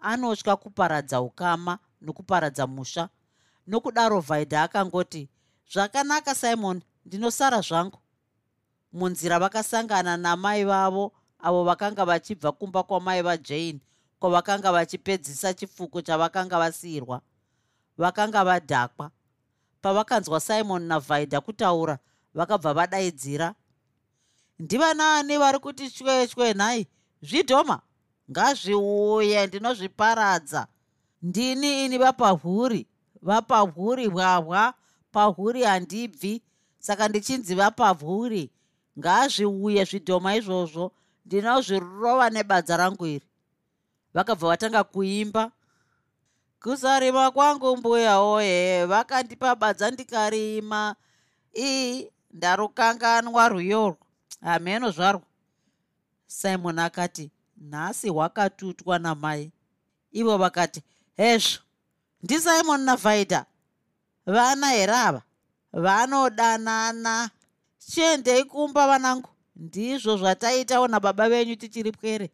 Anotya 0.00 0.56
kuparadza 0.56 1.20
ukama 1.20 1.78
nokuparadza 2.00 2.66
musha. 2.66 3.08
Nokudaro 3.66 4.20
vhaidha 4.20 4.62
akangoti 4.62 5.28
zvakanaka 5.72 6.34
simon 6.34 6.82
ndinosara 7.04 7.60
zvangu. 7.60 7.98
Munzira 8.92 9.38
vakasangana 9.38 10.16
namai 10.16 10.64
vavo 10.64 11.12
avo 11.38 11.64
vakanga 11.64 12.04
vachibva 12.04 12.52
kumba 12.52 12.82
kwamai 12.82 13.22
vajane 13.22 13.80
kwavakanga 14.18 14.72
vachipedzisa 14.72 15.54
chifuko 15.54 16.02
chavakanga 16.02 16.58
vasiyirwa. 16.58 17.20
Vakanga 17.98 18.44
vadhakwa 18.44 19.10
pavakanzwa 19.86 20.40
simon 20.40 20.82
navhaidha 20.82 21.40
kutaura 21.40 21.98
vakabva 22.34 22.74
vadaidzira 22.74 23.54
ndivanaani 24.58 25.38
vari 25.38 25.58
kuti 25.58 25.90
chwechwe 25.90 26.54
nhai 26.54 26.86
zvidhoma? 27.22 27.80
Ngazviuye 28.30 29.46
ndinozviparadza. 29.46 30.66
Ndini 31.22 31.84
ini 31.84 31.98
vapahuri? 31.98 32.86
Vapahuri 33.22 34.06
hwahwa 34.06 34.74
pahuri 35.12 35.62
handibvi. 35.62 36.42
Saka 36.78 37.08
ndichinzi 37.08 37.54
vapahuri 37.54 38.50
ngazviuye 38.98 39.84
zvidhoma 39.84 40.36
izvozvo 40.36 40.92
ndinozvirova 41.26 42.30
nebadza 42.30 42.76
rangu 42.76 43.06
iri. 43.06 43.26
Vakabva 44.14 44.48
vatanga 44.48 44.84
kuimba 44.84 45.52
kusarima 46.62 47.30
kwangu 47.30 47.76
mbuya 47.76 48.18
oye 48.20 48.86
vakandipa 48.86 49.54
badza 49.54 49.90
ndikarima. 49.90 50.96
Ii 51.58 52.10
ndarukanganwa 52.30 53.48
ruyoro. 53.48 53.96
Hameno 54.40 54.90
zvarwo 54.90 55.22
simon 56.26 56.78
akati 56.78 57.30
nhasi 57.56 58.08
hwakatutwa 58.08 58.98
namai. 58.98 59.52
Ivo 60.12 60.38
vakati 60.38 60.82
hezvo 61.16 61.60
ndisimon 62.22 62.80
navhaidha 62.80 63.46
vana 64.26 64.70
here 64.70 64.92
ava? 64.92 65.22
Vanodanana. 65.72 67.30
Chiendei 67.78 68.44
kumba 68.44 68.86
vanangu? 68.86 69.28
Ndizvo 69.56 70.16
zvataitawo 70.16 70.88
nababa 70.88 71.28
venyu 71.28 71.56
tichiri 71.56 71.92
pwere. 71.92 72.30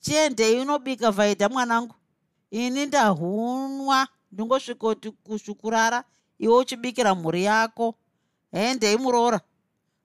Chiendei 0.00 0.60
unobika 0.60 1.10
vhaidha 1.10 1.48
mwanangu 1.48 1.94
ini 2.50 2.86
ndahunwa 2.86 4.08
ndingosvikoti 4.32 5.10
kushukurara 5.10 6.04
iwe 6.38 6.56
uchibikira 6.56 7.14
mhuri 7.14 7.44
yako. 7.44 7.94
Hendei 8.52 8.96
muroora 8.96 9.40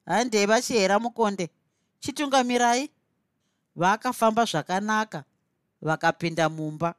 handei 0.06 0.46
vachihera 0.46 1.00
mukonde. 1.00 1.50
Chitungamirai 2.00 2.90
vakafamba 3.76 4.46
zvakanaka 4.46 5.24
vakapinda 5.82 6.50
mumba. 6.50 6.96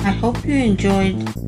I 0.00 0.12
hope 0.20 0.44
you 0.44 0.54
enjoyed 0.54 1.47